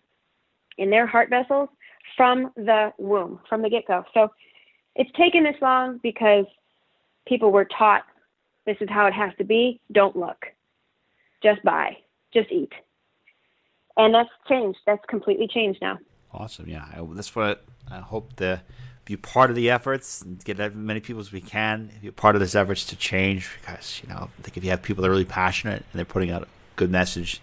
in 0.78 0.90
their 0.90 1.08
heart 1.08 1.30
vessels 1.30 1.70
from 2.18 2.52
the 2.56 2.92
womb, 2.98 3.40
from 3.48 3.62
the 3.62 3.70
get 3.70 3.88
go. 3.88 4.04
So 4.14 4.32
it's 4.96 5.12
taken 5.18 5.44
this 5.44 5.56
long 5.62 6.00
because 6.04 6.46
people 7.28 7.52
were 7.52 7.66
taught 7.66 8.04
this 8.66 8.78
is 8.82 8.90
how 8.90 9.08
it 9.08 9.14
has 9.14 9.32
to 9.38 9.44
be. 9.44 9.80
Don't 9.92 10.16
look. 10.16 10.46
Just 11.42 11.64
buy. 11.64 11.98
Just 12.34 12.52
eat. 12.52 12.72
And 13.98 14.14
that's 14.14 14.30
changed. 14.50 14.80
That's 14.86 15.04
completely 15.08 15.48
changed 15.48 15.80
now. 15.82 15.98
Awesome. 16.36 16.68
Yeah. 16.68 16.86
I, 16.94 17.06
that's 17.14 17.36
what 17.36 17.64
I 17.90 18.00
hope 18.00 18.36
to 18.38 18.62
be 19.06 19.16
part 19.16 19.50
of 19.50 19.56
the 19.56 19.70
efforts 19.70 20.22
and 20.22 20.44
get 20.44 20.60
as 20.60 20.74
many 20.74 21.00
people 21.00 21.22
as 21.22 21.32
we 21.32 21.42
can 21.42 21.92
be 22.02 22.10
part 22.12 22.36
of 22.36 22.42
this 22.42 22.56
efforts 22.56 22.86
to 22.88 22.96
change 22.96 23.50
because, 23.62 24.02
you 24.04 24.10
know, 24.10 24.30
I 24.40 24.42
think 24.42 24.58
if 24.58 24.64
you 24.64 24.72
have 24.72 24.82
people 24.82 25.02
that 25.04 25.08
are 25.08 25.12
really 25.12 25.26
passionate 25.26 25.84
and 25.92 25.94
they're 25.94 26.06
putting 26.06 26.32
out 26.32 26.44
a 26.44 26.48
good 26.76 26.90
message 26.92 27.40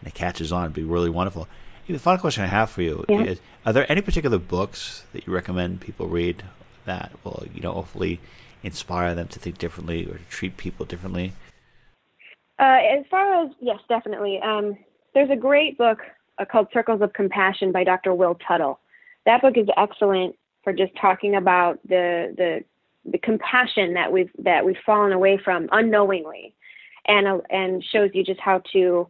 and 0.00 0.08
it 0.08 0.14
catches 0.14 0.52
on, 0.52 0.64
it'd 0.64 0.74
be 0.74 0.84
really 0.84 1.10
wonderful. 1.10 1.48
The 1.88 1.98
final 1.98 2.20
question 2.20 2.42
I 2.42 2.48
have 2.48 2.70
for 2.70 2.82
you 2.82 3.04
Yeah. 3.08 3.22
is: 3.22 3.40
Are 3.64 3.72
there 3.72 3.90
any 3.90 4.00
particular 4.00 4.38
books 4.38 5.04
that 5.12 5.26
you 5.26 5.32
recommend 5.32 5.80
people 5.80 6.08
read 6.08 6.42
that 6.84 7.12
will, 7.22 7.44
you 7.54 7.60
know, 7.60 7.72
hopefully 7.72 8.18
inspire 8.64 9.14
them 9.14 9.28
to 9.28 9.38
think 9.38 9.58
differently 9.58 10.04
or 10.04 10.18
to 10.18 10.24
treat 10.28 10.56
people 10.56 10.84
differently? 10.84 11.32
Uh, 12.58 12.78
as 12.98 13.04
far 13.08 13.44
as 13.44 13.52
yes, 13.60 13.78
definitely. 13.88 14.40
Um, 14.40 14.76
there's 15.14 15.30
a 15.30 15.36
great 15.36 15.78
book 15.78 15.98
called 16.44 16.68
Circles 16.72 17.00
of 17.00 17.12
Compassion 17.12 17.72
by 17.72 17.84
Dr. 17.84 18.12
Will 18.12 18.36
Tuttle. 18.46 18.78
That 19.24 19.40
book 19.40 19.56
is 19.56 19.68
excellent 19.76 20.36
for 20.62 20.72
just 20.72 20.92
talking 21.00 21.34
about 21.34 21.78
the 21.88 22.34
the 22.36 22.64
the 23.10 23.18
compassion 23.18 23.94
that 23.94 24.12
we've 24.12 24.30
that 24.38 24.66
we've 24.66 24.76
fallen 24.84 25.12
away 25.12 25.38
from 25.42 25.68
unknowingly, 25.72 26.54
and 27.06 27.26
uh, 27.26 27.38
and 27.50 27.82
shows 27.84 28.10
you 28.12 28.24
just 28.24 28.40
how 28.40 28.62
to 28.72 29.08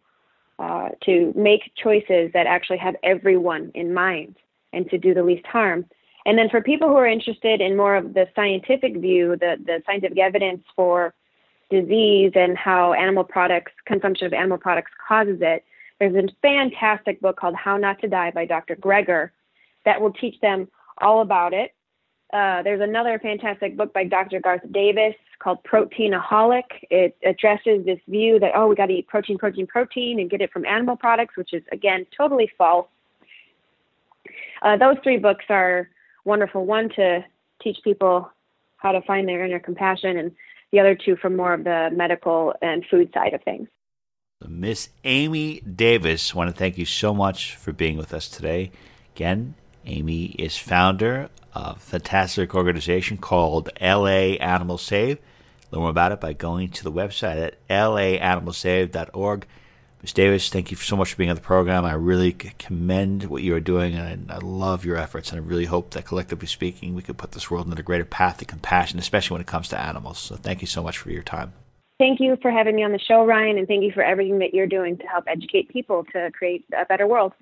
uh, 0.58 0.90
to 1.04 1.32
make 1.36 1.72
choices 1.82 2.30
that 2.32 2.46
actually 2.46 2.78
have 2.78 2.94
everyone 3.02 3.72
in 3.74 3.92
mind 3.92 4.36
and 4.72 4.88
to 4.90 4.98
do 4.98 5.14
the 5.14 5.22
least 5.22 5.46
harm. 5.46 5.86
And 6.26 6.36
then 6.36 6.48
for 6.48 6.60
people 6.60 6.88
who 6.88 6.96
are 6.96 7.06
interested 7.06 7.60
in 7.60 7.76
more 7.76 7.96
of 7.96 8.14
the 8.14 8.26
scientific 8.34 8.96
view, 8.98 9.36
the 9.40 9.56
the 9.64 9.82
scientific 9.86 10.18
evidence 10.18 10.62
for 10.74 11.14
disease 11.70 12.32
and 12.34 12.56
how 12.56 12.92
animal 12.92 13.24
products 13.24 13.72
consumption 13.86 14.26
of 14.26 14.32
animal 14.32 14.58
products 14.58 14.92
causes 15.08 15.38
it 15.40 15.64
there's 15.98 16.14
a 16.14 16.28
fantastic 16.42 17.20
book 17.20 17.36
called 17.38 17.54
how 17.54 17.76
not 17.76 18.00
to 18.00 18.08
die 18.08 18.30
by 18.30 18.44
dr 18.44 18.74
greger 18.76 19.30
that 19.84 20.00
will 20.00 20.12
teach 20.12 20.38
them 20.40 20.68
all 20.98 21.20
about 21.20 21.52
it. 21.52 21.72
Uh, 22.32 22.62
there's 22.62 22.80
another 22.80 23.18
fantastic 23.18 23.76
book 23.76 23.92
by 23.92 24.04
dr 24.04 24.38
garth 24.40 24.62
davis 24.72 25.14
called 25.38 25.58
proteinaholic 25.64 26.64
it 26.90 27.16
addresses 27.24 27.84
this 27.84 28.00
view 28.08 28.38
that 28.40 28.52
oh 28.54 28.66
we 28.66 28.74
got 28.74 28.86
to 28.86 28.94
eat 28.94 29.06
protein 29.06 29.38
protein 29.38 29.66
protein 29.66 30.18
and 30.18 30.30
get 30.30 30.40
it 30.40 30.50
from 30.52 30.64
animal 30.64 30.96
products 30.96 31.36
which 31.36 31.52
is 31.52 31.62
again 31.72 32.06
totally 32.16 32.50
false. 32.58 32.88
Uh, 34.62 34.76
those 34.76 34.96
three 35.02 35.18
books 35.18 35.44
are 35.48 35.88
wonderful. 36.24 36.66
One 36.66 36.88
to 36.96 37.24
teach 37.62 37.78
people 37.84 38.30
how 38.78 38.92
to 38.92 39.00
find 39.02 39.28
their 39.28 39.44
inner 39.44 39.60
compassion 39.60 40.16
and 40.16 40.32
the 40.72 40.80
other 40.80 40.94
two 40.94 41.16
from 41.16 41.36
more 41.36 41.54
of 41.54 41.64
the 41.64 41.90
medical 41.92 42.54
and 42.60 42.84
food 42.90 43.10
side 43.14 43.34
of 43.34 43.42
things. 43.44 43.68
Miss 44.46 44.90
Amy 45.04 45.60
Davis, 45.60 46.34
I 46.34 46.36
want 46.36 46.50
to 46.50 46.56
thank 46.56 46.76
you 46.76 46.84
so 46.84 47.14
much 47.14 47.56
for 47.56 47.72
being 47.72 47.96
with 47.96 48.12
us 48.12 48.28
today. 48.28 48.70
Again, 49.14 49.54
Amy 49.86 50.26
is 50.38 50.58
founder 50.58 51.30
of 51.54 51.76
a 51.76 51.80
fantastic 51.80 52.54
organization 52.54 53.16
called 53.16 53.70
LA 53.80 54.36
Animal 54.40 54.76
Save. 54.76 55.20
Learn 55.70 55.80
more 55.80 55.90
about 55.90 56.12
it 56.12 56.20
by 56.20 56.32
going 56.34 56.68
to 56.70 56.84
the 56.84 56.92
website 56.92 57.38
at 57.38 57.68
laanimalsave.org. 57.68 59.46
Ms. 60.02 60.12
Davis, 60.12 60.48
thank 60.50 60.70
you 60.70 60.76
so 60.76 60.96
much 60.96 61.12
for 61.12 61.16
being 61.16 61.30
on 61.30 61.36
the 61.36 61.42
program. 61.42 61.84
I 61.84 61.94
really 61.94 62.32
commend 62.32 63.24
what 63.24 63.42
you 63.42 63.54
are 63.54 63.60
doing, 63.60 63.94
and 63.94 64.30
I, 64.30 64.38
love 64.38 64.84
your 64.84 64.98
efforts. 64.98 65.32
And 65.32 65.40
I 65.40 65.44
really 65.44 65.64
hope 65.64 65.92
that, 65.92 66.04
collectively 66.04 66.46
speaking, 66.46 66.94
we 66.94 67.02
could 67.02 67.16
put 67.16 67.32
this 67.32 67.50
world 67.50 67.70
on 67.70 67.78
a 67.78 67.82
greater 67.82 68.04
path 68.04 68.38
to 68.38 68.44
compassion, 68.44 68.98
especially 68.98 69.34
when 69.34 69.40
it 69.40 69.46
comes 69.46 69.68
to 69.68 69.80
animals. 69.80 70.18
So, 70.18 70.36
thank 70.36 70.60
you 70.60 70.66
so 70.66 70.82
much 70.82 70.98
for 70.98 71.10
your 71.10 71.22
time. 71.22 71.54
Thank 71.98 72.20
you 72.20 72.36
for 72.42 72.50
having 72.50 72.76
me 72.76 72.84
on 72.84 72.92
the 72.92 72.98
show, 72.98 73.24
Ryan, 73.24 73.56
and 73.56 73.66
thank 73.66 73.82
you 73.82 73.90
for 73.92 74.02
everything 74.02 74.38
that 74.40 74.52
you're 74.52 74.66
doing 74.66 74.98
to 74.98 75.06
help 75.06 75.24
educate 75.26 75.70
people 75.70 76.04
to 76.12 76.30
create 76.32 76.64
a 76.78 76.84
better 76.84 77.06
world. 77.06 77.32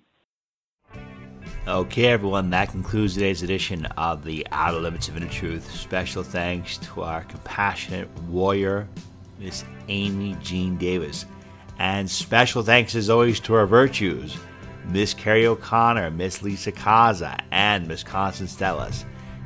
Okay, 1.67 2.07
everyone, 2.07 2.51
that 2.51 2.69
concludes 2.69 3.15
today's 3.15 3.43
edition 3.43 3.87
of 3.97 4.23
the 4.23 4.47
Outer 4.53 4.79
Limits 4.79 5.09
of 5.09 5.17
Inner 5.17 5.29
Truth. 5.29 5.71
Special 5.71 6.23
thanks 6.23 6.79
to 6.79 7.03
our 7.03 7.25
compassionate 7.25 8.09
warrior, 8.29 8.87
Miss 9.41 9.65
Amy 9.89 10.37
Jean 10.41 10.77
Davis. 10.77 11.27
And 11.79 12.09
special 12.09 12.63
thanks, 12.63 12.95
as 12.95 13.11
always, 13.11 13.41
to 13.41 13.55
our 13.55 13.67
virtues, 13.67 14.37
Miss 14.87 15.15
Carrie 15.15 15.47
O'Connor, 15.47 16.11
Miss 16.13 16.43
Lisa 16.43 16.71
Kaza, 16.71 17.41
and 17.51 17.89
Miss 17.89 18.05
Constance 18.05 18.55
Stellas. 18.55 19.05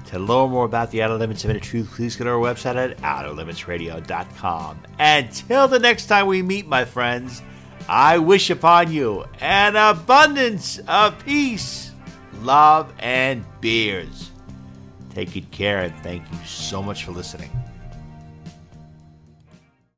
To 0.09 0.18
learn 0.18 0.50
more 0.50 0.64
about 0.64 0.90
the 0.90 1.02
Outer 1.02 1.16
Limits 1.16 1.44
of 1.44 1.50
Inner 1.50 1.61
Truth, 1.61 1.90
please 1.94 2.16
go 2.16 2.24
to 2.24 2.30
our 2.30 2.38
website 2.38 2.76
at 2.76 2.96
outerlimitsradio.com. 2.98 4.78
Until 4.98 5.68
the 5.68 5.78
next 5.78 6.06
time 6.06 6.26
we 6.26 6.40
meet, 6.40 6.66
my 6.66 6.86
friends, 6.86 7.42
I 7.90 8.16
wish 8.16 8.48
upon 8.48 8.90
you 8.90 9.26
an 9.40 9.76
abundance 9.76 10.78
of 10.88 11.22
peace, 11.26 11.92
love, 12.40 12.90
and 12.98 13.44
beers. 13.61 14.30
Take 15.11 15.34
good 15.34 15.50
care, 15.50 15.82
and 15.82 15.94
thank 16.02 16.22
you 16.32 16.38
so 16.46 16.82
much 16.82 17.04
for 17.04 17.12
listening. 17.12 17.50